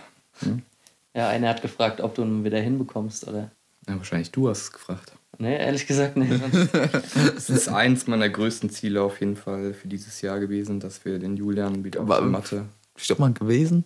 Ja, 1.13 1.29
einer 1.29 1.49
hat 1.49 1.61
gefragt, 1.61 2.01
ob 2.01 2.15
du 2.15 2.23
ihn 2.23 2.43
wieder 2.43 2.59
hinbekommst, 2.59 3.27
oder? 3.27 3.51
Ja, 3.87 3.97
wahrscheinlich 3.97 4.31
du 4.31 4.49
hast 4.49 4.61
es 4.63 4.71
gefragt. 4.71 5.13
Nee, 5.37 5.55
ehrlich 5.57 5.87
gesagt 5.87 6.17
nicht. 6.17 6.31
Es 7.37 7.49
ist 7.49 7.69
eins 7.69 8.07
meiner 8.07 8.27
größten 8.29 8.69
Ziele 8.69 9.01
auf 9.01 9.19
jeden 9.21 9.37
Fall 9.37 9.73
für 9.73 9.87
dieses 9.87 10.21
Jahr 10.21 10.39
gewesen, 10.39 10.79
dass 10.81 11.05
wir 11.05 11.17
den 11.19 11.37
Julian 11.37 11.83
wieder 11.85 12.01
auf 12.01 12.09
Aber- 12.11 12.21
die 12.25 12.31
Matte. 12.31 12.65
Stopp 12.97 13.19
mal 13.19 13.31
gewesen? 13.31 13.85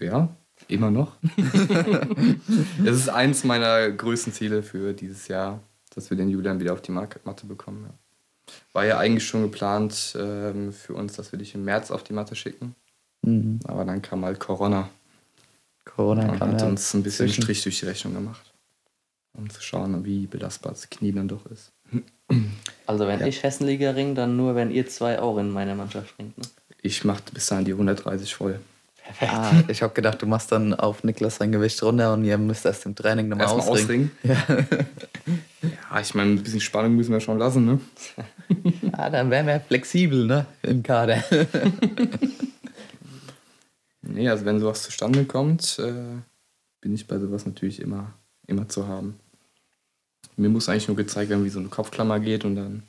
Ja, 0.00 0.34
immer 0.68 0.90
noch. 0.90 1.16
Es 2.84 2.96
ist 2.96 3.08
eins 3.08 3.44
meiner 3.44 3.90
größten 3.90 4.32
Ziele 4.32 4.62
für 4.62 4.92
dieses 4.92 5.28
Jahr, 5.28 5.60
dass 5.94 6.10
wir 6.10 6.16
den 6.16 6.28
Julian 6.28 6.60
wieder 6.60 6.72
auf 6.72 6.82
die 6.82 6.92
Matte 6.92 7.46
bekommen. 7.46 7.84
Ja. 7.88 8.54
War 8.72 8.86
ja 8.86 8.98
eigentlich 8.98 9.26
schon 9.26 9.42
geplant 9.42 10.16
ähm, 10.18 10.72
für 10.72 10.94
uns, 10.94 11.14
dass 11.14 11.32
wir 11.32 11.38
dich 11.38 11.54
im 11.54 11.64
März 11.64 11.90
auf 11.90 12.04
die 12.04 12.12
Matte 12.12 12.36
schicken. 12.36 12.74
Mhm. 13.22 13.60
Aber 13.64 13.84
dann 13.84 14.02
kam 14.02 14.24
halt 14.24 14.38
Corona 14.38 14.88
Corona 15.96 16.30
und 16.30 16.38
kam 16.38 16.52
hat 16.52 16.60
ja 16.60 16.66
uns 16.66 16.92
ein 16.94 17.02
bisschen 17.02 17.26
zwischen. 17.26 17.42
Strich 17.42 17.62
durch 17.62 17.80
die 17.80 17.86
Rechnung 17.86 18.14
gemacht. 18.14 18.52
Um 19.32 19.48
zu 19.50 19.62
schauen, 19.62 20.04
wie 20.04 20.26
belastbar 20.26 20.72
das 20.72 20.88
Knie 20.90 21.12
dann 21.12 21.28
doch 21.28 21.46
ist. 21.46 21.72
Also 22.86 23.06
wenn 23.06 23.24
ich 23.26 23.42
Hessenliga 23.42 23.90
ring, 23.90 24.14
dann 24.14 24.36
nur, 24.36 24.54
wenn 24.54 24.70
ihr 24.70 24.86
zwei 24.88 25.20
auch 25.20 25.38
in 25.38 25.50
meiner 25.50 25.74
Mannschaft 25.74 26.18
ringt. 26.18 26.36
Ne? 26.38 26.44
Ich 26.82 27.04
mache 27.04 27.22
bis 27.32 27.46
dahin 27.46 27.64
die 27.64 27.72
130 27.72 28.34
voll. 28.34 28.60
Ah, 29.20 29.62
ich 29.68 29.82
habe 29.82 29.94
gedacht, 29.94 30.20
du 30.20 30.26
machst 30.26 30.52
dann 30.52 30.74
auf 30.74 31.04
Niklas 31.04 31.36
sein 31.36 31.52
Gewicht 31.52 31.82
runter 31.82 32.12
und 32.12 32.24
ihr 32.24 32.38
müsst 32.38 32.66
erst 32.66 32.86
im 32.86 32.94
Training 32.94 33.28
nochmal 33.28 33.46
ausringen. 33.46 34.10
ausringen. 34.22 34.46
Ja. 35.92 36.00
ich 36.00 36.14
meine, 36.14 36.32
ein 36.32 36.42
bisschen 36.42 36.60
Spannung 36.60 36.96
müssen 36.96 37.12
wir 37.12 37.20
schon 37.20 37.38
lassen, 37.38 37.64
ne? 37.64 37.80
Ah, 38.92 39.10
dann 39.10 39.30
wären 39.30 39.46
wir 39.46 39.60
flexibel, 39.60 40.26
ne? 40.26 40.46
Im 40.62 40.82
Kader. 40.82 41.22
Nee, 44.08 44.28
also 44.28 44.44
wenn 44.44 44.60
sowas 44.60 44.82
zustande 44.82 45.24
kommt, 45.24 45.78
äh, 45.78 46.20
bin 46.80 46.94
ich 46.94 47.06
bei 47.06 47.18
sowas 47.18 47.44
natürlich 47.44 47.80
immer, 47.80 48.12
immer 48.46 48.68
zu 48.68 48.86
haben. 48.86 49.18
Mir 50.36 50.48
muss 50.48 50.68
eigentlich 50.68 50.88
nur 50.88 50.96
gezeigt 50.96 51.30
werden, 51.30 51.44
wie 51.44 51.50
so 51.50 51.58
eine 51.58 51.68
Kopfklammer 51.68 52.20
geht 52.20 52.44
und 52.44 52.56
dann 52.56 52.82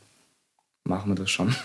machen 0.84 1.12
wir 1.12 1.15
das 1.15 1.32
schon. 1.32 1.56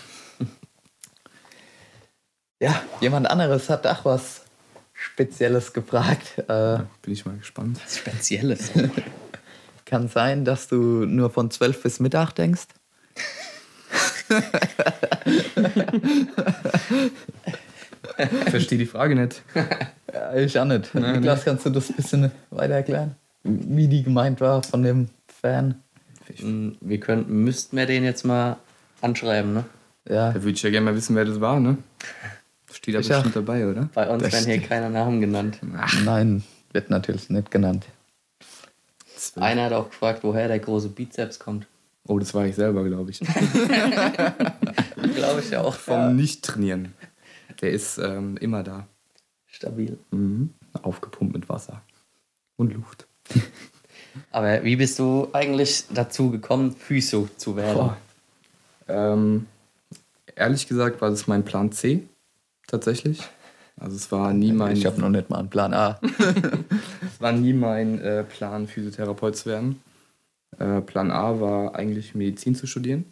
Ja, 2.63 2.81
jemand 3.01 3.29
anderes 3.29 3.69
hat 3.69 3.87
auch 3.87 4.05
was 4.05 4.43
Spezielles 4.95 5.73
gefragt. 5.73 6.39
Äh, 6.39 6.79
Bin 7.03 7.13
ich 7.13 7.27
mal 7.27 7.37
gespannt. 7.37 7.81
Spezielles. 7.89 8.71
kann 9.85 10.07
sein, 10.09 10.45
dass 10.45 10.69
du 10.69 10.77
nur 11.05 11.31
von 11.31 11.51
12 11.51 11.83
bis 11.83 11.99
Mittag 11.99 12.33
denkst? 12.33 12.67
Verstehe 18.47 18.79
die 18.79 18.87
Frage 18.87 19.17
nicht. 19.17 19.43
Ja, 20.13 20.35
ich 20.35 20.59
auch 20.59 20.65
nicht. 20.65 20.95
Niklas, 20.95 21.45
kannst 21.45 21.67
du 21.67 21.71
das 21.71 21.91
ein 21.91 21.97
bisschen 21.97 22.31
weiter 22.51 22.75
erklären? 22.75 23.17
Wie 23.43 23.89
die 23.89 24.05
gemeint 24.05 24.41
war 24.41 24.63
von 24.63 24.83
dem 24.85 25.09
Fan? 25.27 25.83
Mm, 26.41 26.71
wir 26.81 27.01
könnten, 27.01 27.43
müssten 27.43 27.77
wir 27.77 27.87
den 27.87 28.05
jetzt 28.05 28.25
mal 28.25 28.57
anschreiben, 29.01 29.53
ne? 29.53 29.65
Ja, 30.09 30.33
Da 30.33 30.43
würde 30.43 30.53
ich 30.53 30.63
ja 30.63 30.71
gerne 30.71 30.87
mal 30.87 30.97
wissen, 30.97 31.17
wer 31.17 31.25
das 31.25 31.41
war, 31.41 31.61
ne? 31.61 31.77
Steht 32.73 32.95
da 32.95 33.01
Ich 33.01 33.09
bestimmt 33.09 33.29
auch. 33.29 33.33
dabei, 33.33 33.67
oder? 33.69 33.89
Bei 33.95 34.09
uns 34.09 34.23
Das 34.23 34.33
werden 34.33 34.47
hier 34.47 34.61
keine 34.61 34.91
Namen 34.91 35.21
genannt. 35.21 35.59
nein, 36.05 36.43
wird 36.73 36.91
natürlich 36.91 37.29
nicht 37.31 37.51
genannt. 37.51 37.87
Einer 39.37 39.65
hat 39.67 39.73
auch 39.73 39.91
gefragt, 39.91 40.25
woher 40.25 40.49
der 40.49 40.59
große 40.59 40.89
Bizeps 40.89 41.39
kommt. 41.39 41.67
Oh, 42.09 42.19
das 42.19 42.35
war 42.35 42.45
ich 42.47 42.57
selber, 42.57 42.83
glaube 42.85 43.11
ich. 43.13 43.21
Glaube 45.15 45.41
ich 45.41 45.51
ja 45.51 45.61
auch. 45.61 45.75
Vom 45.75 46.17
Nicht-Trainieren. 46.17 46.93
Der 47.61 47.71
ist 47.71 47.99
ähm, 47.99 48.37
immer 48.39 48.63
da. 48.65 48.87
Stabil. 49.47 49.99
Mhm. 50.11 50.53
Aufgepumpt 50.83 51.35
mit 51.35 51.49
Wasser. 51.49 51.83
Und 52.57 52.73
Luft. 52.75 53.07
Aber 54.33 54.65
wie 54.65 54.77
bist 54.77 54.99
du 54.99 55.29
eigentlich 55.33 55.85
dazu 55.95 56.31
gekommen, 56.31 56.75
Physio 56.75 57.29
zu 57.37 57.57
werden? 57.57 57.91
Ähm, 58.89 59.47
ehrlich 60.35 60.67
gesagt 60.67 61.01
war 61.01 61.11
das 61.11 61.27
mein 61.29 61.45
Plan 61.45 61.71
C, 61.73 62.03
tatsächlich. 62.67 63.23
Also 63.81 63.97
es 63.97 64.13
war 64.13 64.33
nie 64.33 64.53
mein, 64.53 64.77
Ich 64.77 64.87
habe 64.87 65.01
noch 65.01 65.09
nicht 65.09 65.31
mal 65.31 65.39
einen 65.39 65.51
Plan 65.51 65.75
A. 65.75 65.99
es 67.07 67.21
war 67.21 67.33
nie 67.33 67.53
mein 67.53 68.01
äh, 68.01 68.23
Plan, 68.25 68.67
Physiotherapeut 68.69 69.37
zu 69.37 69.47
werden. 69.47 69.83
Äh, 70.59 70.81
Plan 70.83 71.11
A 71.11 71.41
war 71.41 71.75
eigentlich 71.75 72.15
Medizin 72.15 72.55
zu 72.55 72.67
studieren. 72.67 73.07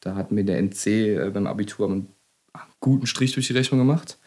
Da 0.00 0.16
hat 0.16 0.32
mir 0.32 0.44
der 0.44 0.58
NC 0.58 0.86
äh, 0.86 1.30
beim 1.32 1.46
Abitur 1.46 1.88
einen 1.88 2.08
guten 2.80 3.06
Strich 3.06 3.32
durch 3.32 3.46
die 3.46 3.52
Rechnung 3.52 3.78
gemacht. 3.80 4.18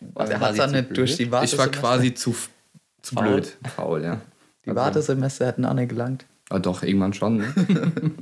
Was, 0.00 0.28
Der 0.28 0.40
war 0.40 0.48
hat 0.48 0.58
dann 0.58 0.72
nicht 0.72 0.96
durch 0.96 1.16
die 1.16 1.30
Warte. 1.30 1.44
ich 1.46 1.58
war 1.58 1.68
quasi 1.68 2.14
zu, 2.14 2.34
zu 3.02 3.14
Faul? 3.14 3.26
blöd. 3.26 3.56
Faul, 3.74 4.02
ja. 4.02 4.20
Die 4.64 4.74
Wartesemester 4.74 5.46
hätten 5.46 5.64
auch 5.64 5.74
nicht 5.74 5.90
gelangt. 5.90 6.26
Ah, 6.50 6.58
doch, 6.58 6.82
irgendwann 6.82 7.12
schon. 7.12 7.38
Ne? 7.38 7.54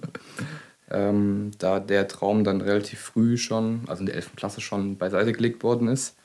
ähm, 0.91 1.53
da 1.59 1.81
der 1.81 2.09
Traum 2.09 2.45
dann 2.45 2.61
relativ 2.61 3.01
früh 3.01 3.37
schon, 3.37 3.83
also 3.87 4.01
in 4.01 4.07
der 4.07 4.17
11. 4.17 4.37
Klasse 4.37 4.61
schon 4.61 4.97
beiseite 4.99 5.33
gelegt 5.33 5.63
worden 5.63 5.89
ist, 5.89 6.17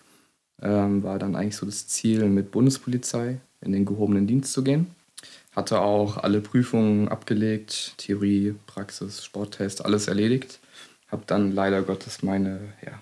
ähm, 0.61 1.03
war 1.03 1.19
dann 1.19 1.35
eigentlich 1.35 1.55
so 1.55 1.65
das 1.65 1.87
Ziel, 1.87 2.25
mit 2.25 2.51
Bundespolizei 2.51 3.39
in 3.61 3.71
den 3.71 3.85
gehobenen 3.85 4.27
Dienst 4.27 4.53
zu 4.53 4.63
gehen. 4.63 4.87
Hatte 5.55 5.81
auch 5.81 6.17
alle 6.17 6.41
Prüfungen 6.41 7.07
abgelegt, 7.07 7.93
Theorie, 7.97 8.55
Praxis, 8.67 9.23
Sporttest, 9.23 9.83
alles 9.83 10.07
erledigt. 10.07 10.59
Habe 11.07 11.23
dann 11.25 11.51
leider 11.51 11.81
Gottes 11.81 12.21
meine 12.21 12.73
ja, 12.85 13.01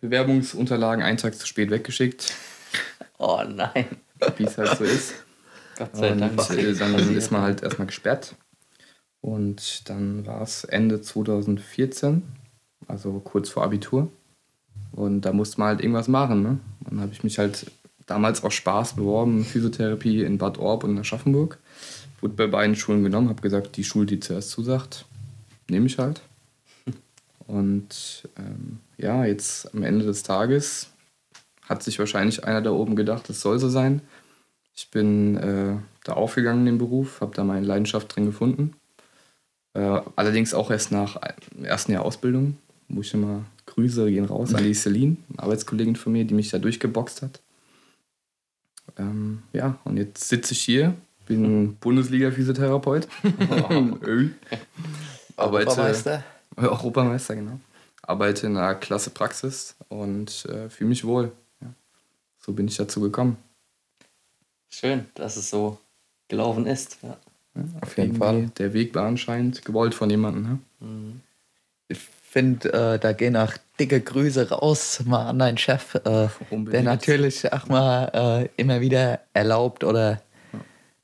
Bewerbungsunterlagen 0.00 1.04
einen 1.04 1.18
Tag 1.18 1.36
zu 1.36 1.46
spät 1.46 1.70
weggeschickt, 1.70 2.34
Oh 3.18 3.42
nein. 3.46 3.84
wie 4.38 4.44
es 4.44 4.56
halt 4.56 4.76
so 4.78 4.84
ist. 4.84 5.14
Gott 5.76 5.96
sei 5.96 6.12
und, 6.12 6.20
Dank. 6.20 6.50
äh, 6.50 6.74
dann 6.74 6.94
ist 7.16 7.30
man 7.30 7.42
halt 7.42 7.62
erstmal 7.62 7.86
gesperrt. 7.86 8.34
Und 9.20 9.88
dann 9.88 10.26
war 10.26 10.42
es 10.42 10.64
Ende 10.64 11.00
2014, 11.00 12.22
also 12.88 13.20
kurz 13.20 13.50
vor 13.50 13.64
Abitur. 13.64 14.10
Und 14.92 15.22
da 15.22 15.32
musste 15.32 15.60
man 15.60 15.68
halt 15.68 15.80
irgendwas 15.80 16.08
machen. 16.08 16.42
Ne? 16.42 16.58
Dann 16.88 17.00
habe 17.00 17.12
ich 17.12 17.22
mich 17.22 17.38
halt 17.38 17.70
damals 18.06 18.42
aus 18.42 18.54
Spaß 18.54 18.96
beworben, 18.96 19.44
Physiotherapie 19.44 20.22
in 20.22 20.38
Bad 20.38 20.58
Orb 20.58 20.84
und 20.84 20.90
in 20.90 20.98
Aschaffenburg. 20.98 21.58
Wurde 22.20 22.34
bei 22.34 22.46
beiden 22.46 22.76
Schulen 22.76 23.04
genommen, 23.04 23.28
habe 23.28 23.40
gesagt, 23.40 23.76
die 23.76 23.84
Schule, 23.84 24.06
die 24.06 24.20
zuerst 24.20 24.50
zusagt, 24.50 25.06
nehme 25.68 25.86
ich 25.86 25.98
halt. 25.98 26.20
Und 27.46 28.28
ähm, 28.36 28.80
ja, 28.98 29.24
jetzt 29.24 29.74
am 29.74 29.82
Ende 29.82 30.04
des 30.04 30.22
Tages 30.22 30.90
hat 31.66 31.82
sich 31.82 31.98
wahrscheinlich 31.98 32.44
einer 32.44 32.60
da 32.60 32.72
oben 32.72 32.94
gedacht, 32.94 33.28
das 33.28 33.40
soll 33.40 33.58
so 33.58 33.70
sein. 33.70 34.02
Ich 34.74 34.90
bin 34.90 35.36
äh, 35.38 35.76
da 36.04 36.12
aufgegangen 36.12 36.60
in 36.60 36.74
den 36.74 36.78
Beruf, 36.78 37.20
habe 37.22 37.34
da 37.34 37.44
meine 37.44 37.64
Leidenschaft 37.64 38.14
drin 38.14 38.26
gefunden. 38.26 38.74
Äh, 39.74 40.00
allerdings 40.16 40.54
auch 40.54 40.70
erst 40.70 40.92
nach 40.92 41.20
dem 41.54 41.64
ersten 41.64 41.92
Jahr 41.92 42.04
Ausbildung, 42.04 42.58
wo 42.88 43.00
ich 43.02 43.14
immer 43.14 43.44
Grüße 43.66 44.10
gehen 44.10 44.24
raus 44.24 44.54
an 44.54 44.64
die 44.64 44.74
Celine, 44.74 45.16
eine 45.30 45.42
Arbeitskollegin 45.44 45.96
von 45.96 46.12
mir, 46.12 46.24
die 46.24 46.34
mich 46.34 46.50
da 46.50 46.58
durchgeboxt 46.58 47.22
hat. 47.22 47.40
Ähm, 48.98 49.42
ja, 49.52 49.78
und 49.84 49.96
jetzt 49.96 50.28
sitze 50.28 50.52
ich 50.52 50.60
hier, 50.60 50.94
bin 51.26 51.76
Bundesliga-Physiotherapeut. 51.80 53.06
Arbeite, 55.36 55.70
Europameister. 55.70 56.24
Europameister, 56.56 57.36
genau. 57.36 57.60
Arbeite 58.02 58.46
in 58.48 58.56
einer 58.56 58.74
klasse 58.74 59.10
Praxis 59.10 59.76
und 59.88 60.44
äh, 60.46 60.68
fühle 60.68 60.88
mich 60.88 61.04
wohl. 61.04 61.30
Ja. 61.60 61.68
So 62.38 62.52
bin 62.52 62.66
ich 62.66 62.76
dazu 62.76 63.00
gekommen. 63.00 63.36
Schön, 64.68 65.06
dass 65.14 65.36
es 65.36 65.48
so 65.50 65.78
gelaufen 66.28 66.66
ist. 66.66 66.98
Ja. 67.02 67.16
Ja, 67.54 67.62
Auf 67.80 67.96
jeden 67.96 68.16
Fall. 68.16 68.50
Der 68.58 68.72
Weg 68.72 68.94
war 68.94 69.06
anscheinend 69.06 69.64
gewollt 69.64 69.94
von 69.94 70.08
jemandem. 70.10 70.60
Ne? 70.80 71.20
Ich 71.88 71.98
finde, 71.98 72.72
äh, 72.72 72.98
da 72.98 73.12
gehen 73.12 73.36
auch 73.36 73.52
dicke 73.78 74.00
Grüße 74.00 74.50
raus 74.50 75.02
mal 75.04 75.26
an 75.26 75.38
deinen 75.38 75.58
Chef, 75.58 75.96
äh, 75.96 76.28
der 76.50 76.82
natürlich 76.82 77.52
auch 77.52 77.66
mal 77.68 78.48
äh, 78.54 78.60
immer 78.60 78.80
wieder 78.80 79.20
erlaubt 79.32 79.82
oder 79.84 80.22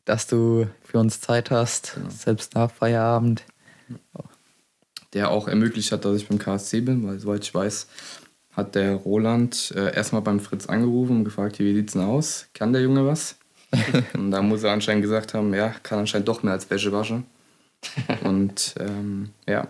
dass 0.04 0.28
du 0.28 0.68
für 0.84 0.98
uns 1.00 1.20
Zeit 1.20 1.50
hast, 1.50 1.98
selbst 2.08 2.54
nach 2.54 2.70
Feierabend. 2.70 3.44
der 5.14 5.30
auch 5.30 5.48
ermöglicht 5.48 5.90
hat, 5.90 6.04
dass 6.04 6.16
ich 6.16 6.28
beim 6.28 6.38
KSC 6.38 6.80
bin, 6.80 7.06
weil 7.06 7.18
soweit 7.18 7.42
ich 7.42 7.52
weiß, 7.52 7.88
hat 8.52 8.74
der 8.74 8.94
Roland 8.94 9.72
äh, 9.76 9.94
erstmal 9.94 10.22
beim 10.22 10.40
Fritz 10.40 10.66
angerufen 10.66 11.18
und 11.18 11.24
gefragt, 11.24 11.58
wie 11.58 11.74
sieht's 11.74 11.94
denn 11.94 12.02
aus? 12.02 12.46
Kann 12.54 12.72
der 12.72 12.82
Junge 12.82 13.04
was? 13.04 13.36
und 14.14 14.30
da 14.30 14.42
muss 14.42 14.62
er 14.62 14.72
anscheinend 14.72 15.02
gesagt 15.02 15.34
haben, 15.34 15.52
ja, 15.54 15.70
kann 15.82 16.00
anscheinend 16.00 16.28
doch 16.28 16.42
mehr 16.42 16.52
als 16.52 16.68
Wäsche 16.70 16.92
waschen. 16.92 17.24
und 18.24 18.74
ähm, 18.80 19.30
ja, 19.46 19.68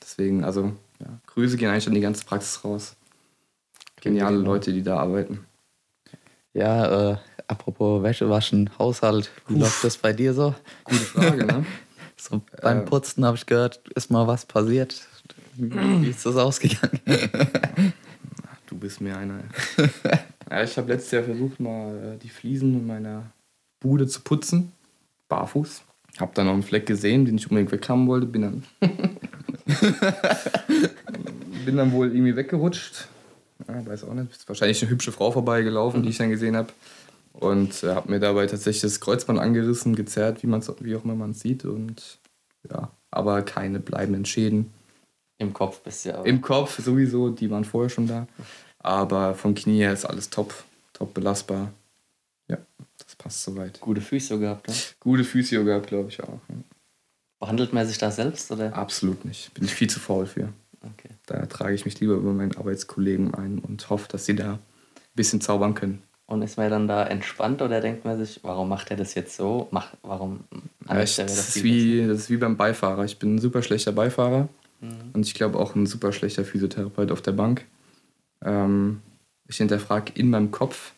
deswegen, 0.00 0.44
also 0.44 0.72
ja, 1.00 1.06
Grüße 1.26 1.56
gehen 1.56 1.70
eigentlich 1.70 1.86
an 1.86 1.94
die 1.94 2.00
ganze 2.00 2.24
Praxis 2.24 2.64
raus. 2.64 2.96
Geniale 4.00 4.36
Leute, 4.36 4.72
die 4.72 4.82
da 4.82 4.98
arbeiten. 4.98 5.46
Ja, 6.52 7.12
äh, 7.12 7.16
apropos 7.48 8.02
Wäsche 8.02 8.28
waschen, 8.28 8.70
Haushalt, 8.78 9.30
wie 9.48 9.58
läuft 9.58 9.82
das 9.82 9.96
bei 9.96 10.12
dir 10.12 10.34
so? 10.34 10.54
Gute 10.84 11.00
Frage, 11.00 11.44
ne? 11.44 11.66
So 12.16 12.40
beim 12.62 12.78
Ähm. 12.78 12.84
Putzen 12.86 13.24
habe 13.24 13.36
ich 13.36 13.44
gehört, 13.44 13.86
ist 13.94 14.10
mal 14.10 14.26
was 14.26 14.46
passiert. 14.46 15.06
Wie 15.56 16.08
ist 16.08 16.24
das 16.24 16.36
ausgegangen? 16.36 17.00
Du 18.66 18.78
bist 18.78 19.00
mir 19.00 19.16
einer. 19.16 19.40
ja, 20.54 20.62
ich 20.62 20.76
habe 20.76 20.92
letztes 20.92 21.10
Jahr 21.10 21.24
versucht, 21.24 21.58
mal 21.60 22.14
äh, 22.14 22.18
die 22.18 22.28
Fliesen 22.28 22.74
in 22.74 22.86
meiner 22.86 23.32
Bude 23.80 24.06
zu 24.06 24.20
putzen. 24.20 24.72
Barfuß. 25.28 25.82
Hab 26.18 26.34
dann 26.34 26.46
noch 26.46 26.52
einen 26.52 26.62
Fleck 26.62 26.86
gesehen, 26.86 27.24
den 27.24 27.36
ich 27.36 27.50
unbedingt 27.50 27.72
weghaben 27.72 28.06
wollte. 28.06 28.26
Bin 28.26 28.42
dann, 28.42 28.62
bin 31.64 31.76
dann 31.76 31.92
wohl 31.92 32.12
irgendwie 32.12 32.36
weggerutscht. 32.36 33.08
Ja, 33.66 33.84
weiß 33.84 34.04
auch 34.04 34.14
nicht. 34.14 34.30
Ist 34.30 34.48
wahrscheinlich 34.48 34.80
eine 34.82 34.90
hübsche 34.90 35.10
Frau 35.10 35.32
vorbeigelaufen, 35.32 36.02
die 36.02 36.10
ich 36.10 36.18
dann 36.18 36.30
gesehen 36.30 36.56
habe. 36.56 36.68
Und 37.32 37.82
äh, 37.82 37.94
habe 37.94 38.12
mir 38.12 38.20
dabei 38.20 38.46
tatsächlich 38.46 38.82
das 38.82 39.00
Kreuzband 39.00 39.40
angerissen, 39.40 39.96
gezerrt, 39.96 40.44
wie, 40.44 40.46
man's, 40.46 40.72
wie 40.80 40.94
auch 40.94 41.04
immer 41.04 41.16
man 41.16 41.32
es 41.32 41.40
sieht. 41.40 41.64
Und 41.64 42.20
ja, 42.70 42.92
aber 43.10 43.42
keine 43.42 43.80
bleibenden 43.80 44.24
Schäden. 44.24 44.70
Im 45.38 45.52
Kopf 45.52 45.80
bist 45.80 46.04
du 46.04 46.10
ja. 46.10 46.22
Im 46.22 46.40
Kopf 46.40 46.78
sowieso, 46.78 47.30
die 47.30 47.50
waren 47.50 47.64
vorher 47.64 47.90
schon 47.90 48.06
da. 48.06 48.28
Aber 48.84 49.34
vom 49.34 49.54
Knie 49.54 49.78
her 49.78 49.94
ist 49.94 50.04
alles 50.04 50.28
top, 50.28 50.52
top 50.92 51.14
belastbar. 51.14 51.72
Ja, 52.48 52.58
das 52.98 53.16
passt 53.16 53.42
soweit. 53.42 53.80
Gute 53.80 54.02
Füße 54.02 54.38
gehabt, 54.38 54.68
ne? 54.68 54.74
Gute 55.00 55.24
Physio 55.24 55.64
gehabt, 55.64 55.86
glaube 55.86 56.10
ich 56.10 56.22
auch. 56.22 56.38
Behandelt 57.40 57.72
man 57.72 57.86
sich 57.86 57.96
da 57.96 58.10
selbst 58.10 58.50
oder? 58.52 58.74
Absolut 58.74 59.24
nicht. 59.24 59.54
Bin 59.54 59.64
ich 59.64 59.74
viel 59.74 59.88
zu 59.88 60.00
faul 60.00 60.26
für. 60.26 60.52
Okay. 60.82 61.08
Da 61.24 61.46
trage 61.46 61.74
ich 61.74 61.86
mich 61.86 61.98
lieber 62.00 62.12
über 62.12 62.34
meinen 62.34 62.54
Arbeitskollegen 62.56 63.32
ein 63.32 63.58
und 63.58 63.88
hoffe, 63.88 64.06
dass 64.08 64.26
sie 64.26 64.36
da 64.36 64.52
ein 64.52 64.58
bisschen 65.14 65.40
zaubern 65.40 65.74
können. 65.74 66.02
Und 66.26 66.42
ist 66.42 66.58
man 66.58 66.68
dann 66.70 66.86
da 66.86 67.06
entspannt 67.06 67.62
oder 67.62 67.80
denkt 67.80 68.04
man 68.04 68.18
sich, 68.22 68.40
warum 68.42 68.68
macht 68.68 68.90
er 68.90 68.98
das 68.98 69.14
jetzt 69.14 69.34
so? 69.34 69.68
Mach, 69.70 69.94
warum 70.02 70.44
Ja, 70.86 71.02
ich, 71.02 71.16
wäre 71.16 71.26
das, 71.26 71.56
ist 71.56 71.64
wie, 71.64 72.06
das 72.06 72.18
ist 72.18 72.30
wie 72.30 72.36
beim 72.36 72.58
Beifahrer. 72.58 73.04
Ich 73.06 73.18
bin 73.18 73.36
ein 73.36 73.38
super 73.38 73.62
schlechter 73.62 73.92
Beifahrer 73.92 74.48
und 75.14 75.26
ich 75.26 75.32
glaube 75.32 75.58
auch 75.58 75.74
ein 75.74 75.86
super 75.86 76.12
schlechter 76.12 76.44
Physiotherapeut 76.44 77.10
auf 77.10 77.22
der 77.22 77.32
Bank. 77.32 77.64
Ähm, 78.44 79.00
ich 79.48 79.56
hinterfrage 79.56 80.12
in 80.14 80.30
meinem 80.30 80.50
Kopf, 80.50 80.92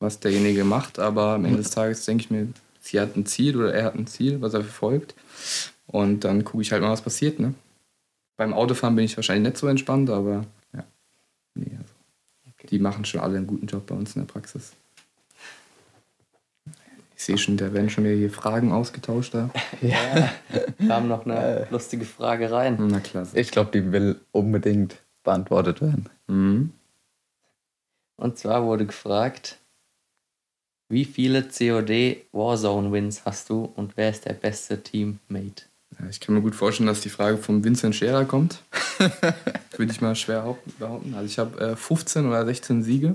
was 0.00 0.20
derjenige 0.20 0.64
macht, 0.64 0.98
aber 0.98 1.34
am 1.34 1.44
Ende 1.44 1.58
des 1.58 1.70
Tages 1.70 2.04
denke 2.04 2.24
ich 2.24 2.30
mir, 2.30 2.48
sie 2.80 3.00
hat 3.00 3.16
ein 3.16 3.26
Ziel 3.26 3.56
oder 3.56 3.72
er 3.74 3.84
hat 3.84 3.94
ein 3.94 4.06
Ziel, 4.06 4.40
was 4.40 4.54
er 4.54 4.62
verfolgt. 4.62 5.14
Und 5.86 6.24
dann 6.24 6.44
gucke 6.44 6.62
ich 6.62 6.72
halt 6.72 6.82
mal, 6.82 6.90
was 6.90 7.02
passiert. 7.02 7.38
Ne? 7.38 7.54
Beim 8.36 8.54
Autofahren 8.54 8.96
bin 8.96 9.04
ich 9.04 9.16
wahrscheinlich 9.16 9.50
nicht 9.50 9.58
so 9.58 9.66
entspannt, 9.66 10.08
aber 10.08 10.46
ja. 10.72 10.84
Nee, 11.54 11.72
also, 11.76 11.92
Die 12.68 12.78
machen 12.78 13.04
schon 13.04 13.20
alle 13.20 13.36
einen 13.36 13.46
guten 13.46 13.66
Job 13.66 13.86
bei 13.86 13.94
uns 13.94 14.14
in 14.16 14.22
der 14.22 14.32
Praxis. 14.32 14.72
Ich 17.16 17.24
sehe 17.24 17.36
schon, 17.36 17.58
da 17.58 17.74
werden 17.74 17.90
schon 17.90 18.04
wieder 18.04 18.14
hier 18.14 18.30
Fragen 18.30 18.72
ausgetauscht 18.72 19.34
da. 19.34 19.50
besser. 19.82 20.30
Kam 20.86 21.08
noch 21.08 21.26
eine 21.26 21.66
lustige 21.70 22.06
Frage 22.06 22.50
rein. 22.50 22.78
Na 22.78 23.00
klasse. 23.00 23.38
Ich 23.38 23.50
glaube, 23.50 23.70
die 23.72 23.92
will 23.92 24.20
unbedingt 24.32 24.96
beantwortet 25.22 25.80
werden. 25.80 26.08
Mhm. 26.26 26.72
Und 28.16 28.38
zwar 28.38 28.64
wurde 28.64 28.86
gefragt, 28.86 29.58
wie 30.88 31.04
viele 31.04 31.42
COD 31.44 32.24
Warzone 32.32 32.92
Wins 32.92 33.24
hast 33.24 33.48
du 33.48 33.64
und 33.76 33.96
wer 33.96 34.10
ist 34.10 34.24
der 34.26 34.34
beste 34.34 34.82
Teammate? 34.82 35.64
Ja, 35.98 36.08
ich 36.08 36.20
kann 36.20 36.34
mir 36.34 36.42
gut 36.42 36.54
vorstellen, 36.54 36.86
dass 36.86 37.00
die 37.00 37.08
Frage 37.08 37.38
vom 37.38 37.64
Vincent 37.64 37.94
Scherer 37.94 38.24
kommt. 38.24 38.62
Würde 39.76 39.92
ich 39.92 40.00
mal 40.00 40.14
schwer 40.14 40.44
haupt- 40.44 40.78
behaupten. 40.78 41.14
Also 41.14 41.26
ich 41.26 41.38
habe 41.38 41.60
äh, 41.60 41.76
15 41.76 42.26
oder 42.26 42.44
16 42.44 42.82
Siege. 42.82 43.14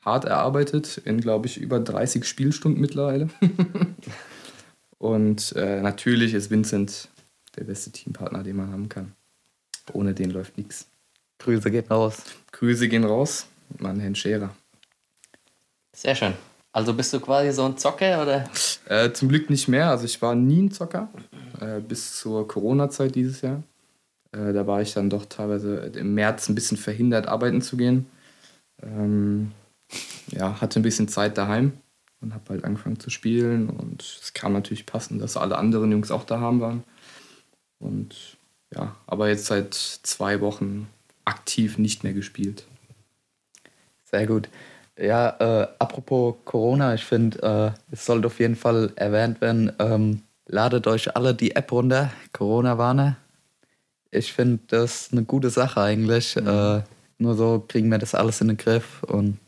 Hart 0.00 0.24
erarbeitet 0.26 0.98
in, 0.98 1.20
glaube 1.20 1.46
ich, 1.46 1.56
über 1.58 1.80
30 1.80 2.26
Spielstunden 2.26 2.80
mittlerweile. 2.80 3.30
Und 4.98 5.52
äh, 5.56 5.80
natürlich 5.80 6.34
ist 6.34 6.50
Vincent 6.50 7.08
der 7.56 7.64
beste 7.64 7.90
Teampartner, 7.90 8.42
den 8.42 8.56
man 8.56 8.72
haben 8.72 8.88
kann. 8.88 9.12
Ohne 9.92 10.12
den 10.14 10.30
läuft 10.30 10.58
nichts. 10.58 10.86
Grüße 11.44 11.70
geht 11.70 11.90
raus. 11.90 12.22
Grüße 12.52 12.88
gehen 12.88 13.04
raus 13.04 13.46
an 13.82 14.00
Herrn 14.00 14.14
Scherer. 14.14 14.54
Sehr 15.94 16.14
schön. 16.14 16.32
Also 16.72 16.94
bist 16.94 17.12
du 17.12 17.20
quasi 17.20 17.52
so 17.52 17.66
ein 17.66 17.76
Zocker 17.76 18.22
oder? 18.22 18.48
Äh, 18.86 19.12
zum 19.12 19.28
Glück 19.28 19.50
nicht 19.50 19.68
mehr. 19.68 19.90
Also 19.90 20.06
ich 20.06 20.20
war 20.22 20.34
nie 20.34 20.62
ein 20.62 20.70
Zocker, 20.70 21.08
äh, 21.60 21.80
bis 21.80 22.18
zur 22.18 22.48
Corona-Zeit 22.48 23.14
dieses 23.14 23.42
Jahr. 23.42 23.62
Äh, 24.32 24.54
da 24.54 24.66
war 24.66 24.80
ich 24.80 24.94
dann 24.94 25.10
doch 25.10 25.26
teilweise 25.26 25.76
im 25.94 26.14
März 26.14 26.48
ein 26.48 26.54
bisschen 26.54 26.78
verhindert, 26.78 27.28
arbeiten 27.28 27.60
zu 27.60 27.76
gehen. 27.76 28.06
Ähm, 28.82 29.52
ja, 30.28 30.62
hatte 30.62 30.80
ein 30.80 30.82
bisschen 30.82 31.08
Zeit 31.08 31.36
daheim 31.36 31.72
und 32.22 32.32
habe 32.32 32.44
halt 32.48 32.64
angefangen 32.64 32.98
zu 32.98 33.10
spielen. 33.10 33.68
Und 33.68 34.02
es 34.02 34.32
kam 34.32 34.54
natürlich 34.54 34.86
passend, 34.86 35.20
dass 35.20 35.36
alle 35.36 35.58
anderen 35.58 35.92
Jungs 35.92 36.10
auch 36.10 36.24
daheim 36.24 36.60
waren. 36.60 36.84
Und 37.78 38.38
ja, 38.74 38.96
aber 39.06 39.28
jetzt 39.28 39.44
seit 39.44 39.74
zwei 39.74 40.40
Wochen 40.40 40.88
aktiv 41.24 41.78
nicht 41.78 42.04
mehr 42.04 42.12
gespielt. 42.12 42.64
Sehr 44.04 44.26
gut. 44.26 44.48
Ja, 44.98 45.36
äh, 45.40 45.68
apropos 45.78 46.36
Corona, 46.44 46.94
ich 46.94 47.04
finde, 47.04 47.42
äh, 47.42 47.92
es 47.92 48.06
sollte 48.06 48.28
auf 48.28 48.38
jeden 48.38 48.56
Fall 48.56 48.92
erwähnt 48.94 49.40
werden. 49.40 49.72
Ähm, 49.78 50.22
ladet 50.46 50.86
euch 50.86 51.16
alle 51.16 51.34
die 51.34 51.56
App 51.56 51.72
runter, 51.72 52.12
Corona-Warner. 52.32 53.16
Ich 54.10 54.32
finde 54.32 54.60
das 54.68 55.08
eine 55.10 55.24
gute 55.24 55.50
Sache 55.50 55.80
eigentlich. 55.80 56.36
Äh, 56.36 56.82
nur 57.18 57.34
so 57.34 57.64
kriegen 57.66 57.88
wir 57.88 57.98
das 57.98 58.14
alles 58.14 58.40
in 58.40 58.48
den 58.48 58.56
Griff 58.56 59.02
und 59.02 59.38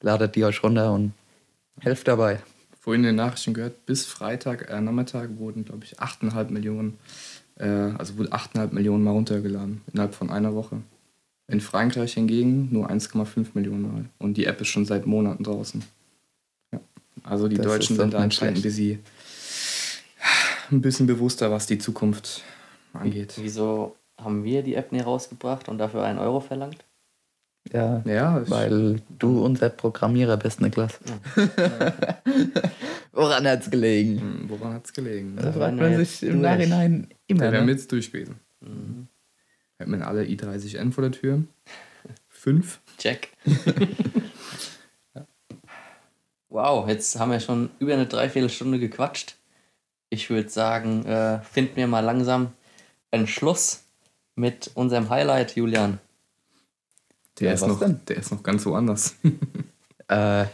ladet 0.00 0.34
die 0.36 0.44
euch 0.44 0.62
runter 0.62 0.92
und 0.92 1.12
helft 1.80 2.08
dabei. 2.08 2.40
vorhin 2.78 3.02
in 3.02 3.08
den 3.08 3.16
Nachrichten 3.16 3.54
gehört, 3.54 3.86
bis 3.86 4.04
Freitag 4.04 4.70
äh, 4.70 4.80
Nachmittag 4.80 5.38
wurden, 5.38 5.64
glaube 5.64 5.84
ich, 5.84 5.98
8,5 5.98 6.50
Millionen, 6.50 6.98
äh, 7.56 7.66
also 7.66 8.18
wurde 8.18 8.30
8,5 8.32 8.74
Millionen 8.74 9.02
mal 9.02 9.12
runtergeladen 9.12 9.80
innerhalb 9.90 10.14
von 10.14 10.30
einer 10.30 10.54
Woche. 10.54 10.82
In 11.46 11.60
Frankreich 11.60 12.14
hingegen 12.14 12.68
nur 12.72 12.88
1,5 12.90 13.48
Millionen 13.54 13.82
Mal. 13.82 14.04
Und 14.18 14.36
die 14.36 14.46
App 14.46 14.60
ist 14.60 14.68
schon 14.68 14.86
seit 14.86 15.06
Monaten 15.06 15.44
draußen. 15.44 15.84
Ja. 16.72 16.80
Also 17.22 17.48
die 17.48 17.56
Das 17.56 17.66
Deutschen 17.66 17.96
sind 17.96 18.14
da 18.14 18.18
anscheinend 18.18 18.58
ein 18.58 18.62
bisschen, 18.62 19.00
ein 20.70 20.80
bisschen 20.80 21.06
bewusster, 21.06 21.50
was 21.50 21.66
die 21.66 21.78
Zukunft 21.78 22.42
angeht. 22.94 23.34
Wieso 23.36 23.94
haben 24.16 24.42
wir 24.44 24.62
die 24.62 24.74
App 24.74 24.90
nie 24.92 25.00
rausgebracht 25.00 25.68
und 25.68 25.76
dafür 25.78 26.04
einen 26.04 26.18
Euro 26.18 26.40
verlangt? 26.40 26.84
Ja, 27.72 28.02
Ja, 28.06 28.42
weil 28.50 29.00
du 29.18 29.42
unser 29.44 29.68
Programmierer 29.70 30.36
bist, 30.36 30.60
Niklas. 30.60 30.98
Woran 33.12 33.46
hat's 33.46 33.70
gelegen? 33.70 34.20
Hm, 34.20 34.44
woran 34.50 34.74
hat 34.74 34.84
es 34.86 34.92
gelegen? 34.92 35.36
Da 35.36 35.46
Ne? 35.46 35.52
fragt 35.52 35.76
man 35.76 35.90
wir 35.90 35.98
sich 36.04 36.22
im 36.22 36.40
durch. 36.40 36.42
Nachhinein 36.42 37.08
immer. 37.26 37.42
Wir 37.44 37.52
wären 37.52 37.66
Ne? 37.66 37.72
jetzt 37.72 37.90
durch 37.92 38.10
gewesen. 38.10 38.36
Mhm. 38.60 39.08
Hätten 39.78 39.92
wir 39.98 40.06
alle 40.06 40.22
i30N 40.22 40.92
vor 40.92 41.02
der 41.02 41.12
Tür. 41.12 41.42
Fünf. 42.28 42.80
Check. 42.98 43.30
wow, 46.48 46.86
jetzt 46.88 47.18
haben 47.18 47.30
wir 47.32 47.40
schon 47.40 47.70
über 47.78 47.94
eine 47.94 48.06
Dreiviertelstunde 48.06 48.78
gequatscht. 48.78 49.36
Ich 50.10 50.30
würde 50.30 50.48
sagen, 50.48 51.04
äh, 51.06 51.40
finden 51.42 51.76
wir 51.76 51.86
mal 51.86 52.00
langsam 52.00 52.52
einen 53.10 53.26
Schluss 53.26 53.82
mit 54.36 54.70
unserem 54.74 55.08
Highlight, 55.10 55.56
Julian. 55.56 55.98
Der, 57.40 57.48
Ja, 57.48 57.54
ist 57.54 57.62
was 57.62 57.68
noch, 57.68 57.78
denn? 57.80 58.00
der 58.08 58.16
ist 58.18 58.30
noch 58.30 58.42
ganz 58.42 58.64
woanders. 58.66 59.14
Äh, 60.06 60.44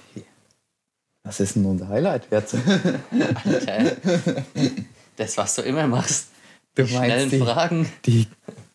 was 1.25 1.41
ist 1.41 1.57
denn 1.57 1.65
unser 1.67 1.89
Highlight 1.89 2.29
jetzt? 2.31 2.55
Alter, 2.55 3.97
das, 5.17 5.37
was 5.37 5.57
du 5.57 5.63
immer 5.63 5.89
machst. 5.89 6.29
Du 6.77 6.85
Die 6.85 6.93
meinst 6.95 7.05
schnellen 7.05 7.31
die- 7.31 7.39
Fragen, 7.41 7.93
Die 8.07 8.29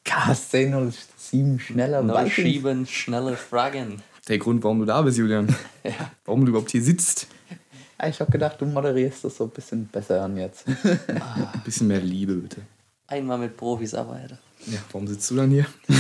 K1007 0.05 1.59
schneller 1.59 2.01
neu 2.03 2.13
Vikings. 2.25 2.33
schieben, 2.33 2.85
schnelle 2.85 3.35
Fragen. 3.35 4.01
Der 4.27 4.37
Grund, 4.37 4.63
warum 4.63 4.79
du 4.79 4.85
da 4.85 5.01
bist, 5.01 5.17
Julian. 5.17 5.53
Ja. 5.83 6.11
Warum 6.25 6.45
du 6.45 6.49
überhaupt 6.49 6.71
hier 6.71 6.81
sitzt. 6.81 7.27
Ich 8.07 8.19
hab 8.19 8.31
gedacht, 8.31 8.59
du 8.59 8.65
moderierst 8.65 9.23
das 9.23 9.37
so 9.37 9.43
ein 9.43 9.51
bisschen 9.51 9.85
besser 9.87 10.23
an 10.23 10.35
jetzt. 10.35 10.67
Ein 11.07 11.61
bisschen 11.63 11.87
mehr 11.87 12.01
Liebe, 12.01 12.33
bitte. 12.33 12.61
Einmal 13.07 13.37
mit 13.37 13.55
Profis 13.55 13.93
arbeiten. 13.93 14.37
Ja, 14.65 14.79
warum 14.91 15.07
sitzt 15.07 15.29
du 15.29 15.35
dann 15.35 15.51
hier? 15.51 15.67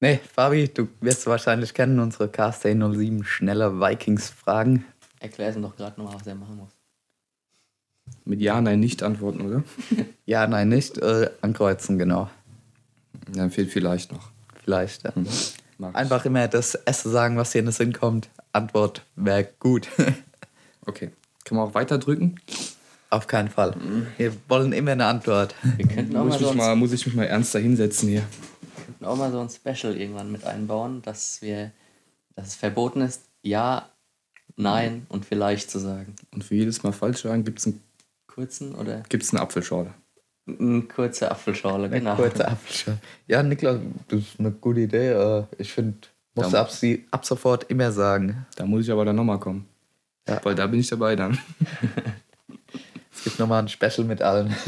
nee, 0.00 0.18
Fabi, 0.34 0.68
du 0.68 0.88
wirst 1.00 1.26
wahrscheinlich 1.26 1.72
kennen 1.72 2.00
unsere 2.00 2.26
K1007 2.26 3.24
schneller 3.24 3.80
Vikings 3.80 4.30
Fragen. 4.30 4.84
Erklär 5.20 5.50
es 5.50 5.56
ihm 5.56 5.62
doch 5.62 5.76
gerade 5.76 6.00
nochmal, 6.00 6.18
was 6.18 6.26
er 6.26 6.34
machen 6.34 6.56
muss. 6.56 6.72
Mit 8.24 8.40
Ja, 8.40 8.60
Nein, 8.60 8.80
nicht 8.80 9.02
antworten, 9.02 9.40
oder? 9.42 9.62
Ja, 10.26 10.46
nein, 10.46 10.68
nicht. 10.68 10.98
Äh, 10.98 11.30
ankreuzen, 11.40 11.98
genau. 11.98 12.30
Dann 13.34 13.50
fehlt 13.50 13.70
vielleicht 13.70 14.12
noch. 14.12 14.30
Vielleicht. 14.62 15.02
Ja. 15.02 15.12
Ich. 15.24 15.54
Einfach 15.92 16.24
immer 16.24 16.46
das 16.46 16.76
Erste 16.76 17.08
sagen, 17.08 17.36
was 17.36 17.50
dir 17.50 17.58
in 17.58 17.66
den 17.66 17.72
Sinn 17.72 17.92
kommt. 17.92 18.28
Antwort 18.52 19.02
wäre 19.16 19.48
gut. 19.58 19.88
Okay. 20.84 21.12
Kann 21.44 21.58
man 21.58 21.68
auch 21.68 21.74
weiter 21.74 21.96
drücken? 21.96 22.40
Auf 23.08 23.28
keinen 23.28 23.48
Fall. 23.48 23.76
Wir 24.16 24.32
wollen 24.48 24.72
immer 24.72 24.90
eine 24.90 25.06
Antwort. 25.06 25.54
Wir 25.76 25.86
könnten 25.86 26.16
auch 26.16 26.24
Muss 26.24 26.32
mal, 26.32 26.40
ich, 26.40 26.42
so 26.42 26.48
mich 26.48 26.56
mal, 26.56 26.74
muss 26.74 26.92
ich 26.92 27.06
mich 27.06 27.14
mal 27.14 27.24
ernster 27.26 27.60
hinsetzen 27.60 28.08
hier? 28.08 28.24
könnten 29.02 29.04
auch 29.04 29.16
mal 29.16 29.32
so 29.32 29.40
ein 29.40 29.48
Special 29.48 29.96
irgendwann 29.96 30.30
mit 30.30 30.44
einbauen, 30.44 31.02
dass 31.02 31.42
wir, 31.42 31.72
dass 32.36 32.48
es 32.48 32.54
verboten 32.54 33.00
ist, 33.00 33.22
ja, 33.42 33.88
nein 34.56 35.06
und 35.08 35.24
vielleicht 35.24 35.70
zu 35.70 35.78
sagen. 35.78 36.14
Und 36.32 36.44
für 36.44 36.54
jedes 36.54 36.82
Mal 36.82 36.92
falsch 36.92 37.22
sagen 37.22 37.44
gibt 37.44 37.58
es 37.58 37.66
ein, 37.66 37.80
Kurzen 38.34 38.74
oder 38.74 39.02
gibt's 39.08 39.32
eine 39.32 39.42
Apfelschorle. 39.42 39.92
eine 40.46 40.82
kurze 40.82 41.30
Apfelschorle, 41.30 41.84
Eine 41.86 41.98
genau. 41.98 42.16
kurze 42.16 42.48
Apfelschorle. 42.48 42.98
Ja, 43.26 43.42
Niklas, 43.42 43.78
das 44.08 44.20
ist 44.20 44.40
eine 44.40 44.50
gute 44.52 44.80
Idee. 44.80 45.10
Äh, 45.10 45.44
Ich 45.58 45.72
finde, 45.72 45.98
musst 46.34 46.52
du 46.52 46.56
ab, 46.58 46.70
sie- 46.70 47.06
ab 47.10 47.24
sofort 47.26 47.64
immer 47.70 47.92
sagen. 47.92 48.46
Da 48.56 48.64
muss 48.64 48.82
ich 48.84 48.90
aber 48.90 49.04
dann 49.04 49.16
nochmal 49.16 49.38
kommen. 49.38 49.66
Ja. 50.28 50.40
Weil 50.44 50.54
da 50.54 50.66
bin 50.66 50.80
ich 50.80 50.88
dabei 50.88 51.16
dann. 51.16 51.38
Es 53.14 53.24
gibt 53.24 53.38
nochmal 53.38 53.62
ein 53.62 53.68
Special 53.68 54.04
mit 54.04 54.22
allen. 54.22 54.54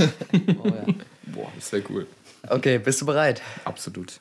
Oh, 0.63 0.67
ja. 0.69 0.85
Boah, 1.33 1.51
das 1.57 1.73
wäre 1.73 1.83
cool. 1.91 2.07
Okay, 2.49 2.79
bist 2.79 3.01
du 3.01 3.07
bereit? 3.07 3.41
Absolut. 3.65 4.21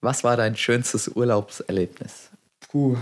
Was 0.00 0.22
war 0.22 0.36
dein 0.36 0.54
schönstes 0.56 1.08
Urlaubserlebnis? 1.08 2.30
Puh. 2.68 2.96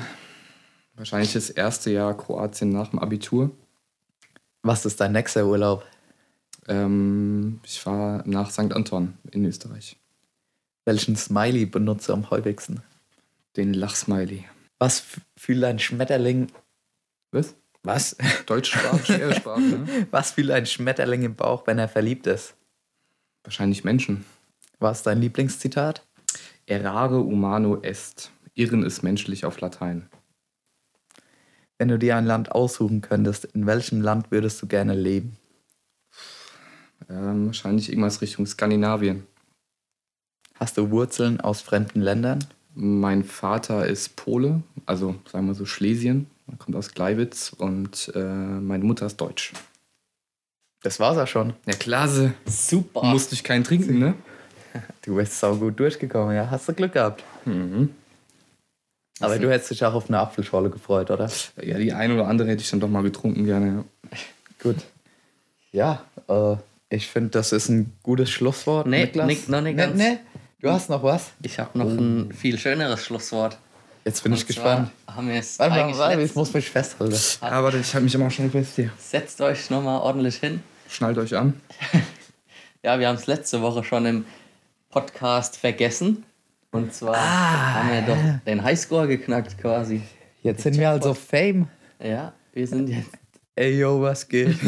Wahrscheinlich 0.94 1.32
das 1.32 1.51
erste 1.51 1.90
Jahr 1.90 2.16
Kroatien 2.16 2.70
nach 2.70 2.88
dem 2.88 2.98
Abitur. 3.01 3.51
Was 4.63 4.85
ist 4.85 5.01
dein 5.01 5.13
nächster 5.13 5.47
Urlaub? 5.47 5.87
Ähm, 6.69 7.61
ich 7.65 7.85
war 7.87 8.23
nach 8.27 8.51
St. 8.51 8.73
Anton 8.73 9.15
in 9.31 9.45
Österreich. 9.45 9.97
Welchen 10.85 11.17
Smiley 11.17 11.67
benutzt 11.67 12.09
du 12.09 12.13
am 12.13 12.31
häufigsten? 12.31 12.83
Den 13.57 13.75
Lachsmiley. 13.75 14.45
Was 14.79 15.03
fühlt 15.37 15.65
ein 15.65 15.79
Schmetterling? 15.79 16.49
Was? 17.33 17.55
Was? 17.83 18.17
Deutschsprache, 18.47 19.05
schwere 19.05 19.35
Sprache, 19.35 19.61
ne? 19.61 20.07
Was 20.11 20.33
fühlt 20.33 20.51
ein 20.51 20.67
Schmetterling 20.67 21.23
im 21.23 21.35
Bauch, 21.35 21.67
wenn 21.67 21.79
er 21.79 21.89
verliebt 21.89 22.27
ist? 22.27 22.55
Wahrscheinlich 23.43 23.85
Menschen. 23.85 24.25
Was 24.79 24.99
ist 24.99 25.07
dein 25.07 25.21
Lieblingszitat? 25.21 26.07
Errare 26.67 27.17
humano 27.17 27.81
est. 27.83 28.31
Irren 28.55 28.83
ist 28.83 29.03
menschlich 29.03 29.45
auf 29.45 29.61
Latein. 29.61 30.09
Wenn 31.81 31.89
du 31.89 31.99
dir 31.99 32.14
ein 32.14 32.26
Land 32.26 32.53
aussuchen 32.53 33.01
könntest, 33.01 33.47
in 33.47 33.66
welchem 33.66 34.03
Land 34.03 34.31
würdest 34.31 34.61
du 34.61 34.66
gerne 34.66 34.95
leben? 34.95 35.39
Ähm, 37.09 37.47
wahrscheinlich 37.47 37.89
irgendwas 37.89 38.20
Richtung 38.20 38.45
Skandinavien. 38.45 39.26
Hast 40.57 40.76
du 40.76 40.91
Wurzeln 40.91 41.41
aus 41.41 41.62
fremden 41.62 42.03
Ländern? 42.03 42.45
Mein 42.74 43.24
Vater 43.24 43.87
ist 43.87 44.14
Pole, 44.16 44.62
also 44.85 45.14
sagen 45.33 45.47
wir 45.47 45.55
so 45.55 45.64
Schlesien. 45.64 46.26
Er 46.49 46.59
kommt 46.59 46.76
aus 46.76 46.93
Gleiwitz 46.93 47.55
und 47.57 48.12
äh, 48.14 48.24
meine 48.24 48.85
Mutter 48.85 49.07
ist 49.07 49.16
Deutsch. 49.16 49.55
Das 50.83 51.01
war's 51.01 51.16
auch 51.16 51.28
schon. 51.28 51.55
Ja, 51.64 51.72
klasse. 51.72 52.35
Super. 52.45 53.05
Musste 53.05 53.35
ich 53.35 53.43
keinen 53.43 53.64
trinken, 53.64 53.99
ne? 53.99 54.12
Du 55.01 55.16
bist 55.16 55.41
sau 55.41 55.57
gut 55.57 55.81
durchgekommen, 55.81 56.37
ja. 56.37 56.51
Hast 56.51 56.68
du 56.68 56.74
Glück 56.74 56.93
gehabt. 56.93 57.24
Mhm. 57.47 57.95
Aber 59.21 59.39
du 59.39 59.51
hättest 59.51 59.71
dich 59.71 59.85
auch 59.85 59.95
auf 59.95 60.09
eine 60.09 60.18
Apfelschorle 60.18 60.71
gefreut, 60.71 61.11
oder? 61.11 61.31
Ja, 61.62 61.79
die 61.79 61.93
ein 61.93 62.12
oder 62.12 62.27
andere 62.27 62.49
hätte 62.49 62.62
ich 62.62 62.71
dann 62.71 62.81
doch 62.81 62.89
mal 62.89 63.03
getrunken 63.03 63.45
gerne. 63.45 63.85
Ja. 64.12 64.18
Gut. 64.62 64.77
Ja, 65.73 66.03
äh, 66.29 66.57
ich 66.89 67.07
finde, 67.09 67.31
das 67.31 67.53
ist 67.53 67.68
ein 67.68 67.93
gutes 68.03 68.31
Schlusswort. 68.31 68.87
Nee, 68.87 69.05
Niklas. 69.05 69.27
nicht- 69.27 69.49
noch 69.49 69.61
nicht 69.61 69.77
nee, 69.77 69.83
ganz. 69.83 69.97
nee. 69.97 70.18
Du 70.61 70.71
hast 70.71 70.91
noch 70.91 71.03
was? 71.03 71.31
Ich 71.43 71.59
habe 71.59 71.79
noch 71.79 71.87
ein 71.89 72.33
viel 72.33 72.59
schöneres 72.59 73.05
Schlusswort. 73.05 73.57
Jetzt 74.05 74.23
bin 74.23 74.33
ich 74.33 74.41
Und 74.41 74.47
gespannt. 74.49 74.91
zwar 75.07 75.16
Haben 75.16 75.29
wir 75.29 75.37
es 75.37 75.59
Warte 75.59 75.75
eigentlich 75.75 75.99
warte, 75.99 76.21
ich 76.23 76.35
muss 76.35 76.53
mich 76.53 76.68
festhalten. 76.71 77.14
Ja, 77.43 77.62
warte, 77.62 77.79
ich 77.79 77.93
halte 77.95 78.05
mich 78.05 78.14
immer 78.14 78.31
schnell 78.31 78.51
fest 78.51 78.73
hier. 78.77 78.91
Setzt 78.99 79.41
euch 79.41 79.71
nochmal 79.71 80.01
ordentlich 80.01 80.37
hin. 80.37 80.62
Schnallt 80.89 81.18
euch 81.18 81.37
an. 81.37 81.61
Ja, 82.83 82.99
wir 82.99 83.09
haben 83.09 83.16
es 83.16 83.27
letzte 83.27 83.61
Woche 83.61 83.85
schon 83.85 84.07
im 84.07 84.25
Podcast 84.89 85.59
vergessen. 85.59 86.25
Und 86.73 86.95
zwar 86.95 87.16
haben 87.75 87.91
wir 87.91 88.03
doch 88.03 88.45
den 88.47 88.62
Highscore 88.62 89.09
geknackt 89.09 89.59
quasi. 89.59 90.03
Jetzt 90.43 90.62
sind 90.62 90.79
wir 90.79 90.91
also 90.91 91.14
Fame. 91.14 91.68
Ja, 92.03 92.33
wir 92.53 92.66
sind 92.66 92.89
jetzt. 92.89 93.11
Ey, 93.57 93.79
yo, 93.79 94.01
was 94.01 94.27
geht? 94.29 94.57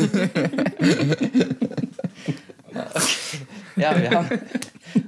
Ja, 3.76 3.98
wir 3.98 4.11
haben 4.11 4.40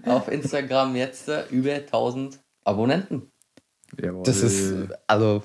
auf 0.07 0.29
Instagram 0.29 0.97
jetzt 0.97 1.29
äh, 1.29 1.45
über 1.51 1.75
1000 1.75 2.41
Abonnenten. 2.65 3.31
Jawohl. 4.01 4.23
Das 4.25 4.43
ist, 4.43 4.89
also, 5.07 5.43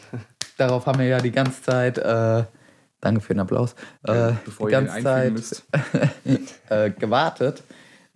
darauf 0.58 0.86
haben 0.86 1.00
wir 1.00 1.06
ja 1.06 1.20
die 1.20 1.32
ganze 1.32 1.62
Zeit, 1.62 1.98
äh, 1.98 2.44
danke 3.02 3.22
für 3.22 3.34
den 3.34 3.42
Applaus, 3.42 3.76
äh, 4.04 4.34
Bevor 4.46 4.68
die 4.68 4.72
ganze 4.72 5.04
Zeit 5.04 5.34
müsst. 5.34 5.66
äh, 6.70 6.90
gewartet. 6.92 7.64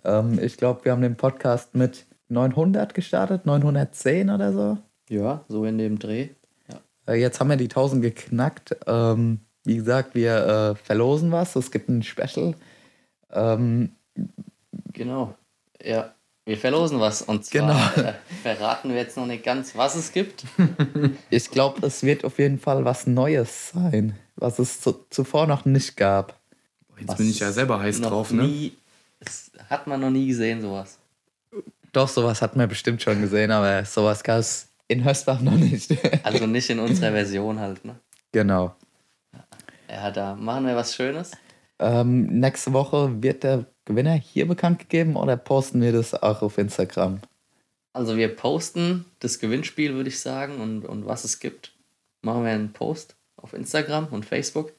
Ähm, 0.04 0.40
ich 0.42 0.58
glaube, 0.58 0.86
wir 0.86 0.94
haben 0.94 1.02
den 1.02 1.18
Podcast 1.18 1.76
mit 1.76 2.06
900 2.34 2.94
gestartet, 2.94 3.46
910 3.46 4.30
oder 4.30 4.52
so. 4.54 4.78
Ja, 5.10 5.44
so 5.48 5.66
in 5.66 5.78
dem 5.78 6.00
Dreh. 6.00 6.30
Äh, 7.08 7.16
jetzt 7.16 7.40
haben 7.40 7.50
wir 7.50 7.58
die 7.58 7.66
1000 7.66 8.02
geknackt. 8.02 8.76
Ähm, 8.88 9.40
wie 9.66 9.76
gesagt, 9.76 10.16
wir 10.16 10.76
äh, 10.76 10.76
verlosen 10.76 11.32
was. 11.32 11.56
Es 11.56 11.72
gibt 11.72 11.90
ein 11.90 12.04
Special. 12.04 12.56
Ähm, 13.32 13.92
Genau. 14.94 15.34
Ja, 15.84 16.14
wir 16.46 16.58
verlosen 16.58 17.00
was. 17.00 17.22
Und 17.24 17.46
zwar 17.46 17.62
Genau. 17.96 18.08
äh, 18.10 18.14
verraten 18.42 18.90
wir 18.90 18.98
jetzt 18.98 19.18
noch 19.18 19.26
nicht 19.26 19.44
ganz, 19.44 19.76
was 19.76 19.96
es 19.96 20.12
gibt. 20.12 20.46
ich 21.30 21.50
glaube, 21.52 21.86
es 21.86 22.04
wird 22.04 22.24
auf 22.26 22.38
jeden 22.40 22.60
Fall 22.60 22.86
was 22.86 23.08
Neues 23.08 23.70
sein, 23.70 24.18
was 24.36 24.60
es 24.60 24.82
zu, 24.82 25.06
zuvor 25.10 25.48
noch 25.48 25.66
nicht 25.66 25.98
gab. 25.98 26.40
Jetzt 27.00 27.18
bin 27.18 27.30
ich 27.30 27.40
ja 27.40 27.52
selber 27.52 27.80
heiß 27.80 28.00
noch 28.00 28.10
drauf, 28.10 28.32
ne? 28.32 28.44
nie, 28.44 28.74
Das 29.20 29.52
hat 29.70 29.88
man 29.88 30.00
noch 30.00 30.12
nie 30.12 30.28
gesehen, 30.28 30.62
sowas. 30.62 31.00
Doch, 31.94 32.08
sowas 32.08 32.41
hat 32.41 32.56
man 32.56 32.68
bestimmt 32.68 33.02
schon 33.02 33.22
gesehen, 33.22 33.52
aber 33.52 33.86
sowas 33.86 34.24
gab 34.24 34.39
es 34.39 34.74
in 34.88 35.06
Hösbach 35.06 35.39
noch 35.39 35.54
nicht. 35.56 35.96
Also 36.24 36.48
nicht 36.48 36.70
in 36.70 36.80
unserer 36.80 37.12
Version 37.12 37.60
halt, 37.60 37.86
ne? 37.86 37.96
genau. 38.32 38.76
Ja, 39.89 40.10
da 40.12 40.36
machen 40.36 40.66
wir 40.66 40.76
was 40.76 40.96
Schönes. 40.96 41.32
Ähm, 41.80 42.39
nächste 42.39 42.74
Woche 42.74 43.22
wird 43.22 43.44
der 43.44 43.66
Gewinner 43.86 44.14
hier 44.14 44.48
bekannt 44.48 44.80
gegeben 44.80 45.16
oder 45.16 45.38
posten 45.38 45.82
wir 45.82 45.91
das 45.91 46.14
auch 46.16 46.41
auf 46.41 46.58
Instagram? 46.58 47.20
Also 47.94 48.18
wir 48.18 48.36
posten 48.36 49.06
das 49.20 49.39
Gewinnspiel, 49.39 49.94
würde 49.94 50.10
ich 50.10 50.20
sagen, 50.20 50.60
und, 50.62 50.86
und 50.86 51.06
was 51.06 51.24
es 51.26 51.39
gibt. 51.39 51.74
machen 52.22 52.44
wir 52.44 52.52
einen 52.52 52.74
Post 52.74 53.16
auf 53.36 53.54
Instagram 53.54 54.08
und 54.08 54.26
Facebook. 54.26 54.74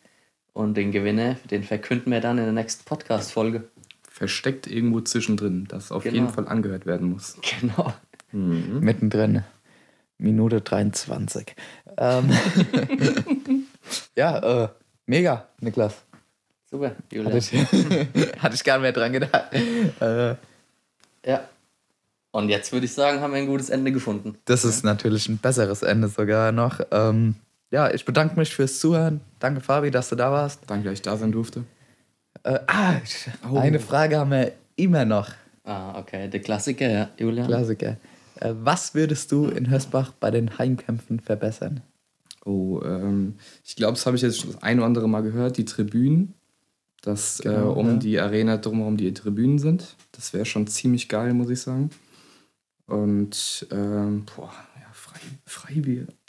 Und 0.52 0.76
den 0.76 0.92
Gewinner, 0.92 1.36
den 1.50 1.62
verkünden 1.62 2.12
wir 2.12 2.20
dann 2.20 2.38
in 2.38 2.44
der 2.44 2.52
nächsten 2.52 2.84
Podcast-Folge. 2.84 3.68
Versteckt 4.16 4.68
irgendwo 4.68 5.00
zwischendrin, 5.00 5.66
das 5.68 5.90
auf 5.90 6.04
Genau. 6.04 6.14
jeden 6.14 6.28
Fall 6.28 6.46
angehört 6.46 6.86
werden 6.86 7.10
muss. 7.10 7.36
Genau. 7.60 7.92
Mittendrin. 8.32 9.42
Minute 10.18 10.60
23. 10.60 11.54
Ähm, 11.98 12.30
ja, 14.16 14.64
äh, 14.64 14.68
mega, 15.06 15.48
Niklas. 15.60 15.94
Super, 16.70 16.94
Julia. 17.12 17.26
Hatte 17.32 17.38
ich, 17.38 17.52
hatte 18.42 18.54
ich 18.54 18.64
gar 18.64 18.76
nicht 18.78 18.82
mehr 18.82 18.92
dran 18.92 19.12
gedacht. 19.12 19.52
Äh, 20.00 20.36
Ja. 21.28 21.48
Und 22.30 22.48
jetzt 22.48 22.72
würde 22.72 22.86
ich 22.86 22.92
sagen, 22.92 23.20
haben 23.20 23.32
wir 23.32 23.38
ein 23.38 23.46
gutes 23.46 23.70
Ende 23.70 23.90
gefunden. 23.92 24.36
das 24.44 24.64
ist 24.64 24.84
natürlich 24.84 25.28
ein 25.28 25.38
besseres 25.38 25.82
Ende 25.82 26.08
sogar 26.08 26.50
noch. 26.52 26.80
Ähm, 26.90 27.36
ja, 27.70 27.90
ich 27.92 28.04
bedanke 28.04 28.38
mich 28.38 28.54
fürs 28.54 28.78
Zuhören. 28.80 29.20
Danke, 29.40 29.60
Fabi, 29.60 29.90
dass 29.90 30.08
du 30.08 30.16
da 30.16 30.30
warst. 30.32 30.60
Danke, 30.68 30.84
dass 30.84 30.94
ich 30.94 31.02
da 31.02 31.16
sein 31.16 31.30
durfte. 31.32 31.64
Äh, 32.42 32.58
ah, 32.66 32.94
Oh. 33.50 33.56
eine 33.58 33.80
Frage 33.80 34.18
haben 34.18 34.30
wir 34.32 34.52
immer 34.76 35.04
noch. 35.04 35.30
Ah, 35.64 35.98
okay. 35.98 36.28
Der 36.28 36.40
Klassiker, 36.40 36.88
ja, 36.90 37.08
Julia. 37.18 37.46
Klassiker. 37.46 37.96
Äh, 38.40 38.52
was 38.62 38.94
würdest 38.94 39.32
du 39.32 39.46
in 39.46 39.70
Hösbach 39.70 40.12
bei 40.20 40.30
den 40.30 40.58
Heimkämpfen 40.58 41.20
verbessern? 41.20 41.80
Oh, 42.44 42.82
ähm, 42.84 43.36
ich 43.64 43.76
glaube, 43.76 43.94
das 43.94 44.04
habe 44.04 44.16
ich 44.16 44.22
jetzt 44.22 44.40
schon 44.40 44.52
das 44.52 44.62
ein 44.62 44.78
oder 44.78 44.86
andere 44.86 45.08
Mal 45.08 45.22
gehört, 45.22 45.56
die 45.56 45.64
Tribünen, 45.64 46.34
dass 47.00 47.40
äh, 47.40 47.44
Genau, 47.44 47.72
um 47.72 47.88
ja. 47.92 47.96
die 47.96 48.20
Arena 48.20 48.58
drumherum 48.58 48.98
die 48.98 49.14
Tribünen 49.14 49.58
sind. 49.58 49.96
Das 50.12 50.34
wäre 50.34 50.44
schon 50.44 50.66
ziemlich 50.66 51.08
geil, 51.08 51.32
muss 51.32 51.48
ich 51.48 51.60
sagen. 51.62 51.88
Und, 52.86 53.66
ähm, 53.70 54.26
boah, 54.36 54.52
ja, 54.78 54.86
Frei, 54.92 55.20
Freibier. 55.46 56.06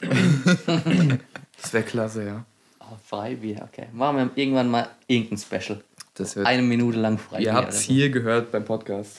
das 1.60 1.72
wäre 1.72 1.84
klasse, 1.84 2.24
ja. 2.24 2.44
Ah, 2.78 2.96
Freibier, 3.04 3.68
okay. 3.70 3.88
Machen 3.92 4.16
wir 4.16 4.30
irgendwann 4.36 4.70
mal 4.70 4.88
irgendein 5.06 5.36
Special. 5.38 5.82
Das 6.16 6.34
wär, 6.36 6.46
Eine 6.46 6.62
Minute 6.62 6.98
lang 6.98 7.18
Freibier. 7.18 7.46
ihr 7.46 7.54
habt 7.54 7.72
es 7.72 7.84
so. 7.84 7.92
hier 7.92 8.10
gehört 8.10 8.50
beim 8.50 8.64
Podcast. 8.64 9.18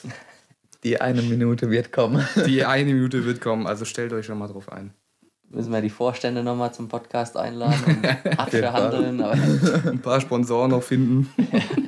Die 0.84 1.00
eine 1.00 1.22
Minute 1.22 1.70
wird 1.70 1.92
kommen. 1.92 2.26
Die 2.46 2.64
eine 2.64 2.92
Minute 2.92 3.24
wird 3.24 3.40
kommen, 3.40 3.66
also 3.66 3.84
stellt 3.84 4.12
euch 4.12 4.26
schon 4.26 4.38
mal 4.38 4.48
drauf 4.48 4.70
ein. 4.72 4.92
Müssen 5.50 5.72
wir 5.72 5.80
die 5.80 5.90
Vorstände 5.90 6.42
nochmal 6.42 6.74
zum 6.74 6.88
Podcast 6.88 7.36
einladen 7.36 7.82
und 7.86 8.04
abverhandeln. 8.38 9.20
Aber 9.22 9.32
Ein 9.90 10.00
paar 10.00 10.20
Sponsoren 10.20 10.70
noch 10.72 10.82
finden. 10.82 11.32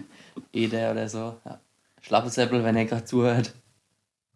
Eder 0.53 0.93
oder 0.93 1.09
so. 1.09 1.37
Ja. 1.45 1.61
Schlappesäppel, 2.01 2.65
wenn 2.65 2.77
ihr 2.77 2.87
gerade 2.87 3.05
zuhört. 3.05 3.53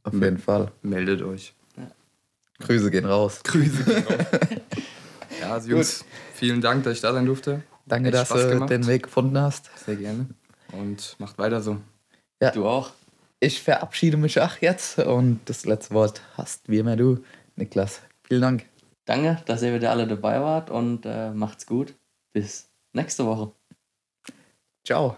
Auf 0.03 0.13
jeden 0.13 0.39
Fall. 0.39 0.71
Meldet 0.83 1.23
euch. 1.23 1.55
Grüße 2.61 2.91
gehen 2.91 3.07
raus. 3.07 3.41
Grüße. 3.43 4.05
ja, 5.41 5.53
also 5.55 5.71
Jungs, 5.71 6.05
vielen 6.35 6.61
Dank, 6.61 6.85
dass 6.85 6.95
ich 6.95 7.01
da 7.01 7.13
sein 7.13 7.27
durfte. 7.27 7.63
Danke, 7.87 8.11
dass 8.11 8.29
du 8.29 8.49
gemacht. 8.49 8.71
den 8.71 8.87
Weg 8.87 9.05
gefunden 9.05 9.39
hast. 9.39 9.71
Sehr 9.85 9.97
gerne. 9.97 10.27
Und 10.79 11.17
macht 11.19 11.39
weiter 11.39 11.61
so. 11.61 11.79
Ja. 12.41 12.51
Du 12.51 12.67
auch. 12.67 12.93
Ich 13.41 13.63
verabschiede 13.63 14.17
mich 14.17 14.41
auch 14.41 14.59
jetzt 14.59 14.99
und 14.99 15.41
das 15.47 15.67
letzte 15.67 15.95
Wort 15.95 16.23
hast 16.37 16.69
wie 16.69 16.79
immer 16.79 16.97
du, 16.97 17.23
Niklas. 17.57 18.01
Vielen 18.27 18.43
Dank. 18.43 18.67
Danke, 19.05 19.43
dass 19.45 19.63
ihr 19.63 19.75
wieder 19.75 19.91
alle 19.91 20.07
dabei 20.07 20.41
wart 20.41 20.71
und 20.71 21.05
äh, 21.05 21.31
macht's 21.31 21.67
gut. 21.67 21.95
Bis 22.33 22.71
nächste 22.93 23.27
Woche. 23.27 23.53
Ciao. 24.85 25.17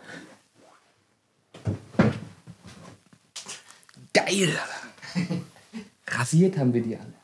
Geil! 4.13 4.59
Rasiert 6.09 6.59
haben 6.59 6.75
wir 6.75 6.83
die 6.83 6.97
alle. 6.97 7.16